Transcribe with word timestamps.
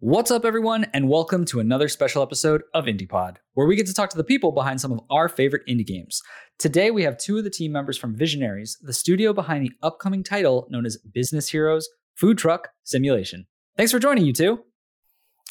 What's 0.00 0.30
up, 0.30 0.44
everyone, 0.44 0.84
and 0.92 1.08
welcome 1.08 1.46
to 1.46 1.58
another 1.58 1.88
special 1.88 2.22
episode 2.22 2.62
of 2.74 2.84
IndiePod, 2.84 3.36
where 3.54 3.66
we 3.66 3.76
get 3.76 3.86
to 3.86 3.94
talk 3.94 4.10
to 4.10 4.16
the 4.18 4.24
people 4.24 4.52
behind 4.52 4.78
some 4.78 4.92
of 4.92 5.00
our 5.10 5.26
favorite 5.26 5.66
indie 5.66 5.86
games. 5.86 6.20
Today, 6.58 6.90
we 6.90 7.02
have 7.04 7.16
two 7.16 7.38
of 7.38 7.44
the 7.44 7.50
team 7.50 7.72
members 7.72 7.96
from 7.96 8.14
Visionaries, 8.14 8.76
the 8.82 8.92
studio 8.92 9.32
behind 9.32 9.64
the 9.64 9.72
upcoming 9.82 10.22
title 10.22 10.66
known 10.68 10.84
as 10.84 10.98
Business 10.98 11.48
Heroes 11.48 11.88
Food 12.14 12.36
Truck 12.36 12.68
Simulation. 12.84 13.46
Thanks 13.78 13.90
for 13.90 13.98
joining, 13.98 14.26
you 14.26 14.34
two. 14.34 14.58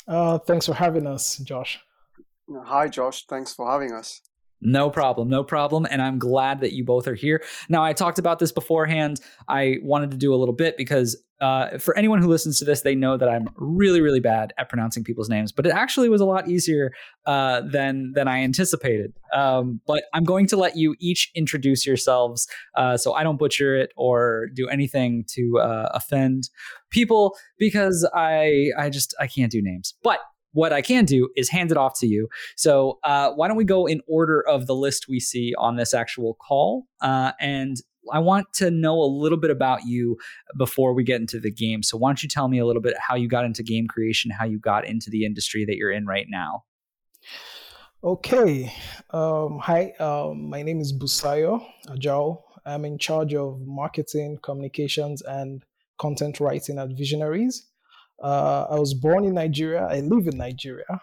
Uh, 0.08 0.38
thanks 0.38 0.68
for 0.68 0.76
having 0.76 1.08
us, 1.08 1.38
Josh. 1.40 1.80
Hi, 2.66 2.88
Josh. 2.88 3.26
Thanks 3.26 3.52
for 3.52 3.68
having 3.68 3.94
us. 3.94 4.22
No 4.62 4.90
problem, 4.90 5.30
no 5.30 5.44
problem. 5.44 5.86
And 5.90 6.02
I'm 6.02 6.18
glad 6.18 6.62
that 6.62 6.74
you 6.74 6.84
both 6.84 7.08
are 7.08 7.14
here. 7.14 7.44
Now, 7.70 7.84
I 7.84 7.94
talked 7.94 8.20
about 8.20 8.40
this 8.40 8.52
beforehand. 8.52 9.20
I 9.48 9.78
wanted 9.84 10.12
to 10.12 10.18
do 10.18 10.34
a 10.34 10.38
little 10.38 10.56
bit 10.56 10.78
because 10.78 11.22
uh, 11.42 11.78
for 11.78 11.98
anyone 11.98 12.22
who 12.22 12.30
listens 12.30 12.60
to 12.60 12.66
this, 12.66 12.82
they 12.82 12.96
know 12.96 13.18
that 13.18 13.28
I'm 13.28 13.50
really, 13.58 14.00
really 14.00 14.22
bad 14.22 14.54
at 14.58 14.70
pronouncing 14.70 15.04
people's 15.04 15.28
names. 15.28 15.52
But 15.52 15.66
it 15.66 15.72
actually 15.72 16.08
was 16.08 16.22
a 16.22 16.26
lot 16.26 16.48
easier 16.48 16.94
uh, 17.26 17.62
than 17.62 18.14
than 18.16 18.28
I 18.28 18.40
anticipated. 18.40 19.14
Um, 19.34 19.82
but 19.86 20.06
I'm 20.14 20.24
going 20.24 20.48
to 20.48 20.58
let 20.58 20.78
you 20.78 20.96
each 21.00 21.32
introduce 21.36 21.86
yourselves, 21.86 22.48
uh, 22.76 22.96
so 22.96 23.14
I 23.14 23.24
don't 23.24 23.38
butcher 23.38 23.76
it 23.76 23.92
or 23.98 24.48
do 24.54 24.70
anything 24.70 25.26
to 25.34 25.60
uh, 25.60 25.90
offend 25.94 26.50
people 26.90 27.36
because 27.60 28.10
I 28.14 28.72
I 28.78 28.90
just 28.90 29.14
I 29.20 29.28
can't 29.28 29.52
do 29.52 29.62
names. 29.62 29.94
But 30.04 30.20
what 30.56 30.72
I 30.72 30.82
can 30.82 31.04
do 31.04 31.30
is 31.36 31.50
hand 31.50 31.70
it 31.70 31.78
off 31.78 32.00
to 32.00 32.08
you. 32.08 32.30
So 32.56 33.00
uh, 33.04 33.32
why 33.32 33.48
don't 33.48 33.58
we 33.58 33.66
go 33.66 33.86
in 33.86 34.02
order 34.08 34.42
of 34.48 34.68
the 34.68 34.76
list 34.76 35.08
we 35.10 35.20
see 35.20 35.54
on 35.58 35.76
this 35.76 35.94
actual 35.94 36.36
call? 36.36 36.88
Uh, 37.02 37.34
and 37.42 37.76
I 38.14 38.20
want 38.20 38.54
to 38.54 38.72
know 38.72 38.96
a 39.02 39.06
little 39.06 39.38
bit 39.38 39.52
about 39.52 39.86
you 39.86 40.18
before 40.58 40.94
we 40.94 41.04
get 41.04 41.20
into 41.20 41.42
the 41.42 41.52
game. 41.52 41.84
So 41.84 41.98
why 41.98 42.10
don't 42.10 42.24
you 42.24 42.30
tell 42.30 42.48
me 42.48 42.60
a 42.60 42.66
little 42.66 42.82
bit 42.82 42.96
how 42.98 43.16
you 43.16 43.28
got 43.28 43.44
into 43.44 43.64
game 43.64 43.88
creation, 43.88 44.32
how 44.32 44.46
you 44.46 44.58
got 44.58 44.88
into 44.88 45.10
the 45.10 45.26
industry 45.26 45.66
that 45.66 45.76
you're 45.76 45.92
in 45.92 46.06
right 46.06 46.28
now? 46.30 46.64
Okay. 48.02 48.72
Um, 49.10 49.60
hi, 49.62 49.92
um, 50.00 50.50
my 50.50 50.62
name 50.62 50.80
is 50.80 50.94
Busayo 50.94 51.66
Ajao. 51.88 52.44
I'm 52.66 52.86
in 52.86 52.98
charge 52.98 53.34
of 53.34 53.60
marketing, 53.66 54.40
communications, 54.42 55.22
and 55.22 55.64
content 55.98 56.40
writing 56.40 56.80
at 56.80 56.90
Visionaries. 56.90 57.68
Uh, 58.22 58.68
I 58.70 58.80
was 58.80 58.94
born 58.94 59.26
in 59.26 59.34
Nigeria. 59.34 59.86
I 59.86 60.00
live 60.00 60.28
in 60.28 60.38
Nigeria. 60.38 61.02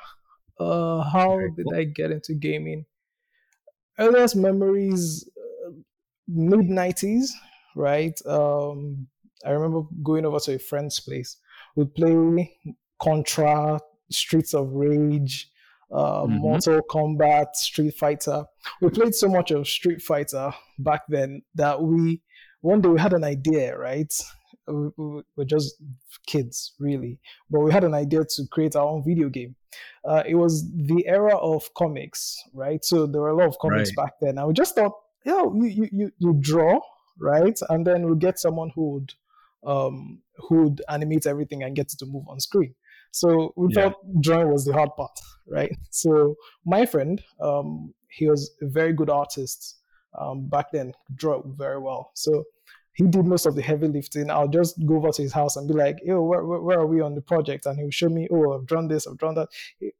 Uh, 0.59 1.03
how 1.03 1.37
Very 1.37 1.51
did 1.57 1.67
cool. 1.67 1.79
I 1.79 1.85
get 1.85 2.11
into 2.11 2.35
gaming? 2.35 2.87
Earliest 3.99 4.37
memories, 4.37 5.29
uh, 5.67 5.73
mid 6.29 6.69
nineties, 6.71 7.35
right? 7.77 8.19
Um, 8.27 9.09
I 9.45 9.51
remember 9.51 9.83
going 10.03 10.25
over 10.25 10.39
to 10.41 10.55
a 10.55 10.59
friend's 10.59 11.01
place. 11.01 11.37
We'd 11.77 11.95
play 11.95 12.57
Contra, 13.01 13.81
Streets 14.11 14.55
of 14.55 14.73
Rage, 14.73 15.51
uh, 15.93 16.23
mm-hmm. 16.23 16.39
Mortal 16.39 16.81
Kombat, 16.91 17.55
Street 17.55 17.95
Fighter. 17.95 18.45
We 18.81 18.91
played 18.91 19.15
so 19.15 19.29
much 19.29 19.51
of 19.51 19.69
Street 19.69 20.01
Fighter 20.01 20.53
back 20.79 21.03
then 21.09 21.43
that 21.55 21.83
we 21.83 22.23
one 22.61 22.81
day 22.81 22.89
we 22.89 23.01
had 23.01 23.13
an 23.13 23.25
idea, 23.25 23.77
right? 23.77 24.13
We, 24.69 25.23
were 25.37 25.45
just 25.45 25.77
kids, 26.27 26.73
really. 26.79 27.19
But 27.51 27.61
we 27.61 27.73
had 27.73 27.85
an 27.85 27.95
idea 27.95 28.25
to 28.25 28.43
create 28.51 28.77
our 28.77 28.87
own 28.87 29.03
video 29.05 29.29
game. 29.29 29.57
Uh, 30.05 30.23
it 30.27 30.35
was 30.35 30.71
the 30.71 31.07
era 31.07 31.37
of 31.37 31.73
comics, 31.75 32.43
right? 32.53 32.85
So 32.85 33.07
there 33.07 33.21
were 33.21 33.31
a 33.31 33.37
lot 33.37 33.49
of 33.49 33.59
comics 33.59 33.91
right. 33.97 34.07
back 34.07 34.15
then. 34.21 34.39
And 34.39 34.47
we 34.47 34.55
just 34.55 34.75
thought, 34.75 34.93
you 35.25 35.33
know, 35.33 35.65
you, 35.65 35.89
you, 35.93 36.13
you 36.19 36.37
draw, 36.41 36.81
right? 37.19 37.59
And 37.69 37.87
then 37.87 38.09
we 38.09 38.17
get 38.17 38.39
someone 38.39 38.71
who 38.75 38.91
would 38.91 39.13
um, 39.65 40.21
who 40.37 40.65
would 40.65 40.83
animate 40.89 41.27
everything 41.27 41.63
and 41.63 41.77
get 41.77 41.93
it 41.93 41.99
to 42.01 42.07
move 42.07 42.25
on 42.29 42.41
screen. 42.41 42.75
So 43.13 43.53
we 43.57 43.69
yeah. 43.71 43.91
thought 43.91 44.21
drawing 44.21 44.51
was 44.51 44.65
the 44.65 44.73
hard 44.73 44.91
part, 44.97 45.19
right? 45.47 45.77
So 45.91 46.35
my 46.65 46.87
friend, 46.87 47.23
um, 47.41 47.95
he 48.09 48.29
was 48.29 48.51
a 48.61 48.67
very 48.67 48.93
good 48.93 49.11
artist 49.11 49.77
um, 50.19 50.49
back 50.49 50.73
then, 50.73 50.93
draw 51.15 51.43
very 51.47 51.79
well. 51.79 52.11
So 52.15 52.45
he 52.95 53.07
did 53.07 53.25
most 53.25 53.47
of 53.47 53.55
the 53.55 53.63
heavy 53.63 53.89
lifting. 53.89 54.31
I'll 54.31 54.49
just 54.49 54.77
go 54.87 54.97
over 54.97 55.11
to 55.11 55.23
his 55.23 55.33
house 55.33 55.57
and 55.57 55.67
be 55.67 55.75
like, 55.75 55.99
"Yo, 56.05 56.23
where, 56.23 56.45
where, 56.45 56.61
where, 56.61 56.81
are 56.81 56.87
we 56.87 57.01
on 57.01 57.15
the 57.15 57.23
project?" 57.23 57.67
And 57.67 57.79
he'll 57.79 57.91
show 57.91 58.09
me, 58.09 58.29
"Oh, 58.31 58.53
I've 58.53 58.67
drawn 58.67 58.89
this, 58.89 59.07
I've 59.07 59.19
drawn 59.19 59.35
that." 59.37 59.49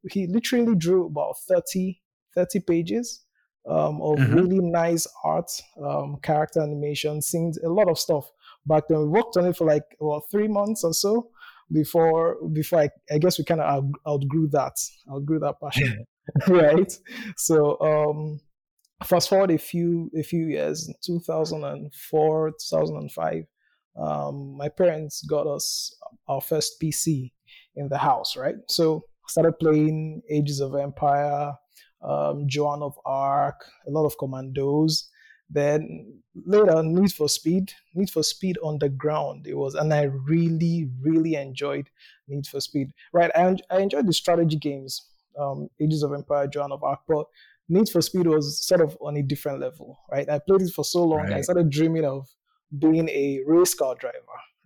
He, 0.09 0.27
literally 0.27 0.75
drew 0.75 1.07
about 1.07 1.37
30, 1.47 1.99
30 2.35 2.59
pages 2.61 3.25
um, 3.67 4.01
of 4.01 4.19
mm-hmm. 4.19 4.35
really 4.35 4.59
nice 4.59 5.07
art, 5.23 5.51
um, 5.83 6.17
character 6.21 6.61
animation, 6.61 7.21
scenes, 7.21 7.57
a 7.57 7.69
lot 7.69 7.89
of 7.89 7.97
stuff. 7.97 8.29
Back 8.65 8.83
then, 8.89 8.99
we 8.99 9.07
worked 9.07 9.37
on 9.37 9.45
it 9.45 9.57
for 9.57 9.65
like 9.65 9.83
about 9.99 10.23
three 10.31 10.47
months 10.47 10.83
or 10.83 10.93
so 10.93 11.29
before 11.71 12.37
before 12.49 12.81
I, 12.81 12.89
I 13.11 13.17
guess 13.17 13.39
we 13.39 13.43
kind 13.43 13.61
of 13.61 13.85
outgrew 14.07 14.49
that, 14.49 14.73
outgrew 15.11 15.39
that 15.39 15.55
passion, 15.61 16.05
right? 16.47 16.91
So. 17.37 17.79
um 17.81 18.39
fast 19.03 19.29
forward 19.29 19.51
a 19.51 19.57
few 19.57 20.09
a 20.17 20.23
few 20.23 20.47
years 20.47 20.91
2004 21.05 22.51
2005 22.51 23.45
um, 23.95 24.57
my 24.57 24.69
parents 24.69 25.23
got 25.29 25.45
us 25.45 25.95
our 26.27 26.41
first 26.41 26.81
pc 26.81 27.31
in 27.75 27.89
the 27.89 27.97
house 27.97 28.35
right? 28.35 28.55
So 28.67 29.05
started 29.27 29.59
playing 29.59 30.21
ages 30.29 30.59
of 30.59 30.75
empire 30.75 31.53
um, 32.01 32.45
joan 32.47 32.81
of 32.81 32.99
arc 33.05 33.63
a 33.87 33.91
lot 33.91 34.05
of 34.05 34.17
commandos. 34.17 35.09
Then 35.49 36.21
later 36.33 36.81
need 36.83 37.11
for 37.13 37.29
speed 37.29 37.73
need 37.93 38.09
for 38.09 38.23
speed 38.23 38.57
underground 38.65 39.45
it 39.45 39.53
was 39.53 39.75
and 39.75 39.93
i 39.93 40.03
really 40.03 40.89
really 41.01 41.35
enjoyed 41.35 41.89
need 42.27 42.47
for 42.47 42.59
speed. 42.59 42.91
Right 43.13 43.29
i, 43.35 43.55
I 43.69 43.79
enjoyed 43.81 44.07
the 44.07 44.13
strategy 44.13 44.57
games 44.57 45.09
um, 45.39 45.67
ages 45.79 46.01
of 46.01 46.11
empire 46.11 46.47
joan 46.47 46.71
of 46.71 46.83
arc 46.83 47.01
but 47.07 47.25
Need 47.69 47.89
for 47.89 48.01
Speed 48.01 48.27
was 48.27 48.65
sort 48.65 48.81
of 48.81 48.97
on 49.01 49.17
a 49.17 49.23
different 49.23 49.59
level, 49.61 49.99
right? 50.11 50.29
I 50.29 50.39
played 50.39 50.61
it 50.61 50.73
for 50.73 50.83
so 50.83 51.03
long, 51.03 51.19
right. 51.19 51.33
I 51.33 51.41
started 51.41 51.69
dreaming 51.69 52.05
of 52.05 52.27
being 52.77 53.07
a 53.09 53.39
race 53.45 53.73
car 53.73 53.95
driver, 53.95 54.17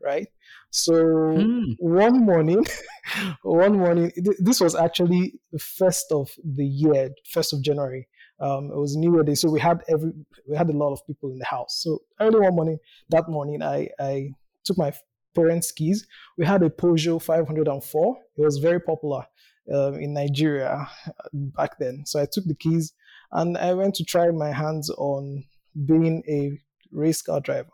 right? 0.01 0.27
So 0.71 0.93
hmm. 1.35 1.71
one 1.79 2.25
morning, 2.25 2.65
one 3.43 3.77
morning, 3.77 4.11
this 4.39 4.59
was 4.59 4.75
actually 4.75 5.39
the 5.51 5.59
first 5.59 6.11
of 6.11 6.31
the 6.43 6.65
year, 6.65 7.11
first 7.29 7.53
of 7.53 7.61
January. 7.61 8.07
Um, 8.39 8.71
it 8.71 8.77
was 8.77 8.95
New 8.95 9.13
Year 9.13 9.23
Day, 9.23 9.35
so 9.35 9.49
we 9.49 9.59
had 9.59 9.83
every 9.89 10.11
we 10.47 10.55
had 10.55 10.69
a 10.69 10.77
lot 10.77 10.93
of 10.93 11.05
people 11.07 11.31
in 11.31 11.39
the 11.39 11.45
house. 11.45 11.81
So 11.81 11.99
early 12.19 12.39
one 12.39 12.55
morning, 12.55 12.77
that 13.09 13.27
morning, 13.29 13.63
I 13.63 13.89
I 13.99 14.29
took 14.63 14.77
my 14.77 14.93
parents' 15.35 15.71
keys. 15.71 16.05
We 16.37 16.45
had 16.45 16.61
a 16.63 16.69
Peugeot 16.69 17.21
504. 17.21 18.17
It 18.37 18.41
was 18.41 18.57
very 18.57 18.79
popular 18.79 19.25
um, 19.73 19.95
in 19.95 20.13
Nigeria 20.13 20.89
back 21.33 21.77
then. 21.79 22.05
So 22.05 22.21
I 22.21 22.27
took 22.31 22.45
the 22.45 22.55
keys 22.55 22.93
and 23.31 23.57
I 23.57 23.73
went 23.73 23.95
to 23.95 24.03
try 24.03 24.29
my 24.31 24.51
hands 24.51 24.89
on 24.89 25.43
being 25.85 26.23
a 26.27 26.59
race 26.91 27.21
car 27.21 27.41
driver, 27.41 27.69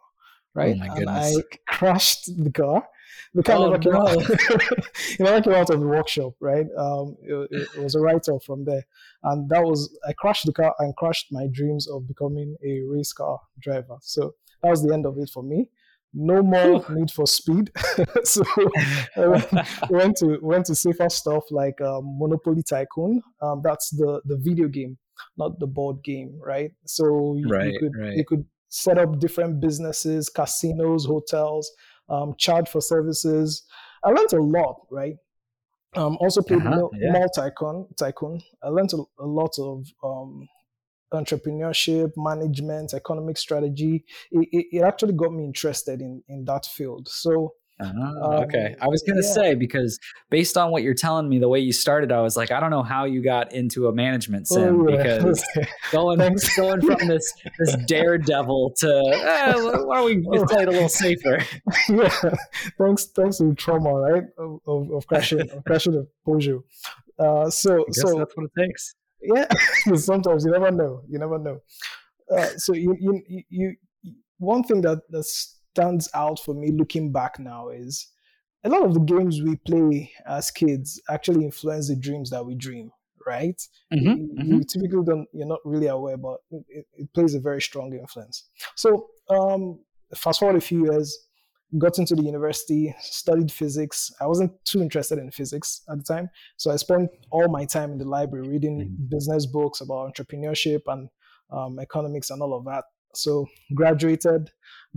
right? 0.53 0.75
Oh 0.79 0.95
and 0.95 1.09
I 1.09 1.31
crashed 1.67 2.29
the 2.43 2.51
car. 2.51 2.87
The 3.35 3.43
car 3.43 3.57
oh, 3.57 3.69
never, 3.69 3.79
came 3.79 3.93
no. 3.93 4.07
out. 4.07 4.17
it 4.29 5.19
never 5.19 5.41
came 5.41 5.53
out 5.53 5.69
of 5.69 5.79
the 5.79 5.87
workshop, 5.87 6.33
right? 6.39 6.65
Um, 6.77 7.15
it, 7.21 7.69
it 7.75 7.83
was 7.83 7.95
a 7.95 7.99
write-off 7.99 8.43
from 8.43 8.65
there, 8.65 8.83
and 9.23 9.49
that 9.49 9.63
was 9.63 9.95
I 10.07 10.13
crashed 10.13 10.45
the 10.45 10.53
car 10.53 10.73
and 10.79 10.95
crashed 10.95 11.31
my 11.31 11.47
dreams 11.51 11.87
of 11.87 12.07
becoming 12.07 12.55
a 12.63 12.81
race 12.87 13.13
car 13.13 13.39
driver. 13.59 13.97
So 14.01 14.35
that 14.61 14.69
was 14.69 14.83
the 14.83 14.93
end 14.93 15.05
of 15.05 15.17
it 15.19 15.29
for 15.29 15.43
me 15.43 15.69
no 16.13 16.43
more 16.43 16.85
need 16.89 17.11
for 17.11 17.25
speed. 17.25 17.71
so 18.23 18.43
I 19.17 19.27
went 19.89 20.17
to 20.17 20.37
went 20.41 20.65
to 20.67 20.75
safer 20.75 21.09
stuff 21.09 21.43
like 21.51 21.79
um, 21.81 22.17
Monopoly 22.19 22.63
Tycoon. 22.63 23.21
Um, 23.41 23.61
that's 23.63 23.89
the 23.89 24.21
the 24.25 24.37
video 24.37 24.67
game, 24.67 24.97
not 25.37 25.59
the 25.59 25.67
board 25.67 26.03
game, 26.03 26.39
right? 26.41 26.71
So 26.85 27.35
you, 27.37 27.47
right, 27.47 27.73
you 27.73 27.79
could 27.79 27.91
right. 27.97 28.17
you 28.17 28.25
could 28.25 28.45
set 28.69 28.97
up 28.97 29.19
different 29.19 29.59
businesses, 29.59 30.29
casinos, 30.29 31.05
hotels, 31.05 31.71
um, 32.09 32.33
charge 32.37 32.69
for 32.69 32.81
services. 32.81 33.63
I 34.03 34.09
learned 34.09 34.33
a 34.33 34.41
lot, 34.41 34.81
right? 34.91 35.15
Um, 35.95 36.17
also 36.19 36.41
played 36.41 36.65
uh-huh, 36.65 36.89
yeah. 36.93 37.25
Tycoon. 37.35 37.87
Tycoon. 37.97 38.41
I 38.63 38.69
learned 38.69 38.91
a, 38.93 39.23
a 39.23 39.25
lot 39.25 39.53
of 39.59 39.85
um, 40.03 40.47
entrepreneurship, 41.13 42.11
management, 42.17 42.93
economic 42.93 43.37
strategy. 43.37 44.05
It, 44.31 44.47
it, 44.51 44.65
it, 44.77 44.81
actually 44.83 45.13
got 45.13 45.33
me 45.33 45.45
interested 45.45 46.01
in, 46.01 46.23
in 46.27 46.45
that 46.45 46.65
field. 46.65 47.07
So 47.07 47.53
okay. 47.81 48.67
Um, 48.67 48.75
I 48.81 48.87
was 48.87 49.03
going 49.03 49.19
to 49.21 49.27
yeah. 49.27 49.33
say, 49.33 49.55
because 49.55 49.99
based 50.29 50.57
on 50.57 50.71
what 50.71 50.83
you're 50.83 50.93
telling 50.93 51.27
me, 51.27 51.39
the 51.39 51.49
way 51.49 51.59
you 51.59 51.73
started, 51.73 52.11
I 52.11 52.21
was 52.21 52.37
like, 52.37 52.51
I 52.51 52.59
don't 52.59 52.69
know 52.69 52.83
how 52.83 53.05
you 53.05 53.23
got 53.23 53.53
into 53.53 53.87
a 53.87 53.93
management 53.93 54.47
sim 54.47 54.81
oh, 54.81 54.85
because 54.97 55.43
going, 55.91 56.19
going 56.55 56.81
from 56.81 57.07
this, 57.07 57.33
this 57.59 57.75
daredevil 57.87 58.73
to, 58.77 58.87
eh, 58.87 59.53
why 59.83 59.97
don't 59.97 60.05
we 60.05 60.39
oh. 60.39 60.45
play 60.45 60.63
it 60.63 60.67
a 60.67 60.71
little 60.71 60.89
safer? 60.89 61.39
yeah. 61.89 62.35
Thanks, 62.77 63.05
thanks 63.07 63.37
to 63.37 63.53
trauma, 63.55 63.93
right? 63.93 64.23
Of, 64.37 64.59
of, 64.67 64.91
of 64.91 65.07
crashing, 65.07 65.41
of 65.41 65.63
crashing 65.65 65.93
the 65.93 66.07
Peugeot. 66.27 66.63
Uh, 67.19 67.49
so, 67.49 67.85
so 67.91 68.17
that's 68.17 68.35
what 68.35 68.45
it 68.45 68.51
takes. 68.59 68.95
Yeah. 69.23 69.45
Sometimes 69.95 70.45
you 70.45 70.51
never 70.51 70.71
know. 70.71 71.01
You 71.07 71.19
never 71.19 71.39
know. 71.39 71.59
Uh, 72.31 72.49
so 72.57 72.73
you, 72.73 72.95
you, 72.99 73.43
you, 73.49 73.75
one 74.37 74.63
thing 74.63 74.81
that, 74.81 75.01
that 75.09 75.23
stands 75.25 76.09
out 76.13 76.39
for 76.39 76.53
me 76.53 76.71
looking 76.71 77.11
back 77.11 77.39
now 77.39 77.69
is 77.69 78.09
a 78.63 78.69
lot 78.69 78.83
of 78.83 78.93
the 78.93 78.99
games 78.99 79.41
we 79.41 79.55
play 79.67 80.11
as 80.25 80.51
kids 80.51 81.01
actually 81.09 81.43
influence 81.43 81.89
the 81.89 81.95
dreams 81.95 82.29
that 82.29 82.45
we 82.45 82.55
dream 82.55 82.91
right 83.25 83.61
mm-hmm, 83.93 84.05
you, 84.05 84.15
mm-hmm. 84.15 84.53
you, 84.53 84.63
typically 84.63 85.03
don't 85.05 85.27
you're 85.33 85.47
not 85.47 85.59
really 85.65 85.87
aware 85.87 86.17
but 86.17 86.37
it, 86.51 86.85
it 86.93 87.13
plays 87.13 87.35
a 87.35 87.39
very 87.39 87.61
strong 87.61 87.93
influence 87.93 88.49
so 88.75 89.07
um, 89.29 89.79
fast 90.15 90.39
forward 90.39 90.57
a 90.57 90.61
few 90.61 90.85
years 90.85 91.27
got 91.77 91.97
into 91.97 92.15
the 92.15 92.23
university 92.23 92.93
studied 92.99 93.51
physics 93.51 94.11
i 94.21 94.27
wasn't 94.27 94.51
too 94.65 94.81
interested 94.81 95.17
in 95.17 95.31
physics 95.31 95.81
at 95.89 95.97
the 95.97 96.03
time 96.03 96.29
so 96.57 96.71
i 96.71 96.75
spent 96.75 97.09
all 97.31 97.47
my 97.47 97.65
time 97.65 97.91
in 97.91 97.97
the 97.97 98.05
library 98.05 98.47
reading 98.47 98.79
mm-hmm. 98.79 99.09
business 99.09 99.45
books 99.45 99.81
about 99.81 100.13
entrepreneurship 100.13 100.81
and 100.87 101.09
um, 101.51 101.79
economics 101.79 102.29
and 102.29 102.41
all 102.41 102.53
of 102.53 102.65
that 102.65 102.83
so 103.15 103.47
graduated, 103.75 104.49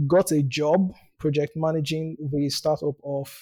got 0.06 0.32
a 0.32 0.42
job 0.42 0.92
project 1.18 1.52
managing 1.54 2.16
the 2.32 2.48
startup 2.48 2.94
of 3.04 3.32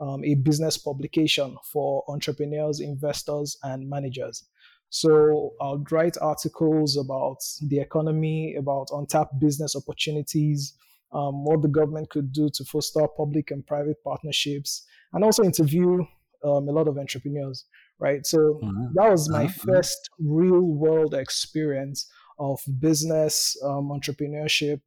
um, 0.00 0.24
a 0.24 0.34
business 0.34 0.76
publication 0.78 1.56
for 1.72 2.04
entrepreneurs, 2.08 2.80
investors, 2.80 3.56
and 3.62 3.88
managers. 3.88 4.44
So 4.90 5.52
I'll 5.60 5.82
write 5.90 6.16
articles 6.20 6.96
about 6.96 7.38
the 7.68 7.80
economy, 7.80 8.54
about 8.58 8.88
untapped 8.92 9.38
business 9.40 9.74
opportunities, 9.76 10.74
um, 11.12 11.44
what 11.44 11.62
the 11.62 11.68
government 11.68 12.10
could 12.10 12.32
do 12.32 12.48
to 12.54 12.64
foster 12.64 13.06
public 13.16 13.50
and 13.50 13.66
private 13.66 14.02
partnerships, 14.02 14.84
and 15.12 15.24
also 15.24 15.44
interview 15.44 16.00
um, 16.44 16.68
a 16.68 16.72
lot 16.72 16.88
of 16.88 16.98
entrepreneurs. 16.98 17.66
Right. 18.00 18.26
So 18.26 18.60
mm-hmm. 18.62 18.86
that 18.94 19.10
was 19.10 19.30
my 19.30 19.46
mm-hmm. 19.46 19.70
first 19.70 20.10
real 20.18 20.62
world 20.62 21.14
experience 21.14 22.10
of 22.38 22.60
business, 22.80 23.56
um, 23.64 23.90
entrepreneurship, 23.90 24.80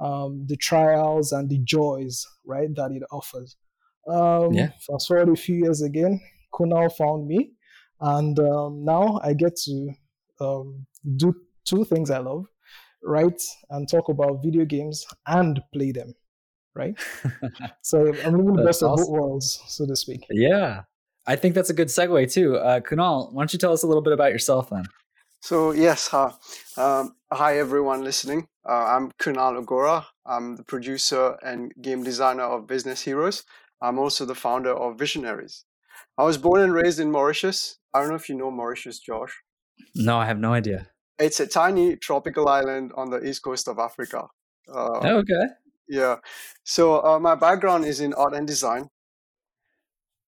um, 0.00 0.46
the 0.48 0.56
trials 0.56 1.32
and 1.32 1.48
the 1.48 1.58
joys, 1.58 2.26
right, 2.46 2.74
that 2.76 2.92
it 2.92 3.02
offers. 3.10 3.56
Um, 4.08 4.52
yeah. 4.52 4.70
Fast 4.86 5.08
forward 5.08 5.28
a 5.28 5.36
few 5.36 5.56
years 5.56 5.82
again, 5.82 6.20
Kunal 6.52 6.92
found 6.92 7.26
me, 7.26 7.52
and 8.00 8.38
um, 8.40 8.84
now 8.84 9.20
I 9.22 9.32
get 9.32 9.56
to 9.64 9.92
um, 10.40 10.86
do 11.16 11.34
two 11.64 11.84
things 11.84 12.10
I 12.10 12.18
love: 12.18 12.46
write 13.02 13.42
and 13.70 13.88
talk 13.88 14.08
about 14.08 14.42
video 14.42 14.64
games 14.64 15.06
and 15.26 15.60
play 15.72 15.92
them. 15.92 16.14
Right. 16.74 16.94
so 17.82 18.14
I'm 18.24 18.36
living 18.36 18.54
the 18.54 18.64
best 18.64 18.82
awesome. 18.82 18.92
of 18.92 18.98
both 18.98 19.08
worlds, 19.10 19.62
so 19.66 19.86
to 19.86 19.94
speak. 19.94 20.26
Yeah, 20.30 20.82
I 21.26 21.36
think 21.36 21.54
that's 21.54 21.70
a 21.70 21.74
good 21.74 21.88
segue 21.88 22.32
too. 22.32 22.56
Uh, 22.56 22.80
Kunal, 22.80 23.32
why 23.32 23.42
don't 23.42 23.52
you 23.52 23.58
tell 23.58 23.72
us 23.72 23.82
a 23.82 23.86
little 23.86 24.02
bit 24.02 24.14
about 24.14 24.32
yourself 24.32 24.70
then? 24.70 24.84
So 25.40 25.72
yes, 25.72 26.08
hi, 26.08 26.32
um, 26.76 27.16
hi 27.32 27.58
everyone 27.58 28.04
listening. 28.04 28.46
Uh, 28.66 28.86
I'm 28.96 29.10
Kunal 29.20 29.58
Agora. 29.58 30.06
I'm 30.24 30.56
the 30.56 30.62
producer 30.62 31.36
and 31.44 31.72
game 31.82 32.04
designer 32.04 32.44
of 32.44 32.66
Business 32.66 33.02
Heroes. 33.02 33.44
I'm 33.82 33.98
also 33.98 34.24
the 34.24 34.36
founder 34.36 34.72
of 34.72 34.98
Visionaries. 34.98 35.64
I 36.16 36.24
was 36.24 36.38
born 36.38 36.60
and 36.60 36.72
raised 36.72 37.00
in 37.00 37.10
Mauritius. 37.10 37.78
I 37.92 38.00
don't 38.00 38.10
know 38.10 38.14
if 38.14 38.28
you 38.28 38.36
know 38.36 38.50
Mauritius, 38.50 39.00
Josh. 39.00 39.42
No, 39.94 40.18
I 40.18 40.26
have 40.26 40.38
no 40.38 40.52
idea. 40.52 40.88
It's 41.18 41.40
a 41.40 41.46
tiny 41.46 41.96
tropical 41.96 42.48
island 42.48 42.92
on 42.96 43.10
the 43.10 43.20
east 43.26 43.42
coast 43.42 43.68
of 43.68 43.78
Africa. 43.78 44.26
Uh, 44.68 45.00
oh, 45.02 45.16
okay. 45.18 45.46
Yeah. 45.88 46.16
So 46.64 47.04
uh, 47.04 47.18
my 47.18 47.34
background 47.34 47.84
is 47.84 48.00
in 48.00 48.14
art 48.14 48.34
and 48.34 48.46
design, 48.46 48.88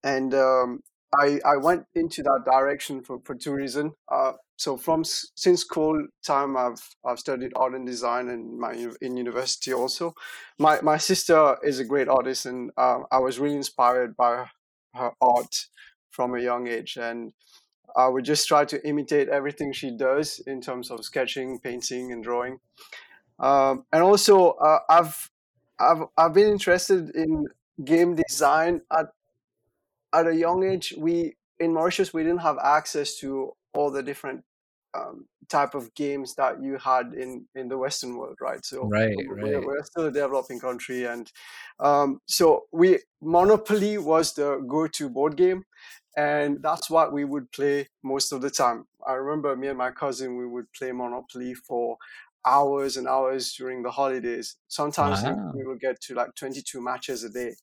and 0.02 0.34
um, 0.34 0.80
I 1.14 1.40
I 1.44 1.56
went 1.56 1.86
into 1.94 2.22
that 2.22 2.42
direction 2.44 3.02
for 3.02 3.20
for 3.24 3.34
two 3.34 3.52
reasons. 3.52 3.92
Uh, 4.10 4.32
so 4.56 4.76
from 4.76 5.02
since 5.04 5.62
school 5.62 6.06
time 6.24 6.56
i've 6.56 6.94
i've 7.04 7.18
studied 7.18 7.52
art 7.56 7.74
and 7.74 7.86
design 7.86 8.28
in 8.28 8.58
my 8.58 8.72
in 9.00 9.16
university 9.16 9.72
also 9.72 10.14
my 10.58 10.80
my 10.80 10.96
sister 10.96 11.56
is 11.62 11.80
a 11.80 11.84
great 11.84 12.08
artist 12.08 12.46
and 12.46 12.70
uh, 12.76 13.00
i 13.10 13.18
was 13.18 13.38
really 13.38 13.56
inspired 13.56 14.16
by 14.16 14.46
her 14.94 15.12
art 15.20 15.66
from 16.10 16.34
a 16.34 16.40
young 16.40 16.68
age 16.68 16.96
and 16.96 17.32
i 17.96 18.06
would 18.06 18.24
just 18.24 18.46
try 18.46 18.64
to 18.64 18.86
imitate 18.86 19.28
everything 19.28 19.72
she 19.72 19.90
does 19.90 20.40
in 20.46 20.60
terms 20.60 20.90
of 20.90 21.04
sketching 21.04 21.58
painting 21.58 22.12
and 22.12 22.22
drawing 22.24 22.58
um, 23.38 23.84
and 23.92 24.02
also 24.02 24.50
uh, 24.52 24.80
i've 24.88 25.30
i've 25.78 26.02
i've 26.16 26.32
been 26.32 26.50
interested 26.50 27.10
in 27.14 27.46
game 27.84 28.14
design 28.14 28.80
at 28.92 29.06
at 30.12 30.26
a 30.26 30.34
young 30.34 30.64
age 30.64 30.94
we 30.96 31.34
in 31.58 31.72
mauritius 31.72 32.14
we 32.14 32.22
didn't 32.22 32.38
have 32.42 32.58
access 32.62 33.16
to 33.16 33.52
all 33.74 33.90
the 33.90 34.02
different 34.02 34.44
um, 34.94 35.26
type 35.48 35.74
of 35.74 35.94
games 35.94 36.34
that 36.36 36.62
you 36.62 36.78
had 36.78 37.14
in 37.14 37.46
in 37.54 37.68
the 37.68 37.76
Western 37.76 38.16
world, 38.16 38.36
right? 38.40 38.64
So 38.64 38.86
right, 38.88 39.14
we're, 39.16 39.58
right. 39.58 39.66
we're 39.66 39.82
still 39.84 40.06
a 40.06 40.10
developing 40.10 40.60
country, 40.60 41.04
and 41.04 41.30
um, 41.80 42.20
so 42.26 42.64
we 42.72 43.00
Monopoly 43.20 43.98
was 43.98 44.34
the 44.34 44.64
go-to 44.68 45.08
board 45.08 45.36
game, 45.36 45.64
and 46.16 46.62
that's 46.62 46.88
what 46.88 47.12
we 47.12 47.24
would 47.24 47.50
play 47.52 47.88
most 48.02 48.32
of 48.32 48.40
the 48.40 48.50
time. 48.50 48.86
I 49.06 49.14
remember 49.14 49.56
me 49.56 49.68
and 49.68 49.78
my 49.78 49.90
cousin 49.90 50.36
we 50.36 50.46
would 50.46 50.72
play 50.72 50.92
Monopoly 50.92 51.54
for 51.54 51.98
hours 52.46 52.96
and 52.96 53.08
hours 53.08 53.54
during 53.54 53.82
the 53.82 53.90
holidays. 53.90 54.56
Sometimes 54.68 55.22
wow. 55.22 55.52
we 55.54 55.64
would 55.64 55.80
get 55.80 56.00
to 56.02 56.14
like 56.14 56.34
22 56.34 56.80
matches 56.80 57.24
a 57.24 57.30
day. 57.30 57.54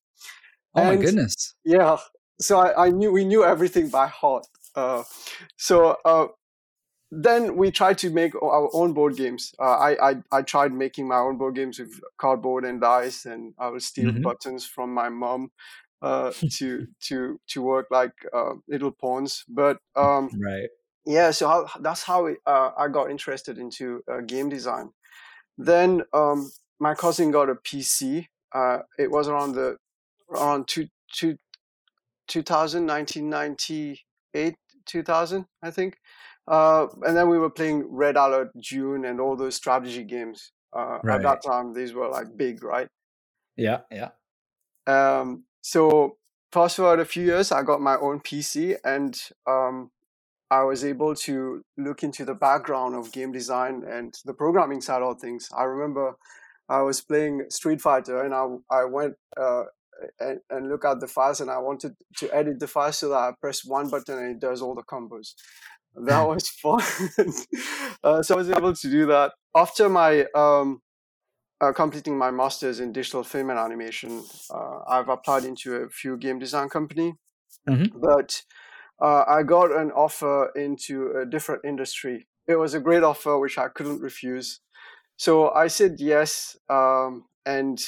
Oh 0.75 0.81
and, 0.81 0.99
my 0.99 1.05
goodness! 1.05 1.55
Yeah, 1.65 1.97
so 2.39 2.59
I, 2.59 2.87
I, 2.87 2.89
knew 2.89 3.11
we 3.11 3.25
knew 3.25 3.43
everything 3.43 3.89
by 3.89 4.07
heart. 4.07 4.47
Uh, 4.73 5.03
so 5.57 5.97
uh, 6.05 6.27
then 7.11 7.57
we 7.57 7.71
tried 7.71 7.97
to 7.99 8.09
make 8.09 8.33
our 8.35 8.69
own 8.73 8.93
board 8.93 9.17
games. 9.17 9.53
Uh, 9.59 9.63
I, 9.63 10.09
I, 10.11 10.15
I 10.31 10.41
tried 10.41 10.71
making 10.71 11.07
my 11.07 11.17
own 11.17 11.37
board 11.37 11.55
games 11.55 11.77
with 11.77 11.99
cardboard 12.17 12.63
and 12.63 12.79
dice, 12.79 13.25
and 13.25 13.53
I 13.59 13.67
would 13.69 13.83
steal 13.83 14.11
mm-hmm. 14.11 14.21
buttons 14.21 14.65
from 14.65 14.93
my 14.93 15.09
mom 15.09 15.51
uh, 16.01 16.31
to 16.51 16.87
to 17.01 17.39
to 17.47 17.61
work 17.61 17.87
like 17.91 18.13
uh, 18.33 18.53
little 18.67 18.91
pawns. 18.91 19.43
But 19.47 19.77
um, 19.95 20.29
right, 20.39 20.69
yeah. 21.05 21.31
So 21.31 21.47
how, 21.47 21.69
that's 21.79 22.03
how 22.03 22.27
it, 22.27 22.37
uh, 22.45 22.71
I 22.77 22.87
got 22.87 23.11
interested 23.11 23.57
into 23.57 24.01
uh, 24.11 24.21
game 24.21 24.49
design. 24.49 24.91
Then 25.57 26.03
um, 26.13 26.51
my 26.79 26.95
cousin 26.95 27.31
got 27.31 27.49
a 27.49 27.55
PC. 27.55 28.27
Uh, 28.53 28.79
it 28.97 29.09
was 29.09 29.27
around 29.27 29.53
the 29.53 29.77
around 30.29 30.67
two, 30.67 30.87
two, 31.13 31.37
2000, 32.27 32.85
1998, 32.85 34.55
2000, 34.85 35.45
I 35.61 35.71
think. 35.71 35.97
Uh, 36.47 36.87
and 37.03 37.15
then 37.15 37.29
we 37.29 37.37
were 37.37 37.49
playing 37.49 37.85
Red 37.89 38.17
Alert, 38.17 38.49
Dune, 38.59 39.05
and 39.05 39.19
all 39.19 39.35
those 39.35 39.55
strategy 39.55 40.03
games. 40.03 40.51
Uh, 40.73 40.99
right. 41.03 41.15
At 41.17 41.23
that 41.23 41.43
time, 41.43 41.73
these 41.73 41.93
were 41.93 42.09
like 42.09 42.35
big, 42.35 42.63
right? 42.63 42.87
Yeah, 43.57 43.81
yeah. 43.91 44.09
Um, 44.87 45.43
so 45.61 46.17
fast 46.51 46.77
forward 46.77 46.99
a 46.99 47.05
few 47.05 47.23
years, 47.23 47.51
I 47.51 47.63
got 47.63 47.81
my 47.81 47.97
own 47.97 48.19
PC, 48.19 48.77
and 48.83 49.19
um, 49.47 49.91
I 50.49 50.63
was 50.63 50.83
able 50.83 51.15
to 51.15 51.63
look 51.77 52.03
into 52.03 52.25
the 52.25 52.33
background 52.33 52.95
of 52.95 53.11
game 53.11 53.31
design 53.31 53.83
and 53.87 54.13
the 54.25 54.33
programming 54.33 54.81
side 54.81 55.01
of 55.01 55.19
things. 55.19 55.49
I 55.55 55.63
remember 55.63 56.15
I 56.69 56.81
was 56.81 57.01
playing 57.01 57.45
Street 57.49 57.81
Fighter, 57.81 58.23
and 58.23 58.33
I 58.33 58.47
I 58.69 58.85
went 58.85 59.15
uh, 59.37 59.63
and, 60.19 60.39
and 60.49 60.69
look 60.69 60.85
at 60.85 60.99
the 60.99 61.07
files, 61.07 61.41
and 61.41 61.49
I 61.49 61.59
wanted 61.59 61.95
to 62.17 62.35
edit 62.35 62.59
the 62.59 62.67
files 62.67 62.97
so 62.97 63.09
that 63.09 63.15
I 63.15 63.31
press 63.39 63.63
one 63.63 63.89
button 63.89 64.17
and 64.17 64.31
it 64.31 64.39
does 64.39 64.61
all 64.61 64.75
the 64.75 64.83
combos 64.83 65.33
that 65.95 66.21
was 66.27 66.49
fun. 66.49 66.81
uh, 68.03 68.23
so 68.23 68.35
I 68.35 68.37
was 68.37 68.49
able 68.49 68.73
to 68.73 68.89
do 68.89 69.05
that 69.07 69.33
after 69.55 69.89
my 69.89 70.25
um, 70.35 70.81
uh, 71.61 71.71
completing 71.71 72.17
my 72.17 72.31
master's 72.31 72.79
in 72.79 72.91
digital 72.91 73.23
film 73.23 73.49
and 73.51 73.59
animation. 73.59 74.23
Uh, 74.49 74.79
I've 74.87 75.09
applied 75.09 75.45
into 75.45 75.75
a 75.75 75.89
few 75.89 76.17
game 76.17 76.39
design 76.39 76.69
company, 76.69 77.13
mm-hmm. 77.69 77.99
but 77.99 78.41
uh, 78.99 79.23
I 79.27 79.43
got 79.43 79.71
an 79.71 79.91
offer 79.91 80.51
into 80.55 81.11
a 81.11 81.25
different 81.25 81.63
industry. 81.63 82.27
It 82.47 82.55
was 82.55 82.73
a 82.73 82.79
great 82.79 83.03
offer 83.03 83.39
which 83.39 83.57
I 83.57 83.67
couldn't 83.67 84.01
refuse. 84.01 84.59
So 85.17 85.51
I 85.51 85.67
said 85.67 85.99
yes, 85.99 86.57
um, 86.67 87.25
and 87.45 87.79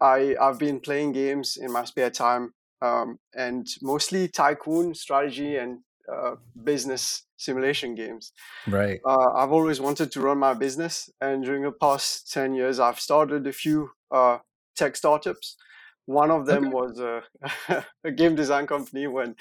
I 0.00 0.36
I've 0.38 0.58
been 0.58 0.80
playing 0.80 1.12
games 1.12 1.56
in 1.56 1.72
my 1.72 1.84
spare 1.84 2.10
time, 2.10 2.52
um, 2.82 3.18
and 3.34 3.66
mostly 3.80 4.28
tycoon 4.28 4.94
strategy 4.94 5.56
and 5.56 5.78
uh, 6.12 6.34
business 6.62 7.24
simulation 7.42 7.94
games. 7.94 8.32
Right. 8.66 9.00
Uh, 9.04 9.32
I've 9.34 9.52
always 9.52 9.80
wanted 9.80 10.12
to 10.12 10.20
run 10.20 10.38
my 10.38 10.54
business, 10.54 11.10
and 11.20 11.44
during 11.44 11.62
the 11.62 11.72
past 11.72 12.32
ten 12.32 12.54
years, 12.54 12.78
I've 12.78 13.00
started 13.00 13.46
a 13.46 13.52
few 13.52 13.90
uh, 14.10 14.38
tech 14.76 14.96
startups. 14.96 15.56
One 16.06 16.30
of 16.32 16.46
them 16.46 16.66
okay. 16.66 16.74
was 16.74 16.98
a, 16.98 17.22
a, 18.04 18.10
game 18.10 18.34
design 18.34 18.66
company 18.66 19.06
when 19.06 19.36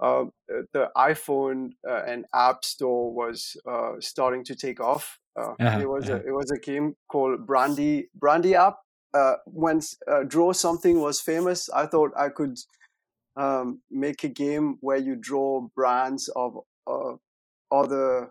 uh, 0.00 0.24
the 0.72 0.90
iPhone 0.96 1.72
uh, 1.86 2.02
and 2.06 2.24
App 2.34 2.64
Store 2.64 3.12
was 3.12 3.56
uh, 3.68 3.92
starting 4.00 4.42
to 4.44 4.54
take 4.54 4.80
off. 4.80 5.18
Uh, 5.38 5.52
uh-huh, 5.60 5.80
it 5.80 5.88
was 5.88 6.08
uh-huh. 6.08 6.20
a, 6.24 6.28
it 6.28 6.32
was 6.32 6.50
a 6.50 6.58
game 6.58 6.94
called 7.08 7.46
Brandy 7.46 8.08
Brandy 8.14 8.54
App. 8.54 8.76
Uh, 9.12 9.34
when 9.46 9.80
Draw 10.26 10.52
Something 10.52 11.00
was 11.00 11.20
famous, 11.20 11.68
I 11.70 11.86
thought 11.86 12.12
I 12.16 12.28
could 12.28 12.58
um, 13.36 13.80
make 13.90 14.24
a 14.24 14.28
game 14.28 14.78
where 14.80 14.96
you 14.96 15.16
draw 15.16 15.68
brands 15.74 16.28
of 16.28 16.58
other 17.70 18.30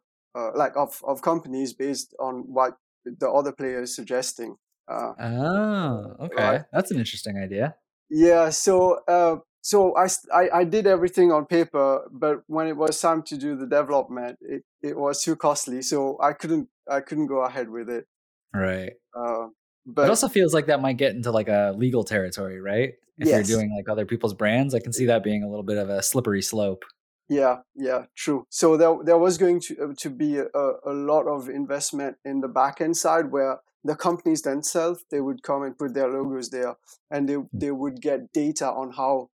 like 0.55 0.75
of, 0.75 1.01
of 1.05 1.21
companies 1.21 1.73
based 1.73 2.13
on 2.19 2.43
what 2.47 2.77
the 3.05 3.29
other 3.29 3.51
player 3.51 3.81
is 3.81 3.95
suggesting. 3.95 4.55
Uh, 4.87 5.13
oh, 5.19 6.15
okay, 6.25 6.43
right? 6.43 6.63
that's 6.71 6.91
an 6.91 6.97
interesting 6.97 7.37
idea. 7.37 7.75
Yeah, 8.09 8.49
so 8.49 8.99
uh, 9.07 9.37
so 9.61 9.95
I, 9.97 10.07
I, 10.33 10.49
I 10.59 10.63
did 10.63 10.85
everything 10.85 11.31
on 11.31 11.45
paper, 11.45 12.07
but 12.11 12.43
when 12.47 12.67
it 12.67 12.77
was 12.77 12.99
time 13.01 13.23
to 13.23 13.37
do 13.37 13.55
the 13.55 13.65
development, 13.65 14.37
it, 14.41 14.63
it 14.83 14.95
was 14.95 15.23
too 15.23 15.35
costly, 15.35 15.81
so 15.81 16.17
I 16.21 16.33
couldn't 16.33 16.69
I 16.89 16.99
couldn't 16.99 17.27
go 17.27 17.39
ahead 17.41 17.69
with 17.69 17.89
it. 17.89 18.05
Right. 18.53 18.93
Uh, 19.17 19.47
but 19.87 20.03
it 20.03 20.09
also 20.09 20.27
feels 20.27 20.53
like 20.53 20.67
that 20.67 20.81
might 20.81 20.97
get 20.97 21.15
into 21.15 21.31
like 21.31 21.47
a 21.47 21.73
legal 21.75 22.03
territory, 22.03 22.61
right? 22.61 22.93
If 23.17 23.27
yes. 23.27 23.49
you're 23.49 23.57
doing 23.57 23.75
like 23.75 23.89
other 23.89 24.05
people's 24.05 24.33
brands, 24.33 24.75
I 24.75 24.79
can 24.79 24.93
see 24.93 25.05
that 25.05 25.23
being 25.23 25.43
a 25.43 25.47
little 25.47 25.63
bit 25.63 25.77
of 25.77 25.89
a 25.89 26.03
slippery 26.03 26.41
slope. 26.41 26.83
Yeah, 27.27 27.57
yeah, 27.75 28.05
true. 28.15 28.45
So 28.49 28.77
there 28.77 28.95
there 29.03 29.17
was 29.17 29.37
going 29.37 29.59
to 29.61 29.83
uh, 29.83 29.93
to 29.97 30.09
be 30.09 30.37
a, 30.37 30.45
a 30.85 30.93
lot 30.93 31.27
of 31.27 31.49
investment 31.49 32.17
in 32.23 32.41
the 32.41 32.47
back 32.47 32.81
end 32.81 32.97
side 32.97 33.31
where 33.31 33.59
the 33.83 33.95
companies 33.95 34.41
themselves 34.41 35.05
they 35.11 35.21
would 35.21 35.43
come 35.43 35.63
and 35.63 35.77
put 35.77 35.93
their 35.93 36.09
logos 36.09 36.49
there 36.49 36.75
and 37.11 37.29
they 37.29 37.37
they 37.53 37.71
would 37.71 38.01
get 38.01 38.31
data 38.33 38.67
on 38.67 38.91
how 38.91 39.29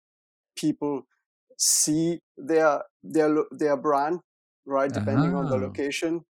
people 0.57 1.07
see 1.57 2.21
their 2.37 2.83
their 3.03 3.45
their 3.51 3.77
brand 3.77 4.21
right 4.67 4.93
depending 4.93 5.35
uh-huh. 5.35 5.45
on 5.45 5.51
the 5.51 5.57
ah. 5.57 5.67
location 5.67 6.25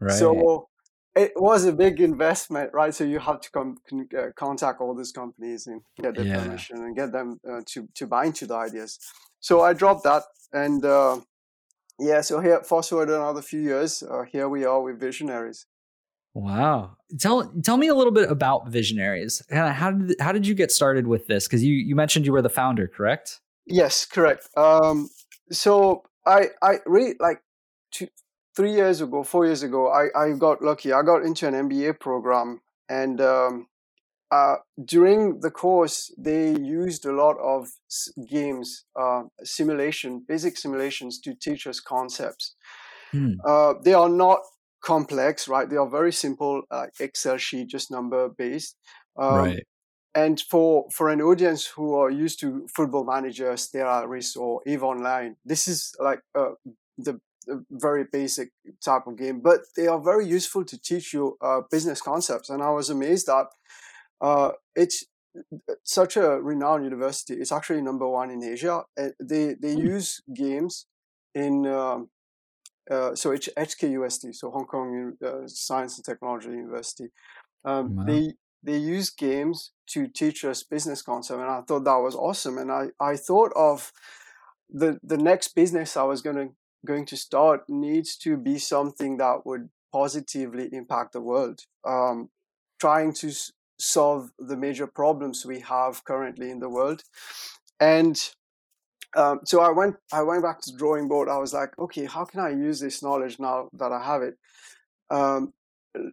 right. 0.00 0.18
so 0.18 0.68
it 1.14 1.32
was 1.36 1.64
a 1.64 1.72
big 1.72 2.00
investment 2.00 2.70
right 2.72 2.94
so 2.94 3.04
you 3.04 3.18
have 3.18 3.40
to 3.40 3.50
come 3.50 3.76
uh, 4.18 4.26
contact 4.36 4.80
all 4.80 4.94
these 4.94 5.12
companies 5.12 5.66
and 5.66 5.82
get 6.00 6.14
their 6.14 6.26
yeah. 6.26 6.42
permission 6.42 6.76
and 6.78 6.96
get 6.96 7.12
them 7.12 7.40
uh, 7.48 7.60
to 7.66 7.88
to 7.94 8.06
buy 8.06 8.26
into 8.26 8.46
the 8.46 8.54
ideas 8.54 8.98
so 9.40 9.60
i 9.60 9.72
dropped 9.72 10.04
that 10.04 10.22
and 10.52 10.84
uh, 10.84 11.18
yeah 11.98 12.20
so 12.20 12.40
here 12.40 12.62
fast 12.62 12.90
forward 12.90 13.10
another 13.10 13.42
few 13.42 13.60
years 13.60 14.02
uh, 14.02 14.22
here 14.22 14.48
we 14.48 14.64
are 14.64 14.82
with 14.82 14.98
visionaries 14.98 15.66
Wow. 16.34 16.96
Tell 17.18 17.52
tell 17.62 17.76
me 17.76 17.88
a 17.88 17.94
little 17.94 18.12
bit 18.12 18.30
about 18.30 18.68
Visionaries. 18.68 19.42
How 19.50 19.90
did 19.90 20.16
how 20.18 20.32
did 20.32 20.46
you 20.46 20.54
get 20.54 20.70
started 20.70 21.06
with 21.06 21.26
this? 21.26 21.46
Because 21.46 21.62
you 21.62 21.74
you 21.74 21.94
mentioned 21.94 22.24
you 22.24 22.32
were 22.32 22.40
the 22.42 22.48
founder, 22.48 22.88
correct? 22.88 23.40
Yes, 23.66 24.06
correct. 24.06 24.48
Um, 24.56 25.10
so 25.50 26.04
I 26.26 26.46
I 26.62 26.78
really 26.86 27.16
like 27.20 27.42
two, 27.90 28.08
three 28.56 28.72
years 28.72 29.00
ago, 29.00 29.22
four 29.22 29.46
years 29.46 29.62
ago, 29.62 29.88
I 29.88 30.08
I 30.16 30.32
got 30.32 30.62
lucky. 30.62 30.92
I 30.92 31.02
got 31.02 31.24
into 31.24 31.46
an 31.48 31.54
MBA 31.54 32.00
program, 32.00 32.60
and 32.88 33.20
um, 33.20 33.66
uh, 34.32 34.56
during 34.82 35.40
the 35.40 35.50
course, 35.50 36.10
they 36.16 36.52
used 36.52 37.04
a 37.04 37.12
lot 37.12 37.36
of 37.38 37.68
games, 38.30 38.86
uh, 38.98 39.24
simulation, 39.44 40.24
basic 40.26 40.56
simulations 40.56 41.20
to 41.20 41.34
teach 41.34 41.66
us 41.66 41.80
concepts. 41.80 42.54
Hmm. 43.10 43.34
Uh, 43.44 43.74
they 43.84 43.92
are 43.92 44.08
not 44.08 44.40
complex, 44.82 45.48
right? 45.48 45.68
They 45.68 45.76
are 45.76 45.88
very 45.88 46.12
simple, 46.12 46.62
uh, 46.70 46.86
Excel 46.98 47.36
sheet, 47.36 47.68
just 47.68 47.90
number 47.90 48.30
based. 48.30 48.76
Um, 49.18 49.34
right. 49.34 49.66
And 50.14 50.40
for 50.40 50.86
for 50.90 51.10
an 51.10 51.20
audience 51.20 51.66
who 51.66 51.94
are 51.94 52.10
used 52.10 52.40
to 52.40 52.66
Football 52.74 53.04
Manager, 53.04 53.52
Stellaris, 53.52 54.36
or 54.36 54.60
Eve 54.66 54.82
Online, 54.82 55.36
this 55.44 55.68
is 55.68 55.94
like 55.98 56.20
uh, 56.34 56.52
the, 56.98 57.20
the, 57.44 57.64
very 57.70 58.04
basic 58.10 58.50
type 58.84 59.06
of 59.06 59.16
game. 59.16 59.40
But 59.40 59.60
they 59.76 59.86
are 59.86 60.00
very 60.00 60.26
useful 60.26 60.64
to 60.64 60.78
teach 60.80 61.12
you 61.12 61.36
uh, 61.40 61.62
business 61.70 62.00
concepts. 62.00 62.50
And 62.50 62.62
I 62.62 62.70
was 62.70 62.90
amazed 62.90 63.26
that 63.26 63.46
uh, 64.20 64.52
it's 64.74 65.04
such 65.82 66.16
a 66.16 66.40
renowned 66.40 66.84
university. 66.84 67.34
It's 67.34 67.52
actually 67.52 67.82
number 67.82 68.08
one 68.08 68.30
in 68.30 68.42
Asia. 68.42 68.84
They 68.96 69.54
they 69.60 69.74
mm. 69.74 69.84
use 69.84 70.22
games 70.34 70.86
in 71.34 71.66
um, 71.66 72.08
uh, 72.90 73.14
so 73.14 73.30
it's 73.30 73.48
HKUST, 73.56 74.34
so 74.34 74.50
Hong 74.50 74.66
Kong 74.66 75.14
uh, 75.24 75.46
Science 75.46 75.96
and 75.96 76.04
Technology 76.04 76.48
University. 76.48 77.08
Um, 77.64 77.96
wow. 77.96 78.04
They 78.04 78.34
they 78.62 78.76
use 78.76 79.10
games 79.10 79.72
to 79.88 80.06
teach 80.06 80.44
us 80.44 80.62
business 80.62 81.02
concept, 81.02 81.40
and 81.40 81.50
I 81.50 81.60
thought 81.62 81.84
that 81.84 81.96
was 81.96 82.14
awesome. 82.14 82.58
And 82.58 82.70
I, 82.70 82.88
I 83.00 83.16
thought 83.16 83.52
of 83.56 83.92
the 84.68 84.98
the 85.02 85.16
next 85.16 85.54
business 85.54 85.96
I 85.96 86.02
was 86.02 86.22
going 86.22 86.36
to 86.36 86.48
going 86.84 87.06
to 87.06 87.16
start 87.16 87.68
needs 87.68 88.16
to 88.18 88.36
be 88.36 88.58
something 88.58 89.16
that 89.18 89.46
would 89.46 89.70
positively 89.92 90.68
impact 90.72 91.12
the 91.12 91.20
world. 91.20 91.60
Um, 91.86 92.30
trying 92.80 93.12
to 93.14 93.28
s- 93.28 93.52
solve 93.78 94.30
the 94.38 94.56
major 94.56 94.86
problems 94.86 95.46
we 95.46 95.60
have 95.60 96.04
currently 96.04 96.50
in 96.50 96.58
the 96.60 96.68
world, 96.68 97.02
and 97.80 98.18
um, 99.16 99.40
so 99.44 99.60
I 99.60 99.70
went 99.70 99.96
I 100.12 100.22
went 100.22 100.42
back 100.42 100.60
to 100.62 100.72
the 100.72 100.78
drawing 100.78 101.08
board. 101.08 101.28
I 101.28 101.38
was 101.38 101.52
like, 101.52 101.78
okay, 101.78 102.06
how 102.06 102.24
can 102.24 102.40
I 102.40 102.50
use 102.50 102.80
this 102.80 103.02
knowledge 103.02 103.38
now 103.38 103.68
that 103.74 103.92
I 103.92 104.02
have 104.02 104.22
it? 104.22 104.38
Um, 105.10 105.52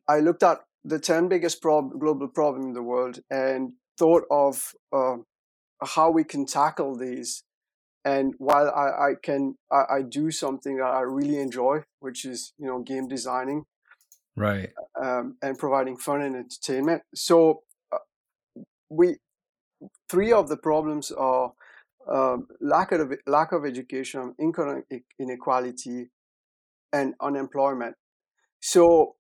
I 0.08 0.20
looked 0.20 0.44
at 0.44 0.60
the 0.84 1.00
ten 1.00 1.28
biggest 1.28 1.62
prob- 1.62 2.00
global 2.00 2.28
problem 2.28 2.64
in 2.64 2.74
the 2.74 2.84
world 2.84 3.20
and 3.30 3.74
thought 3.98 4.24
of 4.30 4.74
uh, 4.92 5.18
how 5.84 6.12
we 6.12 6.24
can 6.24 6.46
tackle 6.46 6.96
these. 6.96 7.44
And 8.06 8.34
while 8.38 8.70
I, 8.70 9.10
I 9.10 9.14
can 9.22 9.56
I, 9.72 9.98
I, 9.98 10.02
do 10.02 10.32
something 10.32 10.78
that 10.78 10.86
I 10.86 11.02
really 11.02 11.38
enjoy, 11.38 11.84
which 12.00 12.24
is 12.24 12.54
you 12.58 12.66
know 12.66 12.80
game 12.80 13.08
designing, 13.08 13.66
right, 14.36 14.70
um, 15.02 15.38
and 15.42 15.58
providing 15.58 15.98
fun 15.98 16.22
and 16.22 16.36
entertainment. 16.36 17.04
So 17.14 17.64
uh, 17.92 17.98
we 18.90 19.18
three 20.10 20.32
of 20.32 20.48
the 20.48 20.58
problems 20.58 21.12
are 21.12 21.52
um, 22.10 22.48
lack 22.62 22.92
of 22.92 23.14
lack 23.28 23.52
of 23.52 23.66
education, 23.66 24.34
income 24.40 24.84
inequality, 25.20 26.10
and 26.92 27.14
unemployment. 27.22 27.96
So, 28.62 29.16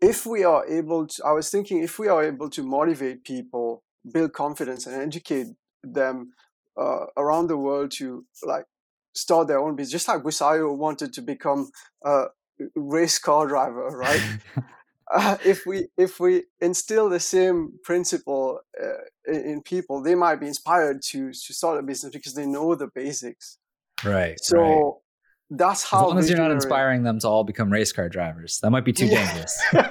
if 0.00 0.26
we 0.26 0.44
are 0.44 0.66
able 0.66 1.06
to, 1.06 1.22
I 1.24 1.32
was 1.32 1.50
thinking, 1.50 1.82
if 1.82 1.98
we 1.98 2.08
are 2.08 2.24
able 2.24 2.50
to 2.50 2.62
motivate 2.62 3.24
people, 3.24 3.82
build 4.10 4.32
confidence, 4.32 4.86
and 4.86 5.00
educate 5.00 5.48
them 5.82 6.32
uh, 6.76 7.06
around 7.16 7.48
the 7.48 7.56
world 7.56 7.90
to 7.92 8.24
like 8.44 8.64
start 9.14 9.48
their 9.48 9.58
own 9.58 9.76
business, 9.76 9.92
just 9.92 10.08
like 10.08 10.22
Busayo 10.22 10.76
wanted 10.76 11.12
to 11.14 11.22
become 11.22 11.70
a 12.04 12.26
race 12.74 13.18
car 13.18 13.46
driver, 13.46 13.88
right? 13.88 14.20
uh, 15.14 15.36
if 15.44 15.66
we 15.66 15.88
if 15.96 16.20
we 16.20 16.44
instill 16.60 17.08
the 17.08 17.20
same 17.20 17.72
principle 17.82 18.60
uh, 18.82 19.32
in 19.32 19.62
people, 19.62 20.02
they 20.02 20.14
might 20.14 20.36
be 20.36 20.46
inspired 20.46 21.02
to 21.10 21.32
to 21.32 21.54
start 21.54 21.78
a 21.78 21.82
business 21.82 22.12
because 22.12 22.34
they 22.34 22.46
know 22.46 22.74
the 22.74 22.88
basics. 22.94 23.58
Right. 24.04 24.38
So 24.40 24.58
right. 24.58 25.58
that's 25.58 25.84
how. 25.84 26.04
As 26.04 26.08
long 26.08 26.18
as 26.18 26.28
you're 26.28 26.38
not 26.38 26.50
inspiring 26.50 27.02
them 27.02 27.18
to 27.20 27.28
all 27.28 27.44
become 27.44 27.72
race 27.72 27.92
car 27.92 28.08
drivers, 28.08 28.58
that 28.62 28.70
might 28.70 28.84
be 28.84 28.92
too 28.92 29.06
yeah. 29.06 29.26
dangerous. 29.26 29.62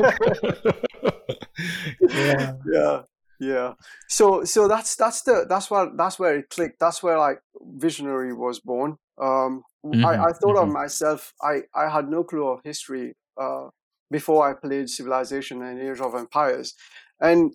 yeah. 1.99 2.53
Yeah. 2.71 3.01
Yeah. 3.39 3.73
So 4.07 4.43
so 4.43 4.67
that's 4.67 4.95
that's 4.95 5.21
the 5.23 5.45
that's 5.47 5.69
what 5.69 5.97
that's 5.97 6.17
where 6.19 6.37
it 6.37 6.49
clicked. 6.49 6.79
That's 6.79 7.03
where 7.03 7.17
like 7.17 7.39
visionary 7.61 8.33
was 8.33 8.59
born. 8.59 8.97
Um, 9.21 9.63
mm-hmm. 9.85 10.05
I, 10.05 10.13
I 10.13 10.31
thought 10.31 10.55
mm-hmm. 10.55 10.69
of 10.69 10.73
myself. 10.73 11.33
I 11.41 11.61
I 11.73 11.89
had 11.89 12.09
no 12.09 12.23
clue 12.23 12.47
of 12.47 12.61
history. 12.63 13.15
Uh, 13.39 13.69
before 14.11 14.49
I 14.49 14.53
played 14.53 14.89
Civilization 14.89 15.61
and 15.61 15.79
Age 15.79 15.99
of 15.99 16.15
Empires. 16.15 16.73
And 17.19 17.53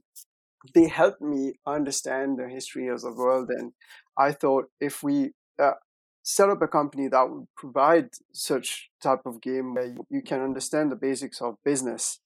they 0.75 0.89
helped 0.89 1.23
me 1.23 1.55
understand 1.67 2.39
the 2.39 2.49
history 2.49 2.89
of 2.89 3.01
the 3.01 3.13
world. 3.13 3.51
And 3.51 3.73
I 4.17 4.33
thought 4.33 4.67
if 4.81 5.03
we 5.03 5.33
uh, 5.59 5.73
set 6.23 6.51
up 6.51 6.63
a 6.63 6.69
company 6.69 7.09
that 7.09 7.31
would 7.31 7.47
provide 7.57 8.09
such 8.33 8.91
type 9.03 9.25
of 9.25 9.41
game 9.41 9.75
where 9.75 9.95
you 10.11 10.23
can 10.23 10.41
understand 10.41 10.91
the 10.91 10.97
basics 10.97 11.41
of 11.41 11.57
business, 11.65 12.21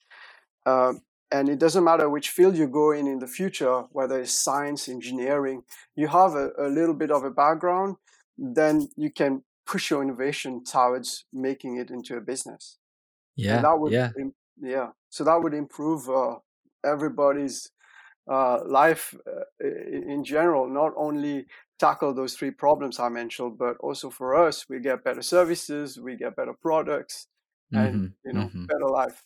um, 0.66 1.00
and 1.34 1.48
it 1.48 1.58
doesn't 1.58 1.82
matter 1.82 2.08
which 2.08 2.30
field 2.30 2.56
you 2.56 2.68
go 2.68 2.92
in 2.92 3.06
in 3.08 3.18
the 3.18 3.26
future, 3.26 3.76
whether 3.90 4.20
it's 4.20 4.32
science, 4.32 4.88
engineering, 4.88 5.64
you 5.96 6.06
have 6.06 6.32
a, 6.34 6.46
a 6.66 6.68
little 6.68 6.94
bit 6.94 7.10
of 7.10 7.24
a 7.24 7.30
background, 7.30 7.96
then 8.38 8.88
you 8.96 9.10
can 9.10 9.42
push 9.66 9.90
your 9.90 10.00
innovation 10.00 10.62
towards 10.62 11.24
making 11.32 11.76
it 11.76 11.90
into 11.90 12.16
a 12.16 12.20
business. 12.20 12.78
Yeah. 13.34 13.56
And 13.56 13.64
that 13.64 13.76
would, 13.80 13.92
yeah. 13.92 14.10
yeah. 14.60 14.88
So 15.10 15.24
that 15.24 15.42
would 15.42 15.54
improve 15.54 16.08
uh, 16.08 16.36
everybody's 16.84 17.68
uh, 18.30 18.60
life 18.80 19.12
uh, 19.26 19.66
in 20.08 20.22
general, 20.22 20.68
not 20.68 20.92
only 20.96 21.46
tackle 21.80 22.14
those 22.14 22.34
three 22.34 22.52
problems 22.52 23.00
I 23.00 23.08
mentioned, 23.08 23.58
but 23.58 23.76
also 23.80 24.08
for 24.08 24.36
us, 24.46 24.66
we 24.68 24.78
get 24.78 25.02
better 25.02 25.22
services, 25.22 25.98
we 25.98 26.16
get 26.16 26.36
better 26.36 26.54
products, 26.62 27.26
and 27.72 27.94
mm-hmm. 27.94 28.28
you 28.28 28.32
know, 28.34 28.46
mm-hmm. 28.46 28.66
better 28.66 28.88
life. 28.88 29.24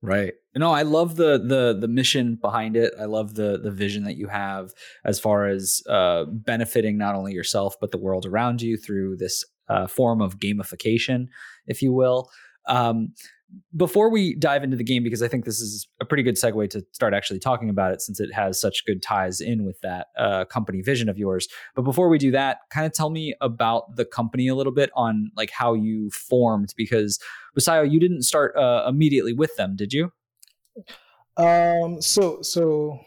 Right. 0.00 0.34
No, 0.54 0.70
I 0.70 0.82
love 0.82 1.16
the 1.16 1.38
the 1.38 1.76
the 1.78 1.88
mission 1.88 2.36
behind 2.36 2.76
it. 2.76 2.92
I 3.00 3.06
love 3.06 3.34
the 3.34 3.58
the 3.58 3.70
vision 3.70 4.04
that 4.04 4.16
you 4.16 4.28
have 4.28 4.70
as 5.04 5.18
far 5.18 5.46
as 5.48 5.82
uh, 5.88 6.24
benefiting 6.24 6.96
not 6.98 7.16
only 7.16 7.32
yourself 7.32 7.74
but 7.80 7.90
the 7.90 7.98
world 7.98 8.24
around 8.24 8.62
you 8.62 8.76
through 8.76 9.16
this 9.16 9.44
uh, 9.68 9.86
form 9.88 10.20
of 10.20 10.38
gamification, 10.38 11.26
if 11.66 11.82
you 11.82 11.92
will. 11.92 12.30
Um, 12.66 13.12
before 13.76 14.10
we 14.10 14.34
dive 14.34 14.62
into 14.62 14.76
the 14.76 14.84
game, 14.84 15.02
because 15.02 15.22
I 15.22 15.28
think 15.28 15.44
this 15.44 15.60
is 15.60 15.88
a 16.00 16.04
pretty 16.04 16.22
good 16.22 16.36
segue 16.36 16.68
to 16.70 16.84
start 16.92 17.14
actually 17.14 17.38
talking 17.38 17.70
about 17.70 17.92
it, 17.92 18.02
since 18.02 18.20
it 18.20 18.32
has 18.32 18.60
such 18.60 18.84
good 18.86 19.02
ties 19.02 19.40
in 19.40 19.64
with 19.64 19.80
that 19.80 20.08
uh, 20.18 20.44
company 20.44 20.82
vision 20.82 21.08
of 21.08 21.18
yours. 21.18 21.48
But 21.74 21.82
before 21.82 22.08
we 22.08 22.18
do 22.18 22.30
that, 22.32 22.58
kind 22.70 22.86
of 22.86 22.92
tell 22.92 23.10
me 23.10 23.34
about 23.40 23.96
the 23.96 24.04
company 24.04 24.48
a 24.48 24.54
little 24.54 24.72
bit 24.72 24.90
on 24.94 25.30
like 25.36 25.50
how 25.50 25.74
you 25.74 26.10
formed, 26.10 26.74
because 26.76 27.18
Busayo, 27.58 27.90
you 27.90 27.98
didn't 27.98 28.22
start 28.22 28.56
uh, 28.56 28.84
immediately 28.88 29.32
with 29.32 29.56
them, 29.56 29.76
did 29.76 29.92
you? 29.92 30.12
Um. 31.36 32.02
So 32.02 32.42
so 32.42 33.00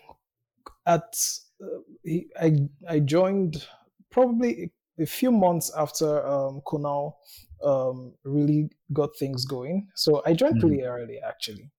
at 0.85 1.15
uh, 1.63 2.11
I 2.39 2.67
I 2.89 2.99
joined 2.99 3.67
probably 4.09 4.71
a 4.99 5.05
few 5.05 5.31
months 5.31 5.71
after 5.77 6.25
um, 6.27 6.61
Kunal 6.65 7.13
um, 7.63 8.13
really 8.23 8.69
got 8.93 9.15
things 9.17 9.45
going. 9.45 9.87
So 9.95 10.21
I 10.25 10.33
joined 10.33 10.55
mm-hmm. 10.55 10.67
pretty 10.67 10.83
early, 10.83 11.19
actually. 11.25 11.71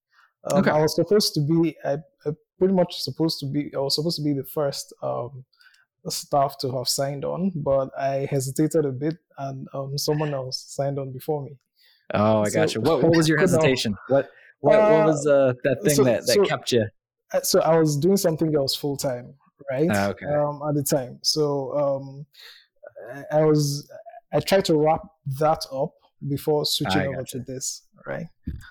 Um, 0.50 0.60
okay. 0.60 0.70
I 0.70 0.80
was 0.80 0.94
supposed 0.94 1.34
to 1.34 1.40
be, 1.40 1.76
I, 1.84 1.98
I, 2.26 2.30
pretty 2.58 2.74
much 2.74 3.00
supposed 3.00 3.38
to 3.40 3.46
be, 3.46 3.70
I 3.74 3.78
was 3.78 3.94
supposed 3.94 4.16
to 4.16 4.24
be 4.24 4.32
the 4.32 4.44
first 4.44 4.92
um, 5.02 5.44
staff 6.08 6.58
to 6.58 6.72
have 6.76 6.88
signed 6.88 7.24
on, 7.24 7.52
but 7.54 7.90
I 7.98 8.26
hesitated 8.30 8.84
a 8.84 8.92
bit, 8.92 9.16
and 9.38 9.68
um, 9.72 9.96
someone 9.98 10.34
else 10.34 10.64
signed 10.68 10.98
on 10.98 11.12
before 11.12 11.42
me. 11.44 11.58
Oh, 12.14 12.42
I 12.42 12.48
so, 12.48 12.54
got 12.54 12.74
you. 12.74 12.80
What, 12.80 13.02
what 13.02 13.16
was 13.16 13.28
your 13.28 13.38
hesitation? 13.40 13.96
what 14.08 14.30
what, 14.60 14.78
uh, 14.78 14.90
what 14.90 15.06
was 15.06 15.26
uh, 15.26 15.54
that 15.64 15.82
thing 15.82 15.94
so, 15.94 16.04
that, 16.04 16.26
that 16.26 16.34
so, 16.34 16.44
kept 16.44 16.72
you? 16.72 16.86
So 17.42 17.60
I 17.60 17.78
was 17.78 17.96
doing 17.96 18.16
something 18.16 18.54
else 18.54 18.76
full 18.76 18.96
time, 18.96 19.34
right? 19.70 19.88
Ah, 19.90 20.08
okay. 20.10 20.26
Um, 20.26 20.60
at 20.68 20.74
the 20.74 20.82
time, 20.82 21.18
so 21.22 21.72
um, 21.76 22.26
I 23.32 23.44
was 23.44 23.90
I 24.32 24.40
tried 24.40 24.64
to 24.66 24.76
wrap 24.76 25.02
that 25.38 25.64
up 25.72 25.92
before 26.28 26.64
switching 26.64 27.08
over 27.08 27.24
to 27.24 27.40
this, 27.40 27.82
right? 28.06 28.26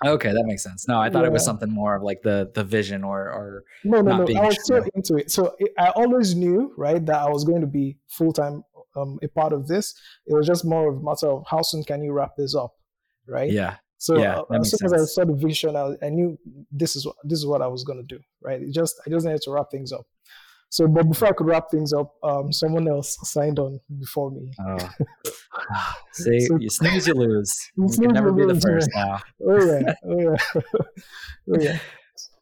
Okay, 0.06 0.32
that 0.32 0.44
makes 0.46 0.64
sense. 0.64 0.88
No, 0.88 1.00
I 1.00 1.10
thought 1.10 1.22
yeah. 1.22 1.28
it 1.28 1.34
was 1.34 1.46
something 1.46 1.70
more 1.70 1.96
of 1.96 2.04
like 2.04 2.22
the 2.24 2.52
the 2.54 2.64
vision 2.64 3.04
or 3.04 3.20
or 3.20 3.64
no, 3.84 4.02
no, 4.02 4.24
no. 4.24 4.40
I 4.40 4.46
was 4.46 4.66
so 4.66 4.84
into 4.96 5.18
it. 5.18 5.32
So 5.32 5.56
it, 5.60 5.72
I 5.78 5.90
always 5.90 6.36
knew, 6.36 6.74
right, 6.78 7.06
that 7.06 7.22
I 7.22 7.30
was 7.30 7.44
going 7.44 7.62
to 7.62 7.68
be 7.68 7.98
full 8.08 8.34
time 8.34 8.64
um, 8.96 9.20
a 9.24 9.28
part 9.28 9.54
of 9.54 9.68
this. 9.68 9.94
It 10.26 10.34
was 10.34 10.48
just 10.48 10.66
more 10.66 10.90
of 10.90 10.98
a 10.98 11.04
matter 11.04 11.28
of 11.28 11.44
how 11.48 11.62
soon 11.62 11.84
can 11.84 12.02
you 12.04 12.14
wrap 12.14 12.32
this 12.38 12.56
up, 12.56 12.74
right? 13.28 13.52
Yeah. 13.52 13.78
So 13.98 14.18
yeah, 14.18 14.40
uh, 14.40 14.60
as 14.60 14.72
soon 14.72 14.84
as 14.88 14.94
I 14.94 15.06
saw 15.06 15.26
the 15.26 15.36
vision, 15.36 15.76
I, 15.76 15.94
I, 16.04 16.10
knew 16.10 16.36
this 16.72 16.96
is 16.96 17.06
what 17.06 17.16
this 17.24 17.38
is 17.38 17.46
what 17.46 17.62
I 17.62 17.68
was 17.68 17.84
going 17.84 18.00
to 18.00 18.16
do, 18.16 18.20
right? 18.42 18.60
It 18.60 18.74
just 18.74 18.96
I 19.06 19.12
just 19.12 19.28
needed 19.28 19.44
to 19.44 19.52
wrap 19.52 19.70
things 19.70 19.92
up. 19.92 20.08
So, 20.72 20.88
but 20.88 21.04
before 21.10 21.28
I 21.28 21.32
could 21.34 21.48
wrap 21.48 21.70
things 21.70 21.92
up, 21.92 22.16
um, 22.24 22.54
someone 22.54 22.88
else 22.88 23.18
signed 23.24 23.60
on 23.60 23.82
before 24.00 24.32
me. 24.32 24.50
Oh. 24.66 24.78
See, 26.14 26.40
so, 26.40 26.58
you 26.58 26.70
snooze, 26.70 27.06
you 27.08 27.14
lose. 27.14 27.54
You, 27.76 27.88
you 27.92 28.08
can 28.08 28.14
never 28.14 28.32
be 28.32 28.46
the 28.46 28.60
first 28.60 28.90
now. 28.96 29.20
Oh 29.46 29.66
yeah, 29.66 29.94
oh 30.06 30.20
yeah, 30.20 30.62
oh 31.50 31.60
yeah. 31.60 31.80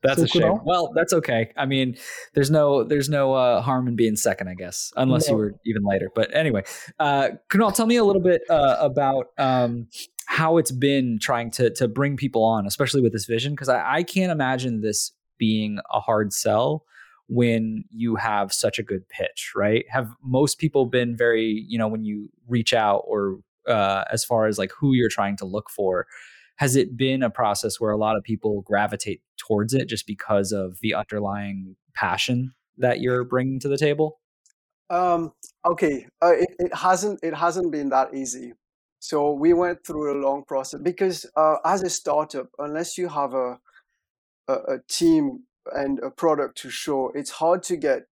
That's 0.04 0.20
so 0.20 0.24
a 0.26 0.28
shame. 0.28 0.42
Kunal? 0.44 0.64
Well, 0.64 0.92
that's 0.94 1.12
okay. 1.12 1.52
I 1.58 1.66
mean, 1.66 1.98
there's 2.36 2.52
no 2.52 2.84
there's 2.84 3.10
no 3.10 3.34
uh, 3.34 3.62
harm 3.62 3.88
in 3.88 3.96
being 3.96 4.16
second, 4.16 4.48
I 4.48 4.54
guess, 4.54 4.94
unless 4.96 5.28
no. 5.28 5.34
you 5.34 5.38
were 5.38 5.56
even 5.66 5.84
later. 5.84 6.12
But 6.14 6.34
anyway, 6.36 6.64
uh, 7.00 7.30
Kunal, 7.52 7.74
tell 7.74 7.88
me 7.88 7.96
a 7.96 8.04
little 8.04 8.22
bit 8.22 8.42
uh, 8.48 8.78
about 8.80 9.30
um, 9.40 9.88
how 10.28 10.58
it's 10.58 10.72
been 10.72 11.18
trying 11.20 11.50
to 11.52 11.72
to 11.72 11.88
bring 11.88 12.16
people 12.16 12.44
on, 12.44 12.68
especially 12.68 13.02
with 13.02 13.12
this 13.12 13.26
vision, 13.26 13.54
because 13.54 13.70
I, 13.70 13.96
I 13.96 14.04
can't 14.04 14.32
imagine 14.32 14.82
this 14.82 15.14
being 15.40 15.80
a 15.92 16.00
hard 16.00 16.32
sell 16.32 16.86
when 17.30 17.86
you 17.92 18.16
have 18.16 18.52
such 18.52 18.80
a 18.80 18.84
good 18.84 19.08
pitch, 19.08 19.52
right? 19.56 19.86
Have 19.90 20.10
most 20.24 20.58
people 20.58 20.88
been 20.88 21.16
very, 21.16 21.64
you 21.68 21.78
know, 21.78 21.88
when 21.88 22.04
you 22.04 22.30
reach 22.48 22.74
out 22.74 23.04
or 23.08 23.38
uh, 23.68 24.04
as 24.12 24.26
far 24.26 24.48
as 24.48 24.58
like 24.58 24.72
who 24.72 24.94
you're 24.94 25.10
trying 25.10 25.38
to 25.38 25.46
look 25.46 25.70
for, 25.70 26.08
has 26.56 26.76
it 26.76 26.98
been 26.98 27.22
a 27.22 27.30
process 27.30 27.80
where 27.80 27.92
a 27.92 27.98
lot 27.98 28.18
of 28.18 28.24
people 28.24 28.62
gravitate 28.62 29.22
towards 29.38 29.76
it 29.76 29.88
just 29.88 30.08
because 30.08 30.52
of 30.52 30.80
the 30.82 30.96
underlying 30.96 31.76
passion 31.94 32.54
that 32.80 33.00
you're 33.00 33.24
bringing 33.24 33.60
to 33.60 33.68
the 33.68 33.78
table? 33.78 34.20
Um, 34.90 35.32
okay, 35.66 36.08
uh, 36.24 36.34
it, 36.34 36.50
it 36.58 36.76
hasn't 36.76 37.20
it 37.22 37.36
hasn't 37.36 37.72
been 37.72 37.90
that 37.90 38.16
easy. 38.16 38.54
So 38.98 39.34
we 39.34 39.54
went 39.54 39.86
through 39.86 40.14
a 40.14 40.20
long 40.20 40.44
process 40.46 40.82
because 40.82 41.28
uh, 41.36 41.58
as 41.64 41.84
a 41.84 41.90
startup, 41.92 42.50
unless 42.58 42.98
you 42.98 43.08
have 43.08 43.36
a 43.36 43.60
a, 44.48 44.54
a 44.54 44.80
team 44.90 45.44
and 45.74 46.00
a 46.00 46.10
product 46.10 46.58
to 46.60 46.70
show, 46.70 47.12
it's 47.16 47.32
hard 47.32 47.64
to 47.64 47.78
get 47.78 48.08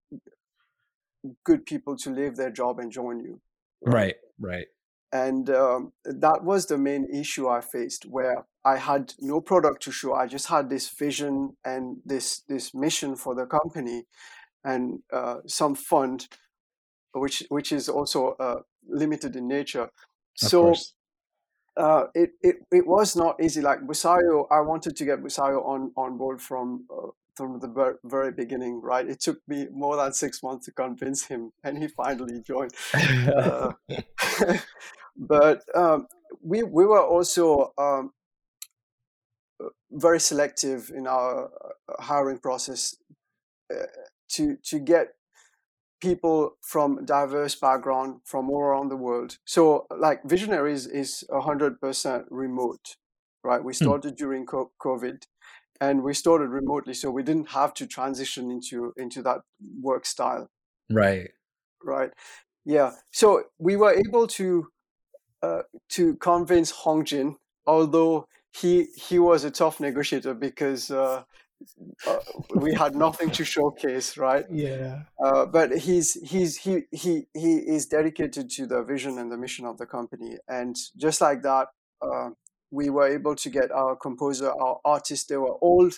good 1.44 1.66
people 1.66 1.96
to 1.96 2.10
leave 2.10 2.36
their 2.36 2.50
job 2.50 2.78
and 2.78 2.90
join 2.92 3.20
you. 3.20 3.40
Right, 3.82 4.16
right. 4.38 4.66
And 5.12 5.48
um, 5.50 5.92
that 6.04 6.44
was 6.44 6.66
the 6.66 6.78
main 6.78 7.06
issue 7.12 7.48
I 7.48 7.60
faced, 7.60 8.04
where 8.06 8.44
I 8.64 8.76
had 8.76 9.14
no 9.20 9.40
product 9.40 9.82
to 9.84 9.92
show. 9.92 10.14
I 10.14 10.26
just 10.26 10.48
had 10.48 10.68
this 10.68 10.88
vision 10.88 11.56
and 11.64 11.98
this 12.04 12.40
this 12.48 12.74
mission 12.74 13.16
for 13.16 13.34
the 13.34 13.46
company, 13.46 14.04
and 14.64 15.00
uh, 15.12 15.36
some 15.46 15.74
fund, 15.74 16.26
which 17.12 17.44
which 17.48 17.70
is 17.72 17.88
also 17.88 18.34
uh, 18.40 18.60
limited 18.88 19.36
in 19.36 19.46
nature. 19.46 19.82
Of 19.82 19.90
so 20.34 20.74
uh, 21.76 22.06
it, 22.14 22.30
it 22.42 22.56
it 22.72 22.86
was 22.86 23.16
not 23.16 23.40
easy. 23.40 23.60
Like 23.60 23.80
Busayo, 23.82 24.46
I 24.50 24.60
wanted 24.60 24.96
to 24.96 25.04
get 25.04 25.22
Busayo 25.22 25.64
on 25.64 25.92
on 25.96 26.18
board 26.18 26.42
from 26.42 26.86
uh, 26.90 27.08
from 27.36 27.60
the 27.60 27.98
very 28.04 28.32
beginning, 28.32 28.80
right? 28.82 29.06
It 29.06 29.20
took 29.20 29.38
me 29.46 29.66
more 29.70 29.96
than 29.96 30.12
six 30.12 30.42
months 30.42 30.66
to 30.66 30.72
convince 30.72 31.26
him, 31.26 31.52
and 31.62 31.78
he 31.78 31.88
finally 31.88 32.40
joined. 32.40 32.72
uh, 32.94 33.72
but 35.16 35.62
um, 35.74 36.06
we 36.42 36.62
we 36.62 36.86
were 36.86 37.04
also 37.04 37.72
um, 37.78 38.12
very 39.90 40.20
selective 40.20 40.90
in 40.94 41.06
our 41.06 41.44
uh, 41.44 42.02
hiring 42.02 42.38
process 42.38 42.96
uh, 43.72 43.86
to 44.30 44.56
to 44.64 44.78
get 44.78 45.14
people 46.00 46.56
from 46.60 47.04
diverse 47.04 47.54
background 47.54 48.20
from 48.24 48.50
all 48.50 48.60
around 48.60 48.88
the 48.88 48.96
world. 48.96 49.38
So, 49.44 49.86
like 49.96 50.22
Visionaries 50.24 50.86
is 50.86 51.24
hundred 51.30 51.80
percent 51.80 52.24
remote, 52.30 52.96
right? 53.44 53.62
We 53.62 53.72
hmm. 53.72 53.84
started 53.84 54.14
mm. 54.14 54.18
during 54.18 54.46
COVID 54.46 55.22
and 55.80 56.02
we 56.02 56.14
started 56.14 56.48
remotely 56.48 56.94
so 56.94 57.10
we 57.10 57.22
didn't 57.22 57.50
have 57.50 57.74
to 57.74 57.86
transition 57.86 58.50
into 58.50 58.92
into 58.96 59.22
that 59.22 59.40
work 59.80 60.06
style. 60.06 60.48
Right. 60.90 61.30
Right. 61.82 62.10
Yeah. 62.64 62.92
So 63.12 63.44
we 63.58 63.76
were 63.76 63.94
able 63.94 64.26
to 64.28 64.68
uh, 65.42 65.62
to 65.90 66.16
convince 66.16 66.72
hongjin 66.72 67.36
although 67.66 68.26
he 68.52 68.86
he 68.96 69.18
was 69.18 69.44
a 69.44 69.50
tough 69.50 69.80
negotiator 69.80 70.34
because 70.34 70.90
uh, 70.90 71.22
uh, 72.06 72.16
we 72.54 72.74
had 72.74 72.94
nothing 72.94 73.30
to 73.30 73.44
showcase 73.44 74.16
right? 74.16 74.44
Yeah. 74.50 75.02
Uh, 75.22 75.46
but 75.46 75.78
he's 75.78 76.14
he's 76.28 76.58
he 76.58 76.82
he 76.92 77.26
he 77.34 77.54
is 77.56 77.86
dedicated 77.86 78.50
to 78.50 78.66
the 78.66 78.82
vision 78.82 79.18
and 79.18 79.30
the 79.30 79.36
mission 79.36 79.66
of 79.66 79.78
the 79.78 79.86
company. 79.86 80.38
And 80.48 80.76
just 80.96 81.20
like 81.20 81.42
that 81.42 81.68
uh, 82.00 82.30
we 82.70 82.90
were 82.90 83.08
able 83.08 83.34
to 83.36 83.50
get 83.50 83.70
our 83.70 83.96
composer, 83.96 84.50
our 84.50 84.80
artist. 84.84 85.28
They 85.28 85.36
were 85.36 85.54
all 85.54 85.90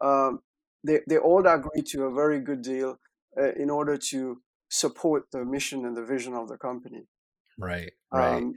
um, 0.00 0.40
they 0.84 1.00
they 1.08 1.18
all 1.18 1.46
agreed 1.46 1.86
to 1.86 2.04
a 2.04 2.14
very 2.14 2.40
good 2.40 2.62
deal 2.62 2.98
uh, 3.40 3.52
in 3.52 3.70
order 3.70 3.96
to 3.96 4.40
support 4.68 5.24
the 5.32 5.44
mission 5.44 5.84
and 5.84 5.96
the 5.96 6.04
vision 6.04 6.34
of 6.34 6.48
the 6.48 6.56
company. 6.56 7.06
Right. 7.58 7.92
Right. 8.12 8.36
Um, 8.36 8.54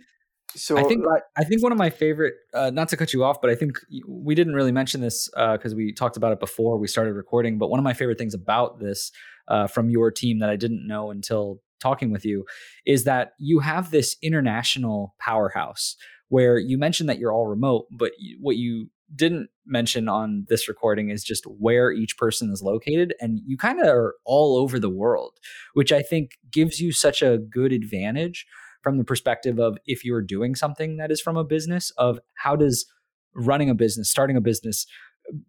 so 0.55 0.77
I 0.77 0.83
think 0.83 1.05
like, 1.05 1.23
I 1.35 1.43
think 1.43 1.61
one 1.61 1.71
of 1.71 1.77
my 1.77 1.89
favorite, 1.89 2.33
uh, 2.53 2.69
not 2.69 2.89
to 2.89 2.97
cut 2.97 3.13
you 3.13 3.23
off, 3.23 3.41
but 3.41 3.49
I 3.49 3.55
think 3.55 3.77
we 4.07 4.33
didn't 4.33 4.53
really 4.53 4.71
mention 4.71 5.01
this 5.01 5.29
because 5.29 5.73
uh, 5.73 5.75
we 5.75 5.91
talked 5.91 6.17
about 6.17 6.31
it 6.31 6.39
before 6.39 6.77
we 6.77 6.87
started 6.87 7.13
recording. 7.13 7.57
But 7.57 7.69
one 7.69 7.79
of 7.79 7.83
my 7.83 7.93
favorite 7.93 8.17
things 8.17 8.33
about 8.33 8.79
this 8.79 9.11
uh, 9.47 9.67
from 9.67 9.89
your 9.89 10.09
team 10.09 10.39
that 10.39 10.49
I 10.49 10.55
didn't 10.55 10.87
know 10.87 11.11
until 11.11 11.61
talking 11.79 12.11
with 12.11 12.25
you 12.25 12.45
is 12.85 13.03
that 13.03 13.33
you 13.37 13.59
have 13.59 13.91
this 13.91 14.15
international 14.21 15.15
powerhouse 15.19 15.95
where 16.29 16.57
you 16.57 16.77
mentioned 16.77 17.09
that 17.09 17.19
you're 17.19 17.33
all 17.33 17.47
remote, 17.47 17.87
but 17.91 18.11
what 18.39 18.57
you 18.57 18.89
didn't 19.15 19.49
mention 19.65 20.09
on 20.09 20.45
this 20.49 20.67
recording 20.67 21.09
is 21.09 21.23
just 21.23 21.45
where 21.45 21.91
each 21.91 22.17
person 22.17 22.51
is 22.51 22.61
located. 22.61 23.13
And 23.21 23.39
you 23.45 23.57
kind 23.57 23.79
of 23.79 23.87
are 23.87 24.15
all 24.25 24.57
over 24.57 24.79
the 24.79 24.89
world, 24.89 25.37
which 25.73 25.91
I 25.91 26.01
think 26.01 26.31
gives 26.51 26.79
you 26.81 26.91
such 26.91 27.21
a 27.21 27.37
good 27.37 27.71
advantage 27.71 28.45
from 28.83 28.97
the 28.97 29.03
perspective 29.03 29.59
of 29.59 29.77
if 29.85 30.03
you're 30.03 30.21
doing 30.21 30.55
something 30.55 30.97
that 30.97 31.11
is 31.11 31.21
from 31.21 31.37
a 31.37 31.43
business, 31.43 31.91
of 31.97 32.19
how 32.35 32.55
does 32.55 32.85
running 33.33 33.69
a 33.69 33.75
business, 33.75 34.09
starting 34.09 34.35
a 34.35 34.41
business, 34.41 34.85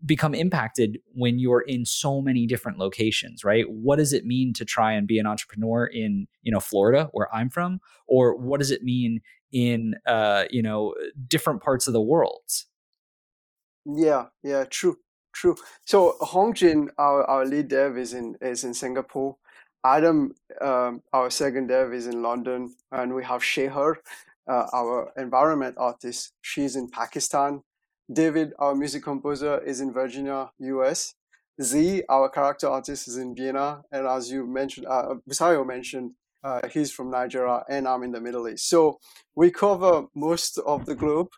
become 0.05 0.35
impacted 0.35 0.99
when 1.15 1.39
you're 1.39 1.61
in 1.61 1.85
so 1.85 2.21
many 2.21 2.47
different 2.47 2.79
locations 2.79 3.45
right 3.45 3.65
what 3.69 3.97
does 3.97 4.13
it 4.13 4.25
mean 4.25 4.53
to 4.53 4.65
try 4.65 4.93
and 4.93 5.07
be 5.07 5.21
an 5.21 5.27
entrepreneur 5.27 5.87
in 5.87 6.27
you 6.43 6.51
know 6.51 6.59
florida 6.59 7.09
where 7.13 7.33
i'm 7.33 7.49
from 7.49 7.79
or 8.09 8.37
what 8.37 8.59
does 8.59 8.73
it 8.73 8.83
mean 8.83 9.21
in 9.53 9.95
uh, 10.07 10.45
you 10.51 10.63
know 10.63 10.95
different 11.29 11.63
parts 11.63 11.87
of 11.87 11.93
the 11.93 12.01
world. 12.01 12.43
Yeah, 13.85 14.27
yeah, 14.43 14.65
true. 14.65 14.99
true. 15.33 15.57
So 15.85 16.17
Hongjin, 16.21 16.89
our, 16.99 17.25
our 17.25 17.45
lead 17.47 17.69
dev, 17.69 17.97
is 17.97 18.13
in 18.13 18.37
is 18.41 18.65
in 18.65 18.75
Singapore. 18.75 19.37
Adam, 19.85 20.35
um, 20.61 21.03
our 21.13 21.31
second 21.31 21.69
dev, 21.69 21.93
is 21.93 22.07
in 22.07 22.23
London, 22.23 22.75
and 22.93 23.15
we 23.15 23.25
have 23.25 23.43
Sheher, 23.43 23.95
uh, 24.49 24.67
our 24.73 25.13
environment 25.17 25.77
artist. 25.79 26.33
She's 26.43 26.77
in 26.77 26.91
Pakistan. 26.91 27.63
David, 28.13 28.53
our 28.59 28.75
music 28.75 29.03
composer, 29.05 29.59
is 29.61 29.81
in 29.81 29.93
Virginia, 29.93 30.51
US. 30.59 31.15
Z, 31.61 32.03
our 32.09 32.29
character 32.29 32.69
artist, 32.69 33.09
is 33.09 33.17
in 33.17 33.35
Vienna, 33.35 33.83
and 33.93 34.07
as 34.07 34.31
you 34.31 34.47
mentioned, 34.47 34.87
uh, 34.87 35.15
Busayo 35.29 35.67
mentioned, 35.67 36.13
uh, 36.45 36.69
he's 36.69 36.93
from 36.93 37.11
Nigeria, 37.11 37.63
and 37.69 37.87
I'm 37.89 38.03
in 38.03 38.13
the 38.13 38.21
Middle 38.21 38.49
East. 38.49 38.69
So 38.69 38.99
we 39.35 39.51
cover 39.51 40.05
most 40.15 40.59
of 40.59 40.87
the 40.87 40.95
globe, 40.95 41.29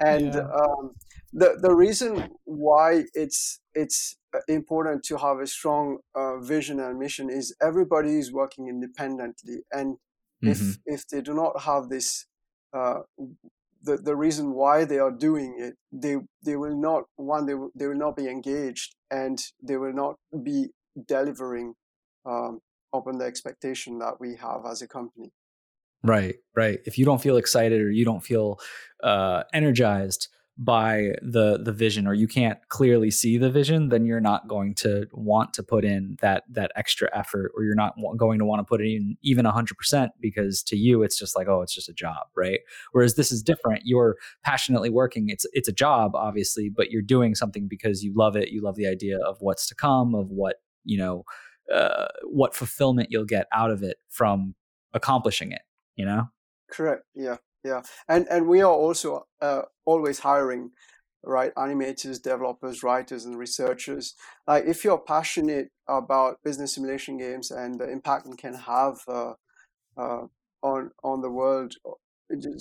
and 0.00 0.34
yeah. 0.34 0.40
um, 0.40 0.92
the 1.32 1.58
the 1.60 1.74
reason 1.74 2.30
why 2.44 3.04
it's 3.14 3.60
it's 3.74 4.16
uh, 4.34 4.40
important 4.48 5.02
to 5.04 5.16
have 5.16 5.40
a 5.40 5.46
strong 5.46 5.98
uh, 6.14 6.38
vision 6.38 6.80
and 6.80 6.98
mission 6.98 7.30
is 7.30 7.54
everybody 7.60 8.18
is 8.18 8.32
working 8.32 8.68
independently, 8.68 9.58
and 9.72 9.96
mm-hmm. 10.44 10.48
if 10.48 10.78
if 10.86 11.08
they 11.08 11.20
do 11.20 11.34
not 11.34 11.62
have 11.62 11.88
this. 11.88 12.26
Uh, 12.72 13.00
the, 13.82 13.96
the 13.98 14.16
reason 14.16 14.52
why 14.52 14.84
they 14.84 14.98
are 14.98 15.12
doing 15.12 15.54
it 15.60 15.76
they 15.92 16.16
they 16.44 16.56
will 16.56 16.76
not 16.76 17.04
one 17.14 17.46
they 17.46 17.54
will, 17.54 17.70
they 17.76 17.86
will 17.86 17.94
not 17.94 18.16
be 18.16 18.26
engaged 18.26 18.96
and 19.12 19.38
they 19.62 19.76
will 19.76 19.92
not 19.92 20.16
be 20.42 20.70
delivering 21.06 21.74
um, 22.24 22.60
upon 22.98 23.18
the 23.18 23.24
expectation 23.24 23.98
that 23.98 24.20
we 24.20 24.36
have 24.36 24.66
as 24.66 24.82
a 24.82 24.88
company. 24.88 25.32
Right 26.02 26.36
right. 26.54 26.78
If 26.84 26.98
you 26.98 27.04
don't 27.04 27.20
feel 27.20 27.36
excited 27.36 27.80
or 27.80 27.90
you 27.90 28.04
don't 28.04 28.24
feel 28.24 28.60
uh, 29.02 29.42
energized 29.52 30.28
by 30.58 31.14
the 31.20 31.58
the 31.62 31.72
vision 31.72 32.06
or 32.06 32.14
you 32.14 32.26
can't 32.26 32.58
clearly 32.70 33.10
see 33.10 33.36
the 33.36 33.50
vision 33.50 33.90
then 33.90 34.06
you're 34.06 34.22
not 34.22 34.48
going 34.48 34.74
to 34.74 35.06
want 35.12 35.52
to 35.52 35.62
put 35.62 35.84
in 35.84 36.16
that 36.22 36.44
that 36.48 36.72
extra 36.76 37.14
effort 37.14 37.52
or 37.54 37.62
you're 37.62 37.74
not 37.74 37.94
going 38.16 38.38
to 38.38 38.44
want 38.44 38.58
to 38.58 38.64
put 38.64 38.80
in 38.80 39.18
even 39.20 39.44
100% 39.44 40.08
because 40.18 40.62
to 40.62 40.74
you 40.74 41.02
it's 41.02 41.18
just 41.18 41.36
like 41.36 41.46
oh 41.46 41.60
it's 41.60 41.74
just 41.74 41.90
a 41.90 41.92
job 41.92 42.26
right? 42.34 42.60
Whereas 42.92 43.16
this 43.16 43.30
is 43.30 43.42
different. 43.42 43.82
You're 43.84 44.16
passionately 44.44 44.88
working. 44.88 45.28
It's 45.28 45.44
it's 45.52 45.68
a 45.68 45.72
job 45.72 46.14
obviously 46.14 46.70
but 46.70 46.90
you're 46.90 47.02
doing 47.02 47.34
something 47.34 47.68
because 47.68 48.02
you 48.02 48.14
love 48.16 48.34
it. 48.34 48.48
You 48.48 48.62
love 48.62 48.76
the 48.76 48.86
idea 48.86 49.18
of 49.18 49.36
what's 49.40 49.66
to 49.66 49.74
come 49.74 50.14
of 50.14 50.30
what 50.30 50.56
you 50.84 50.96
know 50.96 51.24
uh, 51.72 52.06
what 52.24 52.54
fulfillment 52.54 53.08
you'll 53.10 53.24
get 53.24 53.46
out 53.52 53.70
of 53.70 53.82
it 53.82 53.96
from 54.08 54.54
accomplishing 54.94 55.52
it 55.52 55.62
you 55.96 56.04
know? 56.04 56.24
Correct 56.70 57.04
yeah 57.14 57.36
yeah. 57.66 57.82
And 58.08 58.26
and 58.30 58.46
we 58.46 58.62
are 58.62 58.72
also 58.72 59.26
uh, 59.42 59.62
always 59.84 60.20
hiring 60.20 60.70
right 61.24 61.52
animators 61.56 62.22
developers 62.22 62.82
writers 62.84 63.24
and 63.24 63.36
researchers. 63.36 64.14
Like 64.46 64.64
if 64.66 64.84
you're 64.84 64.98
passionate 64.98 65.70
about 65.88 66.38
business 66.44 66.74
simulation 66.74 67.18
games 67.18 67.50
and 67.50 67.80
the 67.80 67.90
impact 67.90 68.28
it 68.28 68.38
can 68.38 68.54
have 68.54 68.98
uh, 69.08 69.32
uh, 69.96 70.26
on 70.62 70.90
on 71.02 71.20
the 71.22 71.30
world 71.30 71.74
uh, 71.84 71.90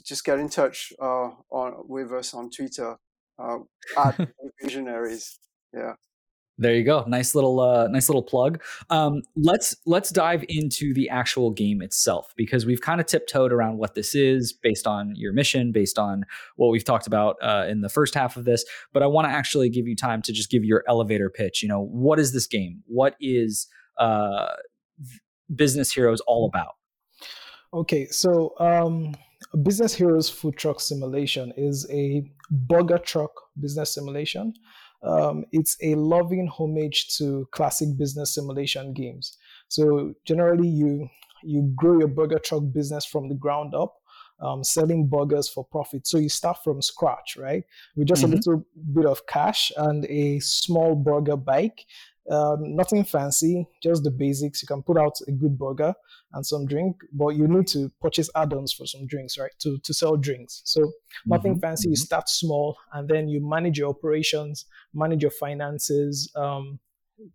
just 0.03 0.25
get 0.25 0.39
in 0.39 0.49
touch 0.49 0.91
uh, 0.99 1.29
on 1.49 1.73
with 1.87 2.11
us 2.11 2.33
on 2.33 2.49
twitter 2.51 2.97
uh, 3.39 3.57
at 3.97 4.29
visionaries 4.61 5.39
yeah 5.73 5.93
there 6.57 6.73
you 6.73 6.83
go. 6.83 7.03
Nice 7.07 7.35
little, 7.35 7.59
uh, 7.59 7.87
nice 7.87 8.07
little 8.07 8.23
plug. 8.23 8.61
Um, 8.89 9.23
let's 9.35 9.75
let's 9.85 10.09
dive 10.09 10.45
into 10.47 10.93
the 10.93 11.09
actual 11.09 11.51
game 11.51 11.81
itself 11.81 12.33
because 12.37 12.65
we've 12.65 12.81
kind 12.81 13.01
of 13.01 13.07
tiptoed 13.07 13.51
around 13.51 13.77
what 13.77 13.95
this 13.95 14.15
is 14.15 14.53
based 14.53 14.87
on 14.87 15.13
your 15.15 15.33
mission, 15.33 15.71
based 15.71 15.99
on 15.99 16.25
what 16.55 16.69
we've 16.69 16.85
talked 16.85 17.07
about 17.07 17.35
uh, 17.41 17.65
in 17.67 17.81
the 17.81 17.89
first 17.89 18.13
half 18.15 18.37
of 18.37 18.45
this. 18.45 18.63
But 18.93 19.03
I 19.03 19.07
want 19.07 19.27
to 19.27 19.31
actually 19.31 19.69
give 19.69 19.87
you 19.87 19.95
time 19.95 20.21
to 20.23 20.31
just 20.31 20.49
give 20.49 20.63
your 20.63 20.83
elevator 20.87 21.29
pitch. 21.29 21.61
You 21.61 21.67
know, 21.67 21.81
what 21.81 22.19
is 22.19 22.31
this 22.31 22.47
game? 22.47 22.83
What 22.85 23.15
is 23.19 23.67
uh, 23.97 24.53
Business 25.53 25.91
Heroes 25.91 26.21
all 26.21 26.45
about? 26.45 26.75
Okay, 27.73 28.07
so 28.07 28.53
um, 28.59 29.13
Business 29.63 29.93
Heroes 29.93 30.29
Food 30.29 30.55
Truck 30.55 30.79
Simulation 30.79 31.51
is 31.57 31.85
a 31.91 32.23
burger 32.49 32.97
truck 32.97 33.31
business 33.59 33.93
simulation 33.93 34.53
um, 35.05 35.45
it's 35.51 35.77
a 35.81 35.95
loving 35.95 36.47
homage 36.47 37.15
to 37.17 37.47
classic 37.51 37.97
business 37.97 38.33
simulation 38.33 38.93
games. 38.93 39.37
So 39.67 40.13
generally, 40.25 40.67
you 40.67 41.09
you 41.43 41.71
grow 41.75 41.99
your 41.99 42.07
burger 42.07 42.39
truck 42.39 42.63
business 42.73 43.05
from 43.05 43.29
the 43.29 43.35
ground 43.35 43.75
up, 43.75 43.95
um, 44.39 44.63
selling 44.63 45.07
burgers 45.07 45.47
for 45.47 45.63
profit. 45.63 46.07
So 46.07 46.17
you 46.17 46.29
start 46.29 46.57
from 46.63 46.81
scratch, 46.81 47.37
right? 47.37 47.63
With 47.95 48.07
just 48.07 48.23
mm-hmm. 48.23 48.33
a 48.33 48.35
little 48.35 48.65
bit 48.93 49.05
of 49.05 49.25
cash 49.27 49.71
and 49.77 50.05
a 50.05 50.39
small 50.39 50.95
burger 50.95 51.37
bike, 51.37 51.85
um, 52.29 52.75
nothing 52.75 53.03
fancy, 53.03 53.67
just 53.83 54.03
the 54.03 54.11
basics. 54.11 54.61
You 54.61 54.67
can 54.67 54.81
put 54.81 54.97
out 54.97 55.13
a 55.27 55.31
good 55.31 55.57
burger 55.57 55.93
and 56.33 56.45
some 56.45 56.65
drink, 56.65 56.97
but 57.13 57.29
you 57.29 57.47
need 57.47 57.67
to 57.67 57.91
purchase 58.01 58.29
add-ons 58.35 58.73
for 58.73 58.85
some 58.85 59.05
drinks, 59.05 59.37
right? 59.37 59.51
To 59.59 59.77
to 59.83 59.93
sell 59.93 60.17
drinks. 60.17 60.61
So 60.65 60.91
nothing 61.25 61.53
mm-hmm. 61.53 61.61
fancy. 61.61 61.89
You 61.89 61.95
mm-hmm. 61.95 62.05
start 62.05 62.29
small, 62.29 62.77
and 62.93 63.07
then 63.07 63.27
you 63.27 63.47
manage 63.47 63.77
your 63.77 63.89
operations, 63.89 64.65
manage 64.93 65.21
your 65.21 65.31
finances, 65.31 66.31
um, 66.35 66.79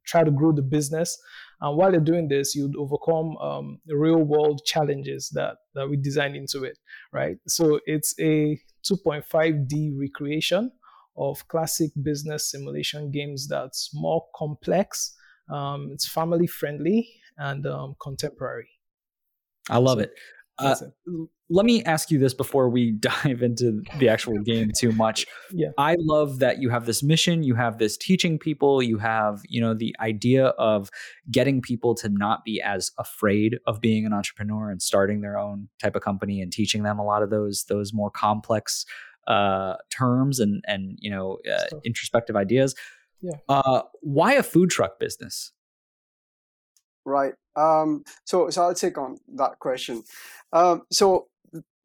try 0.07 0.25
to 0.25 0.31
grow 0.31 0.53
the 0.53 0.63
business. 0.63 1.17
And 1.61 1.77
while 1.77 1.93
you're 1.93 2.01
doing 2.01 2.29
this, 2.29 2.55
you'd 2.55 2.77
overcome 2.77 3.37
um, 3.37 3.81
real-world 3.87 4.63
challenges 4.65 5.31
that 5.35 5.57
that 5.75 5.89
we 5.89 5.97
design 5.97 6.35
into 6.35 6.65
it, 6.65 6.79
right? 7.13 7.37
So 7.47 7.81
it's 7.87 8.15
a 8.19 8.59
2.5D 8.91 9.93
recreation 9.97 10.73
of 11.21 11.47
classic 11.49 11.91
business 12.03 12.51
simulation 12.51 13.11
games 13.11 13.47
that's 13.47 13.91
more 13.93 14.25
complex, 14.35 15.15
um, 15.51 15.91
it's 15.93 16.09
family 16.09 16.47
friendly, 16.47 17.09
and 17.37 17.67
um, 17.67 17.95
contemporary. 18.01 18.71
I 19.69 19.79
love 19.79 19.99
so, 19.99 20.05
it. 20.05 20.13
Uh, 20.59 20.77
it. 20.81 21.29
Let 21.53 21.67
me 21.67 21.83
ask 21.85 22.11
you 22.11 22.19
this 22.19 22.33
before 22.33 22.71
we 22.71 22.93
dive 23.01 23.43
into 23.43 23.83
the 23.99 24.09
actual 24.09 24.39
game 24.39 24.71
too 24.77 24.93
much. 24.93 25.27
Yeah. 25.53 25.71
I 25.77 25.97
love 25.99 26.39
that 26.39 26.63
you 26.63 26.71
have 26.71 26.87
this 26.87 27.03
mission, 27.03 27.43
you 27.43 27.55
have 27.55 27.79
this 27.79 27.97
teaching 27.97 28.39
people, 28.39 28.83
you 28.83 28.99
have, 28.99 29.41
you 29.49 29.61
know, 29.61 29.75
the 29.75 29.95
idea 30.01 30.47
of 30.47 30.91
getting 31.31 31.61
people 31.61 31.95
to 31.97 32.09
not 32.09 32.45
be 32.45 32.63
as 32.63 32.93
afraid 32.99 33.59
of 33.67 33.81
being 33.81 34.07
an 34.07 34.13
entrepreneur 34.13 34.71
and 34.71 34.81
starting 34.81 35.21
their 35.21 35.39
own 35.39 35.69
type 35.83 35.97
of 35.97 36.03
company 36.03 36.41
and 36.41 36.53
teaching 36.53 36.83
them 36.83 36.99
a 36.99 37.05
lot 37.05 37.23
of 37.23 37.31
those 37.31 37.65
those 37.69 37.93
more 37.93 38.11
complex 38.11 38.87
uh, 39.31 39.77
terms 39.97 40.41
and 40.41 40.63
and 40.67 40.99
you 41.01 41.11
know 41.11 41.39
uh, 41.51 41.79
introspective 41.85 42.37
ideas. 42.37 42.75
Yeah. 43.23 43.39
Uh, 43.49 43.83
why 44.01 44.35
a 44.35 44.43
food 44.43 44.71
truck 44.71 44.99
business? 44.99 45.53
Right. 47.05 47.35
Um, 47.57 48.05
so 48.25 48.51
so 48.51 48.63
I'll 48.63 48.75
take 48.75 48.99
on 48.99 49.19
that 49.37 49.59
question. 49.61 50.03
Um, 50.53 50.83
so 50.91 51.29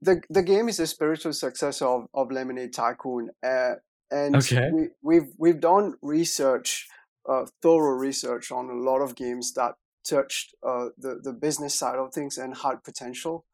the 0.01 0.21
the 0.29 0.43
game 0.43 0.69
is 0.69 0.79
a 0.79 0.87
spiritual 0.87 1.33
successor 1.33 1.85
of, 1.85 2.07
of 2.13 2.31
Lemonade 2.31 2.73
Tycoon, 2.73 3.29
uh, 3.43 3.75
and 4.09 4.35
okay. 4.37 4.69
we, 4.73 4.87
we've 5.03 5.29
we've 5.37 5.59
done 5.59 5.95
research, 6.01 6.87
uh, 7.29 7.45
thorough 7.61 7.97
research 7.97 8.51
on 8.51 8.69
a 8.69 8.73
lot 8.73 9.01
of 9.01 9.15
games 9.15 9.53
that 9.53 9.75
touched 10.03 10.55
uh, 10.67 10.87
the 10.97 11.19
the 11.21 11.33
business 11.33 11.75
side 11.75 11.99
of 11.99 12.11
things 12.11 12.37
and 12.37 12.57
had 12.57 12.83
potential. 12.83 13.45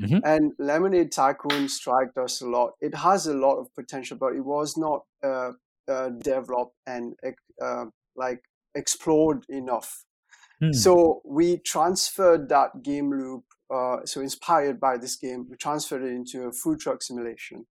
Mm-hmm. 0.00 0.18
And 0.24 0.52
Lemonade 0.58 1.10
Tycoon 1.10 1.68
struck 1.68 2.16
us 2.16 2.40
a 2.40 2.46
lot. 2.46 2.72
It 2.80 2.94
has 2.94 3.26
a 3.26 3.34
lot 3.34 3.58
of 3.58 3.74
potential, 3.74 4.16
but 4.16 4.34
it 4.34 4.44
was 4.44 4.76
not 4.76 5.02
uh, 5.24 5.52
uh, 5.88 6.10
developed 6.10 6.76
and 6.86 7.14
uh, 7.60 7.86
like 8.16 8.42
explored 8.74 9.44
enough. 9.48 10.04
Mm. 10.62 10.74
So 10.74 11.22
we 11.24 11.58
transferred 11.58 12.48
that 12.48 12.82
game 12.82 13.10
loop. 13.10 13.44
Uh, 13.72 14.04
so 14.04 14.20
inspired 14.20 14.80
by 14.80 14.96
this 14.96 15.16
game, 15.16 15.46
we 15.50 15.56
transferred 15.56 16.02
it 16.02 16.12
into 16.12 16.44
a 16.44 16.52
food 16.52 16.80
truck 16.80 17.02
simulation. 17.02 17.66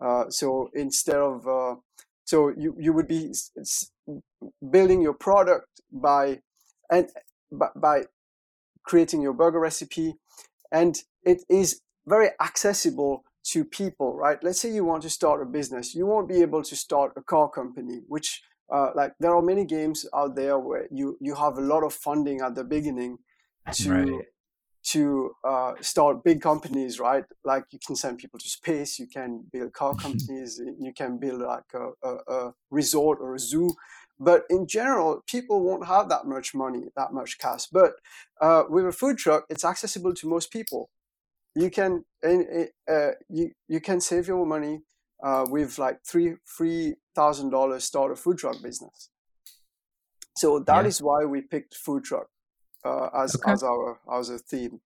Uh, 0.00 0.28
so 0.28 0.68
instead 0.74 1.16
of 1.16 1.46
uh, 1.46 1.76
so 2.24 2.52
you 2.56 2.76
you 2.78 2.92
would 2.92 3.08
be 3.08 3.32
building 4.70 5.00
your 5.00 5.14
product 5.14 5.68
by 5.90 6.40
and 6.90 7.08
by, 7.50 7.68
by 7.74 8.02
creating 8.84 9.22
your 9.22 9.32
burger 9.32 9.58
recipe 9.58 10.14
and 10.70 11.02
it 11.26 11.42
is 11.50 11.82
very 12.06 12.30
accessible 12.40 13.24
to 13.44 13.64
people, 13.64 14.16
right? 14.16 14.42
Let's 14.42 14.60
say 14.60 14.72
you 14.72 14.84
want 14.84 15.02
to 15.02 15.10
start 15.10 15.42
a 15.42 15.44
business, 15.44 15.94
you 15.94 16.06
won't 16.06 16.28
be 16.28 16.40
able 16.40 16.62
to 16.62 16.76
start 16.76 17.12
a 17.16 17.22
car 17.22 17.50
company, 17.50 18.00
which 18.08 18.42
uh, 18.72 18.90
like 18.94 19.12
there 19.20 19.34
are 19.34 19.42
many 19.42 19.64
games 19.64 20.06
out 20.14 20.34
there 20.34 20.58
where 20.58 20.88
you 20.90 21.18
you 21.20 21.34
have 21.34 21.58
a 21.58 21.60
lot 21.60 21.84
of 21.84 21.92
funding 21.92 22.40
at 22.40 22.54
the 22.54 22.64
beginning 22.64 23.18
to 23.72 23.92
right. 23.92 24.24
to 24.92 25.32
uh, 25.44 25.74
start 25.80 26.24
big 26.24 26.40
companies, 26.40 26.98
right? 26.98 27.24
Like 27.44 27.64
you 27.70 27.78
can 27.84 27.94
send 27.96 28.18
people 28.18 28.40
to 28.40 28.48
space, 28.48 28.98
you 28.98 29.06
can 29.06 29.44
build 29.52 29.72
car 29.72 29.94
companies, 30.06 30.60
you 30.80 30.92
can 30.92 31.18
build 31.18 31.40
like 31.42 31.70
a, 31.74 32.08
a, 32.08 32.16
a 32.36 32.54
resort 32.70 33.18
or 33.20 33.34
a 33.34 33.38
zoo. 33.38 33.74
But 34.18 34.44
in 34.48 34.66
general, 34.66 35.22
people 35.26 35.62
won't 35.62 35.86
have 35.86 36.08
that 36.08 36.24
much 36.24 36.54
money, 36.54 36.84
that 36.96 37.12
much 37.12 37.38
cash. 37.38 37.66
But 37.66 37.92
uh, 38.40 38.62
with 38.68 38.86
a 38.86 38.92
food 38.92 39.18
truck, 39.18 39.44
it's 39.50 39.64
accessible 39.64 40.14
to 40.14 40.28
most 40.28 40.50
people 40.50 40.88
you 41.56 41.70
can 41.70 42.04
uh, 42.24 43.10
you 43.28 43.50
you 43.68 43.80
can 43.80 44.00
save 44.00 44.28
your 44.28 44.46
money 44.46 44.82
uh, 45.22 45.44
with 45.48 45.78
like 45.78 45.98
three 46.04 46.34
three 46.56 46.94
thousand 47.14 47.50
dollars 47.50 47.84
start 47.84 48.12
a 48.12 48.16
food 48.16 48.38
truck 48.38 48.62
business. 48.62 49.10
So 50.36 50.58
that 50.60 50.82
yeah. 50.82 50.88
is 50.88 51.00
why 51.00 51.24
we 51.24 51.40
picked 51.40 51.74
food 51.74 52.04
truck 52.04 52.28
uh, 52.84 53.08
as 53.14 53.34
okay. 53.36 53.52
as 53.52 53.62
our 53.62 53.98
as 54.12 54.28
a 54.28 54.38
theme. 54.38 54.80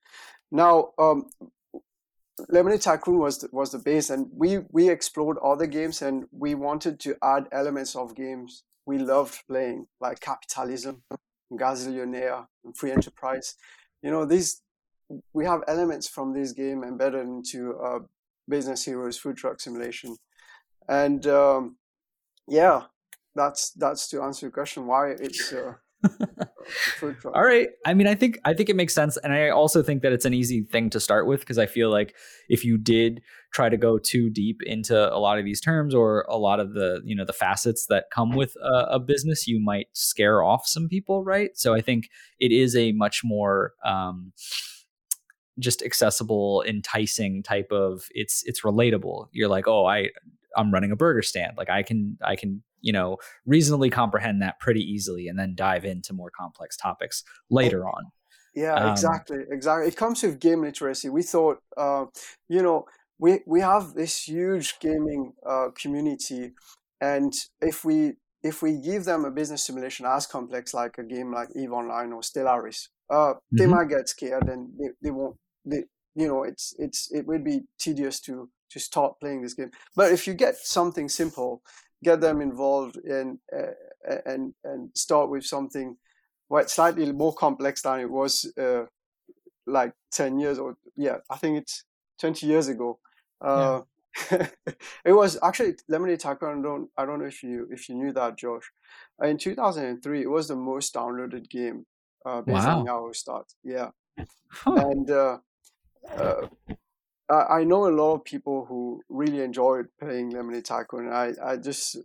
Now, 0.53 0.91
um, 0.99 1.31
Lemonade 2.49 2.81
Tycoon 2.81 3.19
was 3.19 3.39
the, 3.39 3.49
was 3.53 3.73
the 3.73 3.79
base, 3.79 4.09
and 4.11 4.29
we 4.33 4.59
we 4.71 4.89
explored 4.89 5.39
other 5.39 5.67
games, 5.67 6.03
and 6.03 6.27
we 6.31 6.55
wanted 6.55 7.01
to 7.01 7.17
add 7.23 7.49
elements 7.53 7.97
of 7.97 8.15
games 8.15 8.65
we 8.87 8.99
loved 8.99 9.43
playing, 9.47 9.87
like 10.01 10.21
capitalism, 10.21 11.03
Gazillionaire, 11.53 12.47
and 12.65 12.77
free 12.77 12.93
enterprise. 12.93 13.55
You 14.03 14.11
know, 14.11 14.25
these 14.25 14.63
we 15.33 15.45
have 15.45 15.63
elements 15.67 16.09
from 16.09 16.33
this 16.33 16.53
game 16.53 16.85
embedded 16.85 17.27
into 17.27 17.79
uh, 17.79 18.01
Business 18.49 18.85
Heroes 18.85 19.19
Food 19.19 19.37
Truck 19.37 19.61
Simulation, 19.61 20.17
and 20.89 21.27
um, 21.27 21.77
yeah, 22.49 22.83
that's 23.35 23.71
that's 23.71 24.09
to 24.11 24.23
answer 24.23 24.47
your 24.47 24.53
question 24.53 24.87
why 24.87 25.11
it's. 25.11 25.53
Uh, 25.53 25.75
food 26.99 27.19
truck 27.21 27.37
All 27.37 27.43
right. 27.43 27.69
I 27.85 27.93
mean, 27.93 28.07
I 28.07 28.15
think 28.15 28.39
I 28.45 28.55
think 28.55 28.71
it 28.71 28.77
makes 28.77 28.95
sense, 28.95 29.19
and 29.19 29.35
I 29.35 29.51
also 29.51 29.83
think 29.83 30.01
that 30.01 30.13
it's 30.13 30.25
an 30.25 30.33
easy 30.33 30.63
thing 30.63 30.89
to 30.91 31.01
start 31.01 31.27
with 31.27 31.41
because 31.41 31.59
I 31.59 31.67
feel 31.67 31.91
like 31.91 32.15
if 32.49 32.65
you 32.65 32.79
did 32.79 33.21
try 33.53 33.69
to 33.69 33.77
go 33.77 33.99
too 33.99 34.31
deep 34.31 34.63
into 34.63 35.13
a 35.15 35.19
lot 35.19 35.39
of 35.39 35.45
these 35.45 35.61
terms 35.61 35.95
or 35.95 36.25
a 36.29 36.39
lot 36.39 36.59
of 36.59 36.73
the 36.73 37.03
you 37.05 37.15
know 37.15 37.27
the 37.27 37.35
facets 37.35 37.87
that 37.91 38.07
come 38.11 38.35
with 38.35 38.55
a, 38.57 38.93
a 38.93 38.99
business, 38.99 39.47
you 39.47 39.63
might 39.63 39.89
scare 39.93 40.43
off 40.43 40.67
some 40.67 40.89
people, 40.89 41.23
right? 41.23 41.51
So 41.55 41.75
I 41.75 41.83
think 41.83 42.09
it 42.39 42.51
is 42.51 42.75
a 42.75 42.93
much 42.93 43.21
more 43.23 43.75
um, 43.85 44.33
just 45.59 45.83
accessible, 45.83 46.65
enticing 46.67 47.43
type 47.43 47.71
of. 47.71 48.09
It's 48.13 48.43
it's 48.47 48.63
relatable. 48.63 49.29
You're 49.33 49.49
like, 49.49 49.67
oh, 49.67 49.87
I 49.87 50.11
I'm 50.57 50.73
running 50.73 50.91
a 50.91 50.97
burger 50.97 51.23
stand. 51.23 51.57
Like 51.57 51.71
I 51.71 51.83
can 51.83 52.19
I 52.23 52.37
can 52.37 52.63
you 52.81 52.93
know 52.93 53.19
reasonably 53.47 53.91
comprehend 53.91 54.43
that 54.43 54.59
pretty 54.61 54.81
easily 54.81 55.29
and 55.29 55.39
then 55.39 55.55
dive 55.55 55.85
into 55.85 56.13
more 56.13 56.31
complex 56.31 56.77
topics 56.77 57.23
later 57.51 57.87
on 57.87 58.05
yeah 58.55 58.75
um, 58.75 58.93
exactly 58.93 59.39
exactly 59.51 59.87
it 59.87 59.97
comes 59.97 60.23
with 60.23 60.41
game 60.41 60.63
literacy 60.63 61.09
we 61.09 61.23
thought 61.23 61.59
uh, 61.77 62.05
you 62.49 62.63
know 62.63 62.85
we 63.19 63.41
we 63.47 63.61
have 63.61 63.95
this 63.95 64.27
huge 64.27 64.79
gaming 64.81 65.33
uh, 65.47 65.69
community 65.75 66.53
and 67.01 67.33
if 67.61 67.85
we 67.85 68.15
if 68.43 68.63
we 68.63 68.77
give 68.77 69.05
them 69.05 69.25
a 69.25 69.31
business 69.31 69.65
simulation 69.65 70.07
as 70.07 70.27
complex 70.27 70.73
like 70.73 70.97
a 70.99 71.05
game 71.05 71.33
like 71.33 71.49
eve 71.55 71.73
online 71.73 72.13
or 72.13 72.23
stellaris 72.23 72.89
uh, 73.11 73.35
mm-hmm. 73.35 73.57
they 73.57 73.67
might 73.67 73.89
get 73.89 74.09
scared 74.09 74.49
and 74.49 74.71
they, 74.79 74.89
they 75.03 75.11
won't 75.11 75.37
they, 75.65 75.85
you 76.15 76.27
know 76.29 76.43
it's 76.43 76.75
it's 76.79 77.11
it 77.13 77.27
would 77.27 77.45
be 77.45 77.63
tedious 77.79 78.21
to 78.21 78.49
to 78.71 78.79
start 78.79 79.19
playing 79.21 79.43
this 79.43 79.55
game 79.55 79.71
but 79.97 80.13
if 80.13 80.27
you 80.27 80.35
get 80.35 80.57
something 80.57 81.09
simple 81.09 81.63
get 82.03 82.21
them 82.21 82.41
involved 82.41 82.97
in 82.97 83.39
uh, 83.57 84.17
and 84.27 84.55
and 84.65 84.91
start 84.95 85.29
with 85.31 85.45
something 85.45 85.97
well, 86.49 86.67
slightly 86.67 87.13
more 87.13 87.35
complex 87.35 87.83
than 87.83 88.01
it 88.01 88.11
was 88.11 88.53
uh, 88.59 88.85
like 89.67 89.93
10 90.13 90.39
years 90.39 90.59
or 90.59 90.77
yeah 90.97 91.19
i 91.31 91.37
think 91.37 91.59
it's 91.59 91.85
20 92.21 92.47
years 92.47 92.69
ago 92.69 92.99
uh, 93.41 93.81
yeah. 94.31 94.47
it 95.05 95.13
was 95.13 95.39
actually 95.43 95.75
lemonade 95.89 96.21
tycoon 96.21 96.59
I 96.59 96.63
don't, 96.63 96.91
I 96.97 97.07
don't 97.07 97.21
know 97.21 97.27
if 97.27 97.43
you 97.43 97.69
if 97.71 97.89
you 97.89 97.95
knew 97.95 98.13
that 98.13 98.37
josh 98.37 98.73
in 99.23 99.39
2003 99.39 100.23
it 100.23 100.31
was 100.31 100.49
the 100.49 100.57
most 100.57 100.95
downloaded 100.95 101.49
game 101.49 101.87
uh, 102.27 102.41
based 102.43 102.67
wow. 102.67 102.81
on 102.81 102.87
yahoo 102.87 103.13
stats 103.13 103.55
yeah 103.65 103.91
huh. 104.51 104.75
and 104.75 105.11
uh, 105.11 105.39
uh, 106.17 106.47
I 107.31 107.65
know 107.65 107.87
a 107.87 107.95
lot 107.95 108.15
of 108.15 108.25
people 108.25 108.67
who 108.67 109.03
really 109.09 109.41
enjoyed 109.41 109.87
playing 110.01 110.31
Lemonade 110.31 110.65
Tycoon. 110.65 111.13
I, 111.13 111.33
I 111.43 111.57
just 111.57 111.97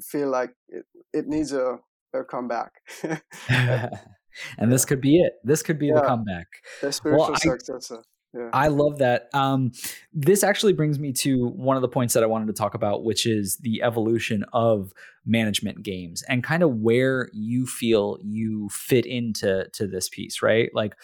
feel 0.00 0.28
like 0.28 0.50
it, 0.68 0.84
it 1.12 1.26
needs 1.26 1.52
a, 1.52 1.78
a 2.14 2.24
comeback. 2.24 2.72
and 3.48 4.72
this 4.72 4.84
could 4.84 5.00
be 5.00 5.20
it. 5.20 5.34
This 5.42 5.62
could 5.62 5.78
be 5.78 5.88
yeah. 5.88 5.94
the 5.94 6.02
comeback. 6.02 6.46
The 6.80 6.92
spiritual 6.92 7.30
well, 7.30 7.36
successor. 7.36 8.04
Yeah. 8.32 8.50
I 8.52 8.68
love 8.68 8.98
that. 8.98 9.28
Um, 9.34 9.72
this 10.12 10.44
actually 10.44 10.72
brings 10.72 10.98
me 10.98 11.12
to 11.14 11.48
one 11.48 11.76
of 11.76 11.82
the 11.82 11.88
points 11.88 12.14
that 12.14 12.22
I 12.22 12.26
wanted 12.26 12.46
to 12.46 12.52
talk 12.52 12.74
about, 12.74 13.02
which 13.02 13.26
is 13.26 13.56
the 13.58 13.82
evolution 13.82 14.44
of 14.52 14.92
management 15.26 15.82
games 15.82 16.22
and 16.28 16.44
kind 16.44 16.62
of 16.62 16.76
where 16.76 17.28
you 17.32 17.66
feel 17.66 18.18
you 18.22 18.68
fit 18.68 19.04
into 19.04 19.68
to 19.72 19.86
this 19.86 20.08
piece, 20.08 20.42
right? 20.42 20.70
Like, 20.74 20.94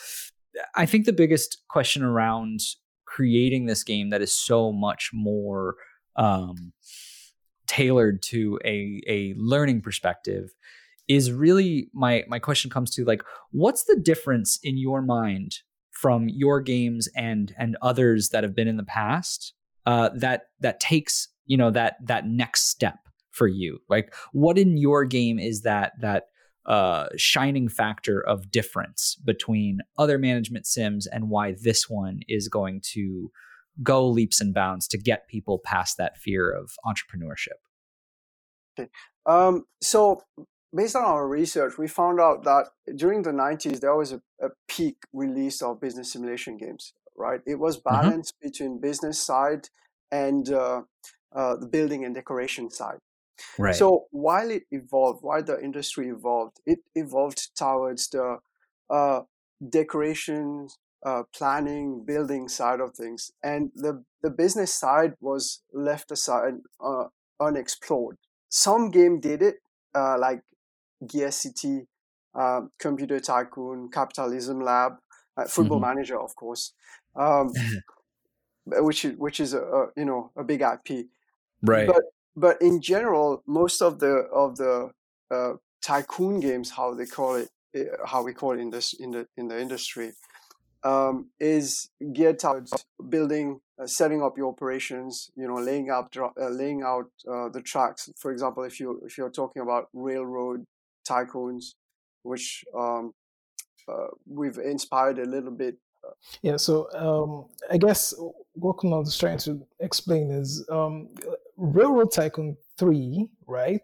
I 0.75 0.87
think 0.87 1.05
the 1.05 1.13
biggest 1.13 1.63
question 1.69 2.03
around 2.03 2.61
creating 3.07 3.67
this 3.67 3.83
game 3.83 4.11
that 4.11 4.23
is 4.23 4.33
so 4.33 4.73
much 4.73 5.11
more 5.13 5.77
um, 6.17 6.73
tailored 7.67 8.23
to 8.23 8.59
a 8.65 9.03
a 9.09 9.35
learning 9.37 9.81
perspective 9.81 10.55
is 11.09 11.33
really 11.33 11.89
my 11.93 12.25
my 12.29 12.39
question 12.39 12.71
comes 12.71 12.91
to 12.91 13.05
like 13.05 13.23
what's 13.51 13.85
the 13.85 13.97
difference 13.97 14.59
in 14.63 14.77
your 14.77 15.03
mind 15.03 15.59
from 16.01 16.29
your 16.29 16.61
games 16.61 17.09
and 17.17 17.55
and 17.59 17.77
others 17.81 18.29
that 18.29 18.45
have 18.45 18.55
been 18.55 18.69
in 18.69 18.77
the 18.77 18.85
past 18.85 19.55
uh, 19.87 20.11
that 20.15 20.43
that 20.61 20.79
takes 20.79 21.29
you 21.47 21.57
know 21.57 21.71
that 21.71 21.97
that 22.05 22.27
next 22.27 22.69
step 22.69 22.99
for 23.31 23.47
you 23.47 23.79
like 23.89 24.15
what 24.33 24.59
in 24.59 24.77
your 24.77 25.05
game 25.05 25.39
is 25.39 25.63
that 25.63 25.93
that 26.01 26.25
uh, 26.67 27.07
shining 27.17 27.69
factor 27.69 28.21
of 28.21 28.51
difference 28.51 29.17
between 29.25 29.79
other 29.99 30.19
management 30.19 30.67
sims 30.67 31.07
and 31.07 31.31
why 31.31 31.55
this 31.63 31.89
one 31.89 32.21
is 32.29 32.49
going 32.49 32.81
to 32.83 33.31
go 33.83 34.07
leaps 34.07 34.41
and 34.41 34.53
bounds 34.53 34.89
to 34.89 34.99
get 34.99 35.29
people 35.29 35.61
past 35.65 35.97
that 35.97 36.17
fear 36.19 36.51
of 36.51 36.73
entrepreneurship? 36.85 37.61
Um, 39.27 39.65
so, 39.81 40.23
based 40.75 40.97
on 40.97 41.05
our 41.05 41.27
research, 41.27 41.79
we 41.79 41.89
found 41.89 42.21
out 42.21 42.45
that 42.45 42.69
during 42.97 43.23
the 43.23 43.31
90s, 43.31 43.81
there 43.81 43.97
was 43.97 44.13
a, 44.13 44.21
a 44.41 44.49
peak 44.69 44.97
release 45.13 45.63
of 45.63 45.81
business 45.81 46.13
simulation 46.13 46.57
games, 46.57 46.93
right? 47.17 47.41
It 47.47 47.59
was 47.59 47.79
mm-hmm. 47.79 47.95
balanced 47.95 48.35
mm-hmm. 48.37 48.49
between 48.49 48.81
business 48.81 49.21
side 49.21 49.69
and 50.11 50.51
uh, 50.53 50.83
uh, 51.35 51.57
the 51.57 51.67
building 51.67 52.05
and 52.05 52.15
decoration 52.15 52.71
side. 52.71 52.99
Right. 53.59 53.75
So 53.75 54.07
while 54.11 54.51
it 54.51 54.63
evolved, 54.71 55.23
while 55.23 55.43
the 55.43 55.61
industry 55.61 56.09
evolved, 56.09 56.61
it 56.65 56.79
evolved 56.95 57.55
towards 57.57 58.09
the 58.09 58.39
uh, 58.89 59.21
decoration, 59.69 60.69
uh, 61.05 61.25
planning, 61.35 62.05
building 62.07 62.49
side 62.49 62.81
of 62.81 62.95
things, 62.95 63.31
and 63.43 63.71
the 63.75 64.05
the 64.23 64.31
business 64.31 64.73
side 64.73 65.15
was 65.21 65.63
left 65.73 66.11
aside, 66.11 66.55
uh, 66.83 67.05
unexplored. 67.39 68.17
Some 68.49 68.91
game 68.91 69.21
did 69.21 69.43
it, 69.43 69.57
uh, 69.95 70.17
like 70.19 70.41
Gear 71.07 71.31
City, 71.31 71.87
um, 72.35 72.71
Computer 72.79 73.21
Tycoon, 73.21 73.91
Capitalism 73.91 74.61
Lab, 74.61 74.95
uh, 75.37 75.45
Football 75.45 75.79
mm-hmm. 75.79 75.89
Manager, 75.89 76.21
of 76.21 76.35
course, 76.37 76.73
um, 77.15 77.53
which 78.67 79.05
is 79.05 79.17
which 79.17 79.41
is 79.41 79.55
a, 79.55 79.61
a 79.61 79.87
you 79.97 80.05
know 80.05 80.31
a 80.37 80.45
big 80.45 80.63
IP. 80.63 81.07
Right. 81.63 81.87
But 81.87 82.03
but 82.37 82.61
in 82.61 82.81
general, 82.81 83.43
most 83.47 83.83
of 83.83 83.99
the 83.99 84.29
of 84.33 84.57
the 84.57 84.91
uh, 85.31 85.55
tycoon 85.83 86.41
games, 86.41 86.71
how 86.71 86.95
they 86.95 87.07
call 87.07 87.37
it, 87.37 87.49
eh, 87.75 87.85
how 88.05 88.23
we 88.23 88.33
call 88.33 88.53
it 88.53 88.61
in 88.61 88.71
this 88.71 88.93
in 88.93 89.11
the 89.11 89.27
in 89.37 89.49
the 89.49 89.61
industry, 89.61 90.13
um, 90.85 91.31
is 91.41 91.89
geared 92.13 92.39
towards 92.39 92.73
building, 93.09 93.61
uh, 93.83 93.87
setting 93.87 94.23
up 94.23 94.37
your 94.37 94.49
operations. 94.49 95.31
You 95.37 95.49
know, 95.49 95.57
laying 95.57 95.91
out 95.91 96.15
uh, 96.17 96.49
laying 96.49 96.83
out 96.83 97.11
uh, 97.31 97.49
the 97.49 97.63
tracks. 97.63 98.11
For 98.17 98.31
example, 98.31 98.65
if 98.65 98.79
you 98.81 99.01
if 99.05 99.17
you're 99.17 99.31
talking 99.31 99.63
about 99.63 99.89
railroad 99.95 100.67
tycoons, 101.09 101.75
which 102.23 102.65
um, 102.77 103.13
uh, 103.89 104.09
we've 104.27 104.59
inspired 104.59 105.19
a 105.19 105.25
little 105.25 105.53
bit 105.53 105.77
yeah, 106.43 106.57
so 106.57 106.89
um, 106.95 107.47
I 107.71 107.79
guess 107.79 108.15
what 108.55 108.77
Kunal 108.77 109.07
is 109.07 109.17
trying 109.17 109.39
to 109.39 109.67
explain 109.81 110.31
is 110.31 110.65
um, 110.71 111.09
Railroad 111.57 112.13
Tycoon 112.13 112.57
3, 112.79 113.29
right? 113.47 113.81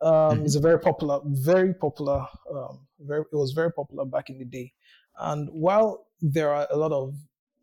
Um, 0.00 0.12
mm-hmm. 0.12 0.44
is 0.44 0.56
a 0.56 0.60
very 0.60 0.78
popular, 0.78 1.20
very 1.24 1.72
popular, 1.72 2.26
um, 2.54 2.86
very, 3.00 3.22
it 3.22 3.36
was 3.36 3.52
very 3.52 3.72
popular 3.72 4.04
back 4.04 4.28
in 4.28 4.38
the 4.38 4.44
day. 4.44 4.72
And 5.18 5.48
while 5.50 6.06
there 6.20 6.52
are 6.52 6.66
a 6.70 6.76
lot 6.76 6.92
of 6.92 7.14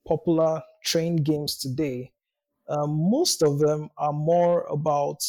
popular 0.08 0.62
train 0.84 1.18
games 1.18 1.58
today, 1.58 2.12
um, 2.70 2.89
most 3.12 3.44
of 3.44 3.60
them 3.60 3.89
are 3.98 4.13
more 4.13 4.63
about 4.63 5.20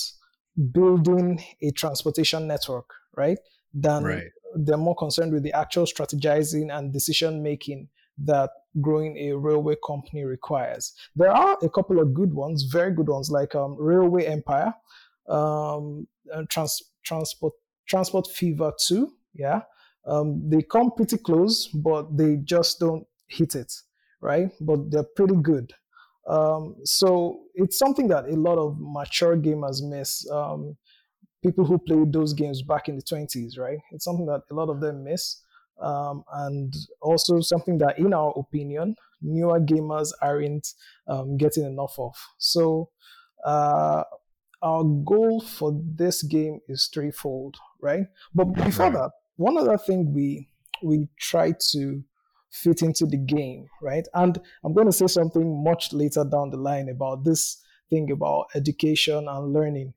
building 0.73 1.43
a 1.61 1.71
transportation 1.73 2.47
network, 2.47 2.89
right? 3.17 3.39
Than 3.75 4.05
right. 4.05 4.31
they're 4.55 4.77
more 4.77 4.95
concerned 4.95 5.33
with 5.33 5.43
the 5.43 5.53
actual 5.53 5.85
strategizing 5.85 6.77
and 6.77 6.93
decision 6.93 7.43
making 7.43 7.89
that 8.19 8.51
growing 8.81 9.17
a 9.19 9.37
railway 9.37 9.77
company 9.87 10.25
requires. 10.25 10.95
There 11.17 11.31
are 11.31 11.59
a 11.63 11.69
couple 11.69 12.01
of 12.01 12.15
good 12.15 12.33
ones, 12.33 12.65
very 12.65 12.93
good 12.93 13.09
ones, 13.09 13.31
like 13.31 13.55
um, 13.55 13.77
Railway 13.79 14.27
Empire, 14.27 14.73
um, 15.29 16.07
trans- 16.49 16.83
Transport 17.05 17.55
Transport 17.87 18.29
Fever 18.29 18.73
2. 18.87 19.13
Yeah, 19.35 19.63
um, 20.07 20.49
they 20.49 20.63
come 20.63 20.93
pretty 20.93 21.19
close, 21.19 21.69
but 21.69 22.17
they 22.17 22.37
just 22.37 22.81
don't 22.81 23.07
hit 23.27 23.55
it, 23.55 23.73
right? 24.21 24.51
But 24.61 24.91
they're 24.91 25.11
pretty 25.17 25.37
good. 25.37 25.73
Um, 26.27 26.77
so 26.85 27.43
it's 27.55 27.79
something 27.79 28.09
that 28.09 28.29
a 28.29 28.37
lot 28.37 28.59
of 28.59 28.77
mature 28.81 29.37
gamers 29.37 29.83
miss. 29.83 30.29
People 31.45 31.65
who 31.67 31.79
played 31.79 32.13
those 32.13 32.33
games 32.35 32.63
back 32.63 32.89
in 32.89 32.97
the 32.97 33.03
20s, 33.03 33.59
right? 33.59 33.79
It's 33.93 34.05
something 34.05 34.27
that 34.27 34.43
a 34.51 34.55
lot 34.55 34.71
of 34.71 34.81
them 34.81 35.05
miss. 35.05 35.43
Um, 35.81 36.25
and 36.33 36.75
also 37.03 37.41
something 37.41 37.79
that, 37.79 37.99
in 37.99 38.15
our 38.15 38.33
opinion, 38.37 38.97
newer 39.23 39.61
gamers 39.61 40.11
aren't 40.23 40.69
um, 41.09 41.37
getting 41.37 41.65
enough 41.65 41.97
of. 41.99 42.15
So, 42.39 42.91
uh, 43.45 44.05
our 44.63 44.85
goal 44.85 45.41
for 45.41 45.79
this 45.85 46.23
game 46.23 46.61
is 46.69 46.89
threefold, 46.93 47.57
right? 47.83 48.07
But 48.35 48.47
before 48.55 48.91
that, 48.91 49.11
one 49.37 49.59
other 49.59 49.77
thing 49.79 50.15
we 50.15 50.49
we 50.83 51.09
try 51.19 51.53
to 51.73 52.05
fit 52.51 52.83
into 52.83 53.07
the 53.07 53.17
game, 53.19 53.69
right? 53.83 54.07
And 54.15 54.39
I'm 54.65 54.75
going 54.75 54.87
to 54.87 54.93
say 54.93 55.07
something 55.07 55.63
much 55.65 55.93
later 55.93 56.25
down 56.25 56.51
the 56.51 56.57
line 56.57 56.89
about 56.89 57.25
this 57.25 57.63
thing 57.91 58.11
about 58.11 58.47
education 58.55 59.27
and 59.29 59.53
learning. 59.53 59.95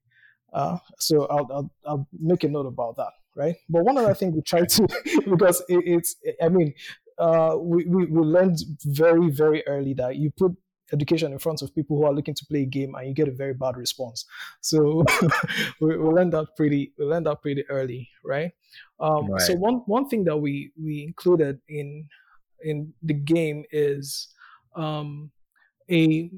Uh, 0.57 0.77
so 0.97 1.27
I'll, 1.27 1.47
I'll, 1.53 1.71
I'll 1.85 2.07
make 2.19 2.43
a 2.43 2.47
note 2.47 2.65
about 2.65 2.97
that, 2.97 3.11
right? 3.35 3.55
But 3.69 3.83
one 3.83 3.97
other 3.97 4.15
thing 4.15 4.33
we 4.33 4.41
try 4.41 4.65
to, 4.65 4.87
because 5.29 5.61
it, 5.69 5.83
it's, 5.85 6.15
I 6.41 6.49
mean, 6.49 6.73
uh, 7.19 7.57
we, 7.59 7.85
we, 7.85 8.05
we 8.05 8.21
learned 8.21 8.57
very, 8.85 9.29
very 9.29 9.65
early 9.67 9.93
that 9.95 10.15
you 10.15 10.31
put 10.35 10.53
education 10.91 11.31
in 11.31 11.37
front 11.37 11.61
of 11.61 11.75
people 11.75 11.97
who 11.97 12.05
are 12.05 12.13
looking 12.13 12.33
to 12.33 12.45
play 12.45 12.61
a 12.61 12.65
game 12.65 12.95
and 12.95 13.07
you 13.07 13.13
get 13.13 13.27
a 13.27 13.31
very 13.31 13.53
bad 13.53 13.77
response. 13.77 14.25
So 14.61 15.05
we, 15.81 15.95
we 15.95 16.09
learned 16.09 16.33
that 16.33 16.47
pretty, 16.57 16.91
we 16.97 17.05
learned 17.05 17.27
that 17.27 17.43
pretty 17.43 17.63
early, 17.69 18.09
right? 18.25 18.51
Um, 18.99 19.27
right? 19.29 19.41
So 19.41 19.53
one, 19.53 19.83
one 19.85 20.07
thing 20.07 20.23
that 20.23 20.37
we, 20.37 20.71
we 20.81 21.03
included 21.03 21.59
in, 21.69 22.07
in 22.63 22.93
the 23.03 23.13
game 23.13 23.63
is 23.71 24.29
um, 24.75 25.29
a, 25.91 26.31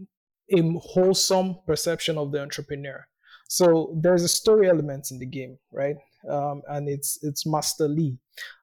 a 0.52 0.62
wholesome 0.80 1.60
perception 1.66 2.18
of 2.18 2.34
the 2.34 2.42
entrepreneur. 2.42 3.06
So 3.50 3.98
there's 4.00 4.24
a 4.24 4.28
story 4.28 4.70
element 4.70 5.10
in 5.10 5.18
the 5.18 5.26
game, 5.26 5.58
right? 5.72 5.96
Um, 6.30 6.62
and 6.70 6.88
it's 6.88 7.18
it's 7.24 7.46
Master 7.46 7.88
Lee. 7.88 8.18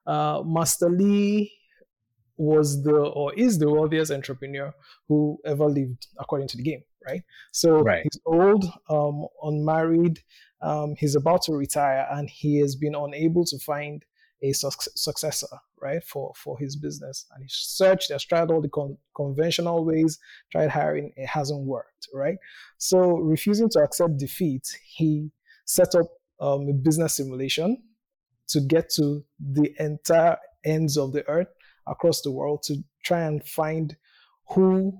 Uh, 0.07 0.41
Master 0.45 0.89
Lee 0.89 1.51
was 2.37 2.81
the 2.83 2.95
or 2.95 3.33
is 3.33 3.59
the 3.59 3.69
wealthiest 3.69 4.11
entrepreneur 4.11 4.73
who 5.09 5.37
ever 5.45 5.65
lived, 5.65 6.07
according 6.19 6.47
to 6.49 6.57
the 6.57 6.63
game, 6.63 6.83
right? 7.05 7.21
So 7.51 7.81
right. 7.81 8.03
he's 8.03 8.21
old, 8.25 8.65
um, 8.89 9.27
unmarried, 9.43 10.21
um, 10.61 10.95
he's 10.97 11.15
about 11.15 11.41
to 11.43 11.53
retire, 11.53 12.07
and 12.11 12.29
he 12.29 12.59
has 12.59 12.75
been 12.75 12.95
unable 12.95 13.43
to 13.45 13.59
find 13.59 14.05
a 14.41 14.53
su- 14.53 14.69
successor, 14.95 15.47
right, 15.81 16.03
for 16.03 16.33
for 16.35 16.57
his 16.59 16.75
business. 16.75 17.25
And 17.33 17.43
he 17.43 17.49
searched, 17.49 18.11
has 18.11 18.23
tried 18.23 18.51
all 18.51 18.61
the 18.61 18.69
con- 18.69 18.97
conventional 19.15 19.85
ways, 19.85 20.19
tried 20.51 20.69
hiring, 20.69 21.13
it 21.15 21.27
hasn't 21.27 21.65
worked, 21.65 22.07
right? 22.13 22.37
So 22.77 23.17
refusing 23.17 23.69
to 23.71 23.79
accept 23.79 24.17
defeat, 24.17 24.67
he 24.85 25.31
set 25.65 25.95
up 25.95 26.07
um, 26.39 26.67
a 26.69 26.73
business 26.73 27.15
simulation 27.15 27.81
to 28.49 28.61
get 28.61 28.89
to 28.95 29.23
the 29.39 29.73
entire 29.79 30.37
ends 30.63 30.97
of 30.97 31.13
the 31.13 31.27
earth 31.27 31.47
across 31.87 32.21
the 32.21 32.31
world 32.31 32.63
to 32.63 32.75
try 33.03 33.21
and 33.21 33.43
find 33.43 33.95
who 34.49 34.93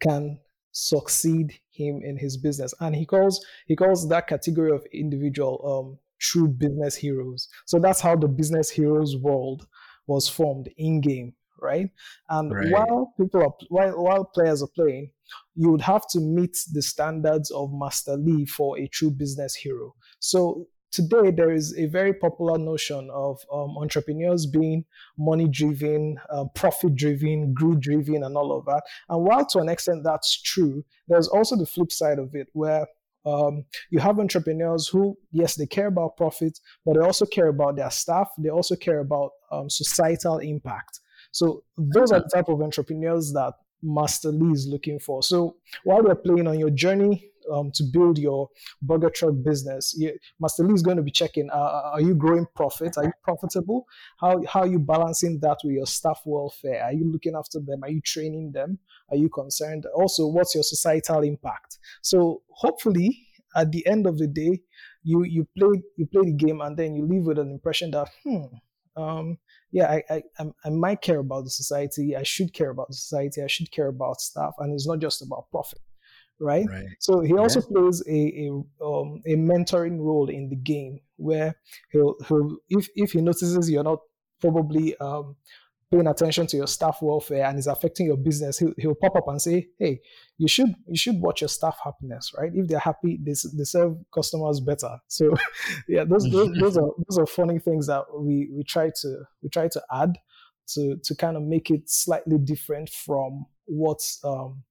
can 0.00 0.38
succeed 0.72 1.58
him 1.70 2.00
in 2.04 2.16
his 2.16 2.36
business 2.36 2.74
and 2.80 2.96
he 2.96 3.06
calls 3.06 3.44
he 3.66 3.76
calls 3.76 4.08
that 4.08 4.26
category 4.26 4.72
of 4.72 4.84
individual 4.92 5.60
um, 5.64 5.98
true 6.18 6.48
business 6.48 6.94
heroes 6.94 7.48
so 7.66 7.78
that's 7.78 8.00
how 8.00 8.16
the 8.16 8.28
business 8.28 8.70
heroes 8.70 9.16
world 9.16 9.66
was 10.06 10.28
formed 10.28 10.68
in 10.76 11.00
game 11.00 11.34
right 11.60 11.90
and 12.30 12.52
right. 12.52 12.70
while 12.70 13.14
people 13.18 13.42
are 13.42 13.52
while, 13.68 14.02
while 14.02 14.24
players 14.24 14.62
are 14.62 14.68
playing 14.74 15.10
you 15.54 15.70
would 15.70 15.80
have 15.80 16.06
to 16.08 16.20
meet 16.20 16.56
the 16.72 16.82
standards 16.82 17.50
of 17.50 17.72
master 17.72 18.16
lee 18.16 18.44
for 18.44 18.78
a 18.78 18.86
true 18.88 19.10
business 19.10 19.54
hero 19.54 19.94
so 20.18 20.66
today 20.94 21.32
there 21.32 21.50
is 21.50 21.76
a 21.76 21.86
very 21.86 22.14
popular 22.14 22.56
notion 22.56 23.10
of 23.12 23.40
um, 23.52 23.76
entrepreneurs 23.78 24.46
being 24.46 24.84
money 25.18 25.48
driven, 25.48 26.16
uh, 26.30 26.44
profit 26.54 26.94
driven, 26.94 27.52
greed 27.52 27.80
driven, 27.80 28.22
and 28.22 28.36
all 28.36 28.56
of 28.56 28.64
that. 28.66 28.84
And 29.08 29.24
while 29.24 29.44
to 29.46 29.58
an 29.58 29.68
extent 29.68 30.04
that's 30.04 30.40
true, 30.40 30.84
there's 31.08 31.26
also 31.26 31.56
the 31.56 31.66
flip 31.66 31.90
side 31.90 32.20
of 32.20 32.34
it 32.36 32.46
where 32.52 32.86
um, 33.24 33.64
you 33.90 33.98
have 34.00 34.18
entrepreneurs 34.18 34.88
who, 34.88 35.16
yes, 35.32 35.54
they 35.54 35.66
care 35.66 35.86
about 35.86 36.16
profit, 36.16 36.58
but 36.84 36.94
they 36.94 37.00
also 37.00 37.26
care 37.26 37.48
about 37.48 37.76
their 37.76 37.90
staff. 37.90 38.30
They 38.38 38.50
also 38.50 38.76
care 38.76 39.00
about 39.00 39.30
um, 39.50 39.70
societal 39.70 40.38
impact. 40.38 41.00
So 41.32 41.64
those 41.76 42.12
are 42.12 42.20
the 42.20 42.30
type 42.32 42.48
of 42.48 42.60
entrepreneurs 42.60 43.32
that 43.32 43.54
Master 43.82 44.30
Lee 44.30 44.52
is 44.52 44.66
looking 44.66 44.98
for. 44.98 45.22
So 45.22 45.56
while 45.84 46.02
you're 46.02 46.14
playing 46.14 46.46
on 46.46 46.58
your 46.58 46.70
journey 46.70 47.30
um, 47.52 47.70
to 47.74 47.84
build 47.84 48.18
your 48.18 48.48
burger 48.82 49.10
truck 49.10 49.34
business, 49.44 49.94
you, 49.96 50.16
Master 50.40 50.64
Lee 50.64 50.74
is 50.74 50.82
going 50.82 50.96
to 50.96 51.02
be 51.02 51.10
checking: 51.10 51.50
uh, 51.50 51.54
uh, 51.54 51.90
Are 51.94 52.00
you 52.00 52.14
growing 52.14 52.46
profit? 52.54 52.96
Are 52.96 53.04
you 53.04 53.12
profitable? 53.22 53.86
How 54.20 54.42
how 54.46 54.60
are 54.60 54.66
you 54.66 54.78
balancing 54.78 55.38
that 55.40 55.58
with 55.64 55.74
your 55.74 55.86
staff 55.86 56.20
welfare? 56.24 56.82
Are 56.82 56.92
you 56.92 57.10
looking 57.10 57.34
after 57.36 57.60
them? 57.60 57.82
Are 57.82 57.90
you 57.90 58.00
training 58.00 58.52
them? 58.52 58.78
Are 59.10 59.16
you 59.16 59.28
concerned? 59.28 59.86
Also, 59.94 60.26
what's 60.26 60.54
your 60.54 60.64
societal 60.64 61.22
impact? 61.22 61.78
So 62.02 62.42
hopefully, 62.50 63.26
at 63.56 63.72
the 63.72 63.86
end 63.86 64.06
of 64.06 64.18
the 64.18 64.26
day, 64.26 64.60
you 65.02 65.24
you 65.24 65.46
play 65.56 65.82
you 65.96 66.06
play 66.06 66.24
the 66.24 66.32
game 66.36 66.60
and 66.60 66.76
then 66.76 66.94
you 66.94 67.06
leave 67.06 67.24
with 67.24 67.38
an 67.38 67.50
impression 67.50 67.90
that 67.92 68.08
hmm. 68.24 68.44
Um, 68.96 69.38
yeah, 69.72 69.90
I, 70.08 70.22
I, 70.38 70.44
I 70.64 70.70
might 70.70 71.02
care 71.02 71.18
about 71.18 71.42
the 71.42 71.50
society. 71.50 72.14
I 72.14 72.22
should 72.22 72.52
care 72.52 72.70
about 72.70 72.86
the 72.86 72.94
society. 72.94 73.42
I 73.42 73.48
should 73.48 73.72
care 73.72 73.88
about 73.88 74.20
staff, 74.20 74.54
and 74.58 74.72
it's 74.72 74.86
not 74.86 75.00
just 75.00 75.20
about 75.20 75.50
profit 75.50 75.80
right? 76.44 76.66
right. 76.68 76.84
So 77.00 77.20
he 77.20 77.34
also 77.34 77.60
yeah. 77.60 77.66
plays 77.72 78.02
a 78.06 78.12
a, 78.12 78.50
um, 78.84 79.22
a 79.26 79.34
mentoring 79.36 79.98
role 79.98 80.28
in 80.28 80.48
the 80.48 80.56
game 80.56 81.00
where 81.16 81.54
he'll 81.90 82.16
he'll 82.28 82.56
if 82.68 82.88
if 82.94 83.12
he 83.12 83.20
notices 83.20 83.70
you're 83.70 83.82
not 83.82 84.00
probably 84.40 84.96
um, 84.98 85.36
paying 85.90 86.06
attention 86.06 86.46
to 86.48 86.56
your 86.56 86.66
staff 86.66 86.98
welfare 87.00 87.44
and 87.44 87.58
is 87.58 87.66
affecting 87.66 88.06
your 88.06 88.16
business, 88.16 88.58
he'll, 88.58 88.74
he'll 88.76 88.94
pop 88.94 89.16
up 89.16 89.28
and 89.28 89.40
say, 89.40 89.68
"Hey, 89.78 90.00
you 90.38 90.48
should 90.48 90.74
you 90.86 90.96
should 90.96 91.20
watch 91.20 91.40
your 91.40 91.48
staff 91.48 91.78
happiness, 91.82 92.32
right? 92.36 92.52
If 92.54 92.68
they're 92.68 92.78
happy, 92.78 93.18
they, 93.22 93.32
they 93.32 93.64
serve 93.64 93.96
customers 94.12 94.60
better." 94.60 94.98
So, 95.08 95.34
yeah, 95.88 96.04
those, 96.04 96.30
those 96.30 96.52
those 96.60 96.76
are 96.76 96.90
those 97.08 97.18
are 97.18 97.26
funny 97.26 97.58
things 97.58 97.86
that 97.86 98.04
we 98.18 98.50
we 98.52 98.64
try 98.64 98.90
to 99.02 99.24
we 99.42 99.48
try 99.48 99.68
to 99.68 99.82
add 99.92 100.18
to 100.68 100.96
to 100.96 101.14
kind 101.14 101.36
of 101.36 101.42
make 101.42 101.70
it 101.70 101.88
slightly 101.88 102.38
different 102.38 102.90
from 102.90 103.46
what's 103.66 104.20
um, 104.24 104.62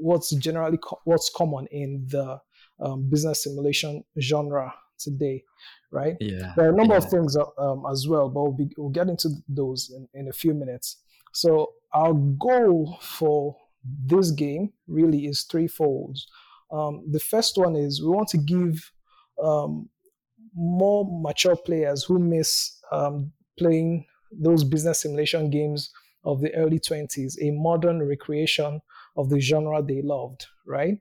what's 0.00 0.34
generally 0.36 0.78
co- 0.78 1.00
what's 1.04 1.30
common 1.30 1.66
in 1.70 2.06
the 2.08 2.40
um, 2.80 3.08
business 3.08 3.44
simulation 3.44 4.04
genre 4.20 4.72
today, 4.98 5.42
right? 5.90 6.16
Yeah. 6.20 6.52
There 6.56 6.66
are 6.66 6.72
a 6.72 6.76
number 6.76 6.94
yeah. 6.94 6.98
of 6.98 7.10
things 7.10 7.36
um, 7.36 7.84
as 7.90 8.06
well, 8.08 8.28
but 8.28 8.42
we'll, 8.42 8.52
be, 8.52 8.68
we'll 8.76 8.90
get 8.90 9.08
into 9.08 9.30
those 9.48 9.92
in, 9.94 10.08
in 10.20 10.28
a 10.28 10.32
few 10.32 10.54
minutes. 10.54 10.98
So 11.32 11.72
our 11.92 12.14
goal 12.14 12.98
for 13.02 13.56
this 14.04 14.30
game 14.30 14.72
really 14.86 15.26
is 15.26 15.42
threefold. 15.42 16.18
Um, 16.70 17.04
the 17.10 17.20
first 17.20 17.56
one 17.56 17.76
is 17.76 18.02
we 18.02 18.08
want 18.08 18.28
to 18.28 18.38
give 18.38 18.90
um, 19.42 19.88
more 20.54 21.06
mature 21.08 21.56
players 21.56 22.04
who 22.04 22.18
miss 22.18 22.80
um, 22.90 23.32
playing 23.58 24.06
those 24.32 24.64
business 24.64 25.02
simulation 25.02 25.50
games 25.50 25.90
of 26.24 26.40
the 26.40 26.52
early 26.54 26.80
20s 26.80 27.36
a 27.40 27.50
modern 27.52 28.02
recreation 28.02 28.80
of 29.16 29.30
the 29.30 29.40
genre 29.40 29.82
they 29.82 30.02
loved, 30.02 30.46
right? 30.66 30.98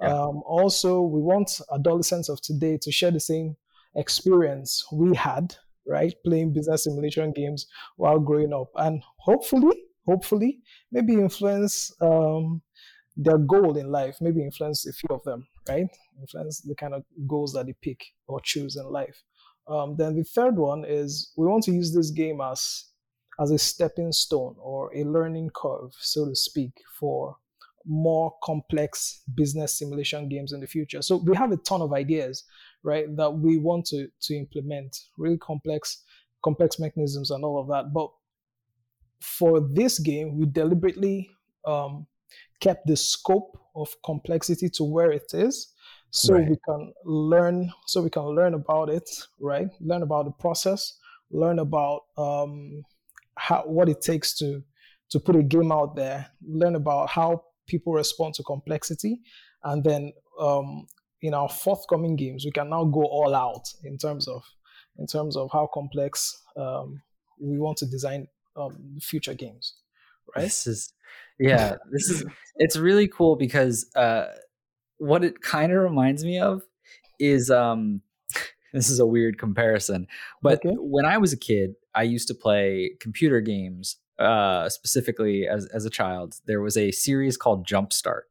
Yeah. 0.00 0.12
Um, 0.12 0.42
also, 0.46 1.02
we 1.02 1.20
want 1.20 1.50
adolescents 1.72 2.28
of 2.28 2.40
today 2.42 2.78
to 2.82 2.92
share 2.92 3.10
the 3.10 3.20
same 3.20 3.56
experience 3.96 4.84
we 4.92 5.14
had, 5.16 5.54
right? 5.86 6.14
Playing 6.24 6.52
business 6.52 6.84
simulation 6.84 7.32
games 7.32 7.66
while 7.96 8.18
growing 8.18 8.52
up, 8.52 8.68
and 8.76 9.02
hopefully, 9.18 9.76
hopefully, 10.06 10.60
maybe 10.92 11.14
influence 11.14 11.92
um, 12.00 12.62
their 13.16 13.38
goal 13.38 13.76
in 13.76 13.90
life, 13.90 14.16
maybe 14.20 14.42
influence 14.42 14.86
a 14.86 14.92
few 14.92 15.14
of 15.14 15.22
them, 15.24 15.46
right? 15.68 15.86
Influence 16.20 16.60
the 16.60 16.74
kind 16.74 16.94
of 16.94 17.04
goals 17.26 17.52
that 17.52 17.66
they 17.66 17.74
pick 17.82 18.04
or 18.26 18.40
choose 18.40 18.76
in 18.76 18.86
life. 18.86 19.22
Um, 19.66 19.96
then 19.96 20.14
the 20.14 20.24
third 20.24 20.56
one 20.56 20.84
is 20.86 21.32
we 21.36 21.46
want 21.46 21.64
to 21.64 21.72
use 21.72 21.94
this 21.94 22.10
game 22.10 22.40
as 22.40 22.90
as 23.40 23.50
a 23.50 23.58
stepping 23.58 24.12
stone 24.12 24.54
or 24.60 24.94
a 24.94 25.02
learning 25.02 25.50
curve, 25.54 25.90
so 25.98 26.24
to 26.26 26.36
speak, 26.36 26.70
for 27.00 27.36
more 27.86 28.34
complex 28.42 29.22
business 29.34 29.78
simulation 29.78 30.28
games 30.28 30.52
in 30.52 30.60
the 30.60 30.66
future. 30.66 31.02
So 31.02 31.16
we 31.16 31.36
have 31.36 31.52
a 31.52 31.56
ton 31.58 31.82
of 31.82 31.92
ideas, 31.92 32.44
right, 32.82 33.14
that 33.16 33.30
we 33.30 33.58
want 33.58 33.86
to 33.86 34.08
to 34.22 34.34
implement, 34.34 34.98
really 35.18 35.38
complex 35.38 36.02
complex 36.42 36.78
mechanisms 36.78 37.30
and 37.30 37.44
all 37.44 37.58
of 37.58 37.68
that. 37.68 37.92
But 37.92 38.10
for 39.20 39.60
this 39.60 39.98
game, 39.98 40.38
we 40.38 40.46
deliberately 40.46 41.30
um, 41.66 42.06
kept 42.60 42.86
the 42.86 42.96
scope 42.96 43.58
of 43.74 43.94
complexity 44.04 44.68
to 44.70 44.84
where 44.84 45.10
it 45.10 45.32
is, 45.32 45.72
so 46.10 46.34
right. 46.34 46.48
we 46.48 46.56
can 46.66 46.92
learn. 47.04 47.70
So 47.86 48.02
we 48.02 48.10
can 48.10 48.24
learn 48.24 48.54
about 48.54 48.88
it, 48.88 49.08
right? 49.40 49.68
Learn 49.80 50.02
about 50.02 50.26
the 50.26 50.32
process, 50.32 50.98
learn 51.30 51.58
about 51.58 52.02
um, 52.16 52.82
how 53.36 53.62
what 53.66 53.88
it 53.88 54.00
takes 54.00 54.36
to 54.38 54.62
to 55.10 55.20
put 55.20 55.36
a 55.36 55.42
game 55.42 55.70
out 55.72 55.96
there, 55.96 56.26
learn 56.46 56.76
about 56.76 57.10
how 57.10 57.44
people 57.66 57.92
respond 57.92 58.34
to 58.34 58.42
complexity, 58.42 59.20
and 59.62 59.82
then 59.84 60.12
um, 60.40 60.86
in 61.22 61.34
our 61.34 61.48
forthcoming 61.48 62.16
games, 62.16 62.44
we 62.44 62.50
can 62.50 62.68
now 62.68 62.84
go 62.84 63.02
all 63.04 63.34
out 63.34 63.66
in 63.82 63.96
terms 63.98 64.28
of 64.28 64.42
in 64.98 65.06
terms 65.06 65.36
of 65.36 65.50
how 65.52 65.68
complex 65.72 66.42
um, 66.56 67.02
we 67.40 67.58
want 67.58 67.76
to 67.78 67.86
design 67.86 68.28
um, 68.56 68.98
future 69.00 69.34
games. 69.34 69.74
Right. 70.34 70.42
This 70.42 70.66
is 70.66 70.92
yeah. 71.38 71.76
This 71.90 72.10
is 72.10 72.24
it's 72.56 72.76
really 72.76 73.08
cool 73.08 73.36
because 73.36 73.86
uh, 73.96 74.26
what 74.98 75.24
it 75.24 75.40
kind 75.40 75.72
of 75.72 75.78
reminds 75.78 76.24
me 76.24 76.38
of 76.38 76.62
is 77.18 77.50
um 77.50 78.00
this 78.72 78.90
is 78.90 79.00
a 79.00 79.06
weird 79.06 79.38
comparison, 79.38 80.06
but 80.42 80.64
okay. 80.64 80.74
when 80.78 81.04
I 81.04 81.18
was 81.18 81.32
a 81.32 81.38
kid, 81.38 81.74
I 81.94 82.02
used 82.02 82.28
to 82.28 82.34
play 82.34 82.92
computer 83.00 83.40
games. 83.40 83.96
Uh, 84.18 84.68
specifically, 84.68 85.46
as 85.48 85.66
as 85.74 85.84
a 85.84 85.90
child, 85.90 86.36
there 86.46 86.60
was 86.60 86.76
a 86.76 86.92
series 86.92 87.36
called 87.36 87.66
Jumpstart. 87.66 88.22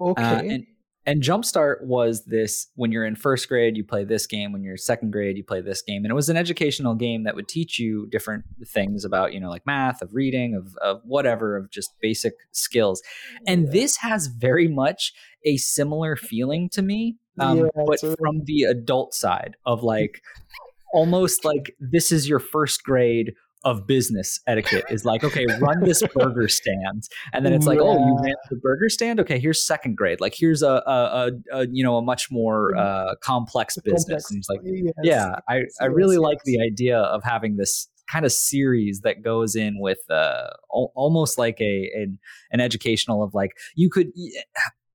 Uh, 0.00 0.04
okay. 0.04 0.22
Uh, 0.22 0.42
and 0.42 0.66
and 1.06 1.22
Jumpstart 1.22 1.82
was 1.82 2.24
this 2.24 2.68
when 2.76 2.90
you're 2.90 3.04
in 3.04 3.14
first 3.14 3.48
grade, 3.48 3.76
you 3.76 3.84
play 3.84 4.04
this 4.04 4.26
game. 4.26 4.52
When 4.52 4.62
you're 4.62 4.76
second 4.78 5.10
grade, 5.10 5.36
you 5.36 5.44
play 5.44 5.60
this 5.60 5.82
game. 5.82 6.04
And 6.04 6.10
it 6.10 6.14
was 6.14 6.30
an 6.30 6.36
educational 6.36 6.94
game 6.94 7.24
that 7.24 7.34
would 7.34 7.46
teach 7.46 7.78
you 7.78 8.06
different 8.06 8.44
things 8.66 9.04
about, 9.04 9.34
you 9.34 9.40
know, 9.40 9.50
like 9.50 9.66
math, 9.66 10.00
of 10.00 10.14
reading, 10.14 10.54
of, 10.54 10.74
of 10.76 11.02
whatever, 11.04 11.56
of 11.56 11.70
just 11.70 11.92
basic 12.00 12.34
skills. 12.52 13.02
And 13.46 13.70
this 13.70 13.98
has 13.98 14.28
very 14.28 14.66
much 14.66 15.12
a 15.44 15.58
similar 15.58 16.16
feeling 16.16 16.70
to 16.70 16.80
me, 16.80 17.16
um, 17.38 17.58
yeah, 17.58 17.84
but 17.86 18.00
from 18.00 18.44
the 18.44 18.62
adult 18.62 19.12
side 19.12 19.56
of 19.66 19.82
like 19.82 20.22
almost 20.94 21.44
like 21.44 21.74
this 21.80 22.12
is 22.12 22.28
your 22.28 22.38
first 22.38 22.82
grade 22.82 23.34
of 23.64 23.86
business 23.86 24.40
etiquette 24.46 24.84
is 24.90 25.04
like, 25.04 25.24
okay, 25.24 25.46
run 25.58 25.82
this 25.82 26.02
burger 26.14 26.48
stand, 26.48 27.04
and 27.32 27.44
then 27.44 27.52
it's 27.52 27.66
like, 27.66 27.78
yeah. 27.78 27.84
oh, 27.84 27.98
you 27.98 28.16
ran 28.22 28.34
the 28.50 28.56
burger 28.56 28.88
stand. 28.88 29.20
Okay, 29.20 29.38
here's 29.38 29.64
second 29.64 29.96
grade. 29.96 30.20
Like, 30.20 30.34
here's 30.36 30.62
a, 30.62 30.82
a, 30.86 31.30
a, 31.52 31.58
a 31.60 31.66
you 31.70 31.84
know 31.84 31.96
a 31.96 32.02
much 32.02 32.30
more 32.30 32.76
uh, 32.76 33.14
complex 33.22 33.76
business. 33.84 34.26
Complex. 34.26 34.30
And 34.30 34.38
it's 34.38 34.48
like, 34.48 34.60
yes. 34.64 34.92
yeah, 35.02 35.36
I 35.48 35.62
I 35.80 35.86
really 35.86 36.16
yes. 36.16 36.22
like 36.22 36.38
the 36.44 36.60
idea 36.60 36.98
of 36.98 37.22
having 37.24 37.56
this 37.56 37.88
kind 38.10 38.24
of 38.24 38.32
series 38.32 39.00
that 39.00 39.22
goes 39.22 39.56
in 39.56 39.80
with 39.80 39.98
uh, 40.10 40.48
almost 40.68 41.38
like 41.38 41.60
a 41.60 41.90
an, 41.94 42.18
an 42.50 42.60
educational 42.60 43.22
of 43.22 43.34
like 43.34 43.52
you 43.74 43.88
could 43.90 44.08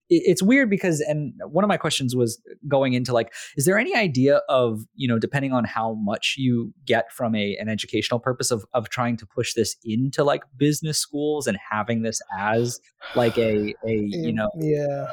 it's 0.10 0.41
weird 0.41 0.70
because 0.70 0.99
and 1.01 1.34
one 1.45 1.64
of 1.64 1.68
my 1.68 1.78
questions 1.78 2.16
was 2.16 2.41
going 2.68 2.93
into 2.93 3.14
like 3.14 3.34
is 3.57 3.66
there 3.66 3.78
any 3.78 3.95
idea 3.95 4.41
of 4.49 4.82
you 4.95 5.07
know 5.07 5.20
depending 5.20 5.53
on 5.53 5.64
how 5.64 5.93
much 5.93 6.36
you 6.38 6.74
get 6.86 7.12
from 7.12 7.36
a 7.36 7.55
an 7.57 7.70
educational 7.70 8.20
purpose 8.20 8.51
of 8.51 8.66
of 8.74 8.89
trying 8.89 9.18
to 9.18 9.26
push 9.26 9.53
this 9.53 9.76
into 9.84 10.24
like 10.24 10.43
business 10.57 10.97
schools 10.97 11.47
and 11.47 11.57
having 11.72 12.01
this 12.01 12.22
as 12.38 12.80
like 13.16 13.38
a 13.38 13.74
a 13.86 13.93
you 14.10 14.34
know 14.34 14.49
yeah. 14.60 15.07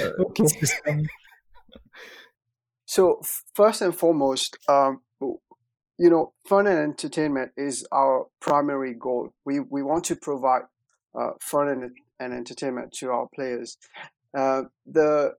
okay. 0.20 1.04
so 2.86 3.20
first 3.54 3.82
and 3.82 3.94
foremost 3.94 4.56
um 4.68 5.00
you 5.98 6.08
know 6.08 6.32
fun 6.46 6.66
and 6.66 6.78
entertainment 6.78 7.52
is 7.56 7.86
our 7.92 8.26
primary 8.40 8.94
goal. 8.94 9.34
We 9.44 9.60
we 9.60 9.82
want 9.82 10.04
to 10.04 10.16
provide 10.16 10.62
uh, 11.18 11.30
fun 11.40 11.68
and 11.68 11.90
and 12.20 12.32
entertainment 12.32 12.92
to 12.92 13.10
our 13.10 13.28
players. 13.34 13.78
Uh, 14.36 14.62
the 14.86 15.34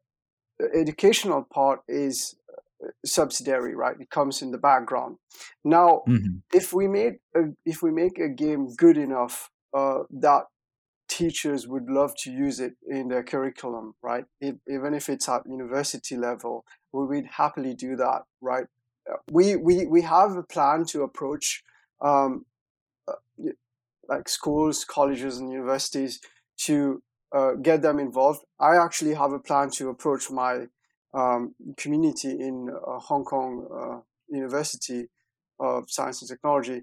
educational 0.74 1.44
part 1.44 1.82
is 1.88 2.36
uh, 2.84 2.90
subsidiary, 3.06 3.76
right? 3.76 3.96
It 4.00 4.10
comes 4.10 4.42
in 4.42 4.52
the 4.52 4.58
background. 4.58 5.18
Now, 5.64 6.04
mm-hmm. 6.08 6.38
if 6.54 6.74
we 6.74 6.88
made 6.88 7.16
a, 7.36 7.44
if 7.66 7.82
we 7.82 7.92
make 7.92 8.20
a 8.20 8.30
game 8.30 8.74
good 8.76 8.98
enough 8.98 9.52
uh, 9.74 10.00
that 10.12 10.44
teachers 11.08 11.68
would 11.68 11.90
love 11.90 12.16
to 12.16 12.32
use 12.32 12.60
it 12.60 12.74
in 12.88 13.08
their 13.08 13.24
curriculum, 13.24 13.96
right? 14.02 14.26
If, 14.40 14.56
even 14.68 14.94
if 14.94 15.10
it's 15.10 15.28
at 15.28 15.42
university 15.48 16.16
level, 16.16 16.66
we 16.94 17.06
would 17.06 17.26
happily 17.26 17.74
do 17.74 17.96
that, 17.96 18.24
right? 18.42 18.66
Uh, 19.10 19.18
we 19.32 19.56
we 19.56 19.86
we 19.86 20.02
have 20.02 20.36
a 20.36 20.44
plan 20.44 20.86
to 20.86 21.04
approach 21.04 21.64
um, 22.02 22.46
uh, 23.08 23.14
like 24.08 24.30
schools, 24.30 24.86
colleges, 24.86 25.38
and 25.38 25.52
universities 25.52 26.20
to 26.66 27.01
uh, 27.36 27.53
get 27.53 27.82
them 27.82 27.99
involved. 27.99 28.41
I 28.60 28.78
actually 28.78 29.14
have 29.14 29.32
a 29.32 29.39
plan 29.39 29.70
to 29.72 29.89
approach 29.89 30.32
my 30.32 30.68
um, 31.14 31.55
community 31.78 32.32
in 32.32 32.70
uh, 32.70 32.99
Hong 32.99 33.24
Kong 33.24 33.68
uh, 33.74 33.99
University 34.30 35.07
of 35.60 35.86
Science 35.89 36.22
and 36.22 36.30
Technology 36.30 36.82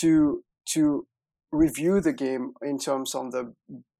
to 0.00 0.42
to 0.70 1.06
review 1.50 2.00
the 2.00 2.12
game 2.12 2.54
in 2.62 2.78
terms 2.78 3.14
of 3.14 3.32
the 3.32 3.52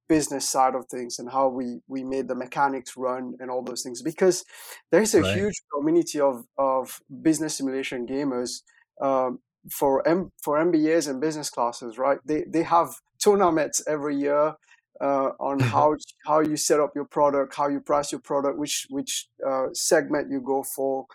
business 0.08 0.48
side 0.48 0.74
of 0.74 0.86
things 0.86 1.18
and 1.18 1.30
how 1.30 1.48
we 1.48 1.80
we 1.88 2.02
made 2.02 2.28
the 2.28 2.34
mechanics 2.34 2.96
run 2.96 3.34
and 3.40 3.50
all 3.50 3.62
those 3.62 3.82
things 3.82 4.02
because 4.02 4.44
there's 4.90 5.14
a 5.14 5.22
right. 5.22 5.36
huge 5.36 5.54
community 5.74 6.20
of 6.20 6.44
of 6.58 7.00
business 7.22 7.56
simulation 7.56 8.06
gamers 8.06 8.62
um, 9.00 9.38
for 9.70 10.06
M- 10.06 10.30
for 10.42 10.58
MBAs 10.58 11.08
and 11.08 11.20
business 11.20 11.50
classes 11.50 11.98
right 11.98 12.18
they 12.24 12.44
they 12.48 12.62
have 12.62 12.90
tournaments 13.22 13.82
every 13.86 14.16
year 14.16 14.56
uh, 15.00 15.30
on 15.40 15.60
how 15.60 15.96
how 16.26 16.40
you 16.40 16.56
set 16.56 16.80
up 16.80 16.92
your 16.94 17.04
product, 17.04 17.54
how 17.56 17.68
you 17.68 17.80
price 17.80 18.12
your 18.12 18.20
product, 18.20 18.58
which 18.58 18.86
which 18.90 19.28
uh, 19.46 19.66
segment 19.72 20.30
you 20.30 20.40
go 20.40 20.62
for. 20.62 21.06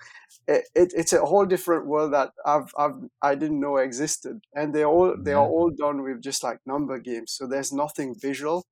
It, 0.47 0.63
it, 0.75 0.93
it's 0.95 1.13
a 1.13 1.25
whole 1.25 1.45
different 1.45 1.87
world 1.87 2.13
that 2.13 2.31
I've, 2.45 2.71
I've 2.77 2.95
I 3.21 3.35
didn't 3.35 3.59
know 3.59 3.77
existed, 3.77 4.41
and 4.53 4.73
they 4.73 4.83
all 4.83 5.15
they 5.21 5.33
are 5.33 5.47
all 5.47 5.71
done 5.71 6.03
with 6.03 6.21
just 6.21 6.43
like 6.43 6.59
number 6.65 6.99
games. 6.99 7.33
So 7.33 7.47
there's 7.47 7.71
nothing 7.71 8.15
visual. 8.19 8.65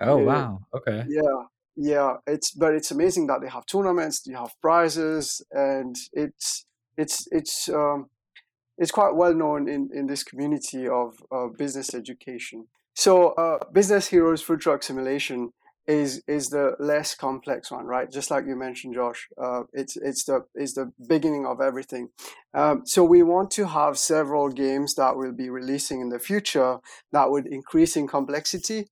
Oh 0.00 0.18
wow! 0.18 0.60
Okay. 0.74 1.04
Yeah, 1.08 1.44
yeah. 1.76 2.16
It's 2.26 2.52
but 2.52 2.74
it's 2.74 2.90
amazing 2.90 3.26
that 3.28 3.40
they 3.42 3.48
have 3.48 3.66
tournaments, 3.66 4.26
you 4.26 4.36
have 4.36 4.52
prizes, 4.60 5.42
and 5.50 5.96
it's 6.12 6.64
it's 6.96 7.26
it's 7.30 7.68
um, 7.68 8.08
it's 8.80 8.90
quite 8.90 9.14
well 9.14 9.34
known 9.34 9.68
in, 9.68 9.90
in 9.94 10.06
this 10.06 10.24
community 10.24 10.88
of 10.88 11.22
uh, 11.30 11.48
business 11.48 11.94
education. 11.94 12.66
So, 12.94 13.28
uh, 13.32 13.58
Business 13.70 14.08
Heroes 14.08 14.42
Food 14.42 14.60
Truck 14.60 14.82
Simulation 14.82 15.52
is 15.86 16.22
is 16.26 16.48
the 16.48 16.76
less 16.78 17.14
complex 17.14 17.70
one, 17.70 17.84
right? 17.84 18.10
Just 18.10 18.30
like 18.30 18.46
you 18.46 18.56
mentioned, 18.56 18.94
Josh. 18.94 19.28
Uh, 19.36 19.62
it's 19.72 19.96
it's 19.96 20.24
the 20.24 20.46
is 20.54 20.74
the 20.74 20.92
beginning 21.08 21.46
of 21.46 21.60
everything. 21.60 22.08
Um, 22.54 22.82
so 22.86 23.04
we 23.04 23.22
want 23.22 23.50
to 23.52 23.66
have 23.66 23.98
several 23.98 24.48
games 24.48 24.94
that 24.94 25.16
we'll 25.16 25.32
be 25.32 25.50
releasing 25.50 26.00
in 26.00 26.08
the 26.08 26.18
future 26.18 26.78
that 27.12 27.30
would 27.30 27.46
increase 27.46 27.96
in 27.96 28.08
complexity, 28.08 28.86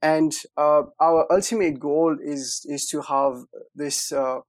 and 0.00 0.32
uh, 0.56 0.82
our 1.00 1.30
ultimate 1.30 1.78
goal 1.78 2.16
is 2.22 2.66
is 2.68 2.86
to 2.88 3.02
have 3.02 3.44
this 3.74 4.10
uh, 4.12 4.40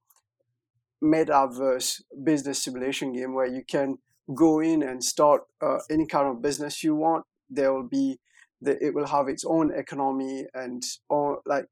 metaverse 1.02 2.02
business 2.24 2.62
simulation 2.62 3.12
game 3.12 3.34
where 3.34 3.46
you 3.46 3.62
can 3.66 3.98
go 4.32 4.60
in 4.60 4.82
and 4.82 5.02
start 5.02 5.42
uh, 5.60 5.78
any 5.90 6.06
kind 6.06 6.28
of 6.28 6.40
business 6.40 6.82
you 6.82 6.94
want. 6.94 7.24
There 7.50 7.72
will 7.72 7.88
be 7.88 8.18
that 8.62 8.78
it 8.80 8.94
will 8.94 9.06
have 9.06 9.28
its 9.28 9.44
own 9.44 9.72
economy 9.72 10.46
and 10.54 10.82
all 11.08 11.42
like 11.46 11.66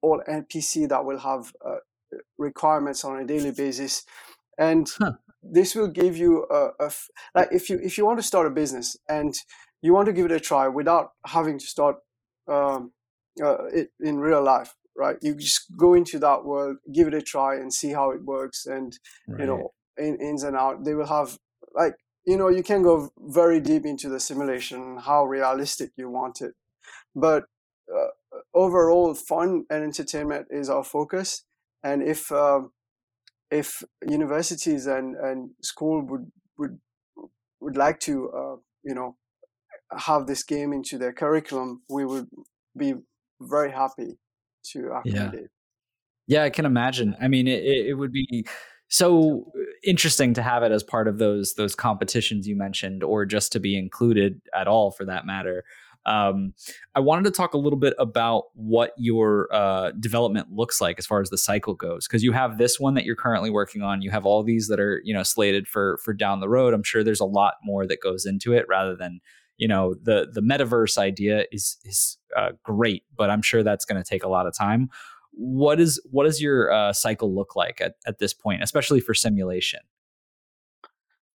all 0.00 0.20
NPC 0.28 0.88
that 0.88 1.04
will 1.04 1.18
have 1.18 1.52
uh, 1.64 1.76
requirements 2.38 3.04
on 3.04 3.20
a 3.20 3.26
daily 3.26 3.52
basis, 3.52 4.04
and 4.58 4.88
huh. 4.98 5.12
this 5.42 5.74
will 5.74 5.88
give 5.88 6.16
you 6.16 6.46
a, 6.50 6.90
like 7.34 7.48
if 7.52 7.70
you 7.70 7.78
if 7.82 7.96
you 7.96 8.04
want 8.04 8.18
to 8.18 8.26
start 8.26 8.46
a 8.46 8.50
business 8.50 8.96
and 9.08 9.34
you 9.80 9.92
want 9.92 10.06
to 10.06 10.12
give 10.12 10.26
it 10.26 10.32
a 10.32 10.40
try 10.40 10.68
without 10.68 11.12
having 11.26 11.58
to 11.58 11.66
start 11.66 11.96
um, 12.48 12.92
uh, 13.42 13.64
it 13.66 13.90
in 14.00 14.18
real 14.18 14.42
life, 14.42 14.74
right? 14.96 15.16
You 15.22 15.34
just 15.34 15.76
go 15.76 15.94
into 15.94 16.18
that 16.18 16.44
world, 16.44 16.76
give 16.92 17.08
it 17.08 17.14
a 17.14 17.22
try, 17.22 17.56
and 17.56 17.72
see 17.72 17.90
how 17.92 18.10
it 18.10 18.24
works, 18.24 18.66
and 18.66 18.98
right. 19.28 19.40
you 19.40 19.46
know 19.46 19.72
in, 19.96 20.16
ins 20.20 20.42
and 20.42 20.56
out. 20.56 20.84
They 20.84 20.94
will 20.94 21.06
have 21.06 21.38
like 21.74 21.94
you 22.26 22.36
know 22.36 22.48
you 22.48 22.62
can 22.62 22.82
go 22.82 23.10
very 23.18 23.60
deep 23.60 23.84
into 23.84 24.08
the 24.08 24.20
simulation 24.20 24.98
how 24.98 25.24
realistic 25.24 25.90
you 25.96 26.08
want 26.08 26.40
it. 26.40 26.54
But 27.14 27.44
uh, 27.92 28.08
overall 28.54 29.14
fun 29.14 29.64
and 29.70 29.82
entertainment 29.82 30.46
is 30.50 30.70
our 30.70 30.84
focus. 30.84 31.44
And 31.82 32.02
if 32.02 32.30
uh, 32.30 32.62
if 33.50 33.82
universities 34.08 34.86
and 34.86 35.16
and 35.16 35.50
school 35.62 36.02
would 36.06 36.30
would 36.58 36.78
would 37.60 37.76
like 37.76 38.00
to 38.00 38.30
uh, 38.30 38.56
you 38.82 38.94
know 38.94 39.16
have 39.96 40.26
this 40.26 40.42
game 40.42 40.72
into 40.72 40.96
their 40.96 41.12
curriculum 41.12 41.82
we 41.90 42.04
would 42.04 42.28
be 42.76 42.94
very 43.40 43.70
happy 43.70 44.18
to 44.64 44.86
accommodate. 44.86 45.50
Yeah, 46.26 46.38
yeah 46.38 46.42
i 46.44 46.50
can 46.50 46.64
imagine. 46.64 47.16
I 47.20 47.28
mean 47.28 47.46
it, 47.46 47.62
it 47.64 47.94
would 47.94 48.12
be 48.12 48.46
so 48.92 49.50
uh, 49.56 49.60
interesting 49.82 50.34
to 50.34 50.42
have 50.42 50.62
it 50.62 50.70
as 50.70 50.82
part 50.82 51.08
of 51.08 51.16
those 51.16 51.54
those 51.54 51.74
competitions 51.74 52.46
you 52.46 52.54
mentioned 52.54 53.02
or 53.02 53.24
just 53.24 53.50
to 53.52 53.58
be 53.58 53.76
included 53.76 54.40
at 54.54 54.68
all 54.68 54.90
for 54.90 55.06
that 55.06 55.24
matter. 55.26 55.64
Um, 56.04 56.54
i 56.96 57.00
wanted 57.00 57.22
to 57.24 57.30
talk 57.30 57.54
a 57.54 57.58
little 57.58 57.78
bit 57.78 57.94
about 57.96 58.46
what 58.54 58.90
your 58.98 59.48
uh, 59.54 59.92
development 59.92 60.48
looks 60.50 60.80
like 60.80 60.98
as 60.98 61.06
far 61.06 61.20
as 61.20 61.30
the 61.30 61.38
cycle 61.38 61.74
goes 61.74 62.08
because 62.08 62.24
you 62.24 62.32
have 62.32 62.58
this 62.58 62.80
one 62.80 62.94
that 62.94 63.04
you're 63.04 63.16
currently 63.16 63.50
working 63.50 63.82
on. 63.82 64.02
You 64.02 64.10
have 64.10 64.26
all 64.26 64.42
these 64.42 64.68
that 64.68 64.78
are 64.78 65.00
you 65.04 65.14
know 65.14 65.22
slated 65.22 65.66
for 65.66 65.98
for 66.04 66.12
down 66.12 66.40
the 66.40 66.48
road. 66.48 66.74
I'm 66.74 66.82
sure 66.82 67.02
there's 67.02 67.20
a 67.20 67.24
lot 67.24 67.54
more 67.64 67.86
that 67.86 68.02
goes 68.02 68.26
into 68.26 68.52
it 68.52 68.66
rather 68.68 68.94
than 68.94 69.20
you 69.56 69.68
know 69.68 69.94
the 70.02 70.28
the 70.30 70.42
metaverse 70.42 70.98
idea 70.98 71.46
is 71.50 71.78
is 71.84 72.18
uh, 72.36 72.50
great, 72.62 73.04
but 73.16 73.30
I'm 73.30 73.42
sure 73.42 73.62
that's 73.62 73.86
going 73.86 74.02
to 74.02 74.08
take 74.08 74.24
a 74.24 74.28
lot 74.28 74.46
of 74.46 74.54
time. 74.54 74.90
What 75.32 75.80
is 75.80 76.00
what 76.10 76.24
does 76.24 76.40
your 76.40 76.72
uh, 76.72 76.92
cycle 76.92 77.34
look 77.34 77.56
like 77.56 77.80
at, 77.80 77.94
at 78.06 78.18
this 78.18 78.34
point, 78.34 78.62
especially 78.62 79.00
for 79.00 79.14
simulation? 79.14 79.80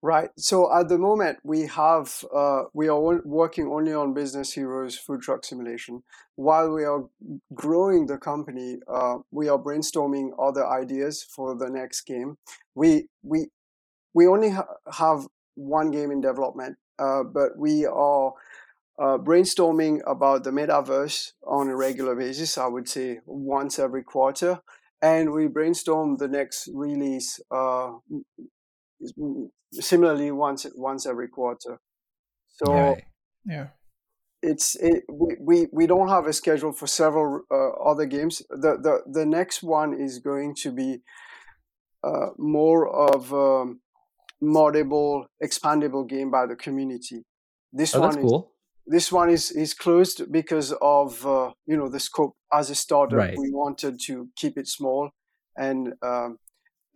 Right. 0.03 0.31
So 0.37 0.73
at 0.73 0.89
the 0.89 0.99
moment, 0.99 1.39
we 1.43 1.67
have 1.67 2.23
uh, 2.35 2.65
we 2.75 2.89
are 2.89 3.21
working 3.25 3.67
only 3.67 3.93
on 3.93 4.15
Business 4.15 4.53
Heroes 4.53 4.97
Food 4.97 5.23
Truck 5.23 5.45
Simulation. 5.45 6.03
While 6.37 6.71
we 6.71 6.85
are 6.85 7.05
growing 7.55 8.07
the 8.07 8.19
company, 8.19 8.77
uh, 8.87 9.17
we 9.31 9.49
are 9.49 9.59
brainstorming 9.59 10.31
other 10.39 10.67
ideas 10.67 11.25
for 11.25 11.57
the 11.57 11.71
next 11.71 12.03
game. 12.03 12.37
We 12.75 13.09
we 13.23 13.49
we 14.15 14.29
only 14.29 14.51
ha- 14.51 14.69
have 14.93 15.27
one 15.55 15.91
game 15.91 16.11
in 16.11 16.21
development, 16.21 16.77
uh, 16.99 17.25
but 17.25 17.59
we 17.59 17.87
are 17.87 18.33
uh, 18.99 19.19
brainstorming 19.19 20.01
about 20.07 20.45
the 20.45 20.51
metaverse 20.51 21.33
on 21.47 21.69
a 21.69 21.77
regular 21.77 22.15
basis. 22.15 22.59
I 22.59 22.67
would 22.67 22.89
say 22.89 23.21
once 23.27 23.79
every 23.79 24.03
quarter, 24.03 24.61
and 25.03 25.33
we 25.33 25.47
brainstorm 25.47 26.17
the 26.17 26.29
next 26.29 26.69
release 26.73 27.41
uh, 27.51 27.93
similarly 29.73 30.31
once 30.31 30.67
once 30.75 31.07
every 31.07 31.29
quarter. 31.29 31.79
So 32.49 32.73
right. 32.73 33.05
yeah, 33.45 33.69
it's 34.43 34.77
it, 34.77 35.05
we, 35.11 35.37
we 35.41 35.67
we 35.73 35.87
don't 35.87 36.09
have 36.09 36.27
a 36.27 36.33
schedule 36.33 36.73
for 36.73 36.87
several 36.87 37.43
uh, 37.51 37.91
other 37.91 38.07
games. 38.07 38.43
The 38.51 38.79
the 38.81 39.03
the 39.07 39.27
next 39.27 39.63
one 39.63 39.95
is 40.01 40.19
going 40.19 40.55
to 40.63 40.73
be 40.73 41.03
uh, 42.03 42.29
more 42.39 42.89
of 42.89 43.33
a 43.33 43.75
moddable, 44.43 45.27
expandable 45.43 46.09
game 46.09 46.31
by 46.31 46.47
the 46.47 46.57
community. 46.57 47.25
This 47.73 47.95
oh, 47.95 48.01
one 48.01 48.19
is 48.19 48.25
cool. 48.25 48.53
This 48.87 49.11
one 49.11 49.31
is 49.31 49.51
is 49.51 49.75
closed 49.75 50.31
because 50.31 50.73
of 50.81 51.27
uh, 51.27 51.53
you 51.67 51.77
know 51.77 51.89
the 51.89 52.01
scope. 52.01 52.35
As 52.53 52.71
a 52.71 52.75
startup. 52.75 53.19
right. 53.19 53.37
we 53.37 53.51
wanted 53.51 53.99
to 54.07 54.29
keep 54.37 54.57
it 54.57 54.69
small 54.69 55.11
and 55.57 55.95
um, 56.03 56.39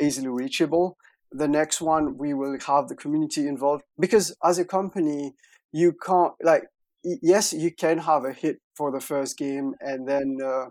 easily 0.01 0.29
reachable 0.29 0.97
the 1.33 1.49
next 1.49 1.81
one 1.81 2.17
we 2.19 2.35
will 2.35 2.59
have 2.67 2.89
the 2.89 2.97
community 2.97 3.47
involved 3.47 3.85
because 3.99 4.35
as 4.45 4.59
a 4.59 4.65
company 4.65 5.35
you 5.73 5.93
can't 5.93 6.33
like 6.43 6.65
yes 7.03 7.53
you 7.53 7.71
can 7.73 7.99
have 7.99 8.25
a 8.25 8.33
hit 8.33 8.59
for 8.77 8.91
the 8.91 9.01
first 9.01 9.39
game 9.39 9.75
and 9.81 10.09
then 10.09 10.39
uh, 10.45 10.67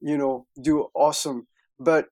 you 0.00 0.16
know 0.16 0.46
do 0.62 0.86
awesome 0.94 1.46
but 1.80 2.06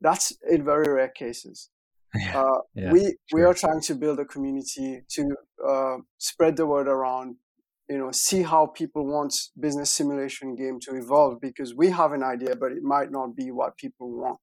that's 0.00 0.32
in 0.48 0.64
very 0.64 0.90
rare 0.92 1.08
cases 1.08 1.70
yeah. 2.14 2.40
Uh, 2.40 2.60
yeah, 2.74 2.92
we 2.92 3.00
sure. 3.00 3.12
we 3.32 3.42
are 3.42 3.54
trying 3.54 3.80
to 3.80 3.94
build 3.94 4.18
a 4.18 4.24
community 4.24 5.02
to 5.08 5.36
uh, 5.68 5.96
spread 6.18 6.56
the 6.56 6.66
word 6.66 6.88
around 6.88 7.36
you 7.90 7.98
know 7.98 8.10
see 8.12 8.42
how 8.42 8.66
people 8.66 9.04
want 9.04 9.34
business 9.58 9.90
simulation 9.90 10.54
game 10.54 10.78
to 10.80 10.94
evolve 10.96 11.40
because 11.40 11.74
we 11.74 11.90
have 11.90 12.12
an 12.12 12.22
idea 12.22 12.56
but 12.56 12.72
it 12.72 12.82
might 12.82 13.10
not 13.10 13.36
be 13.36 13.50
what 13.50 13.76
people 13.76 14.10
want 14.10 14.38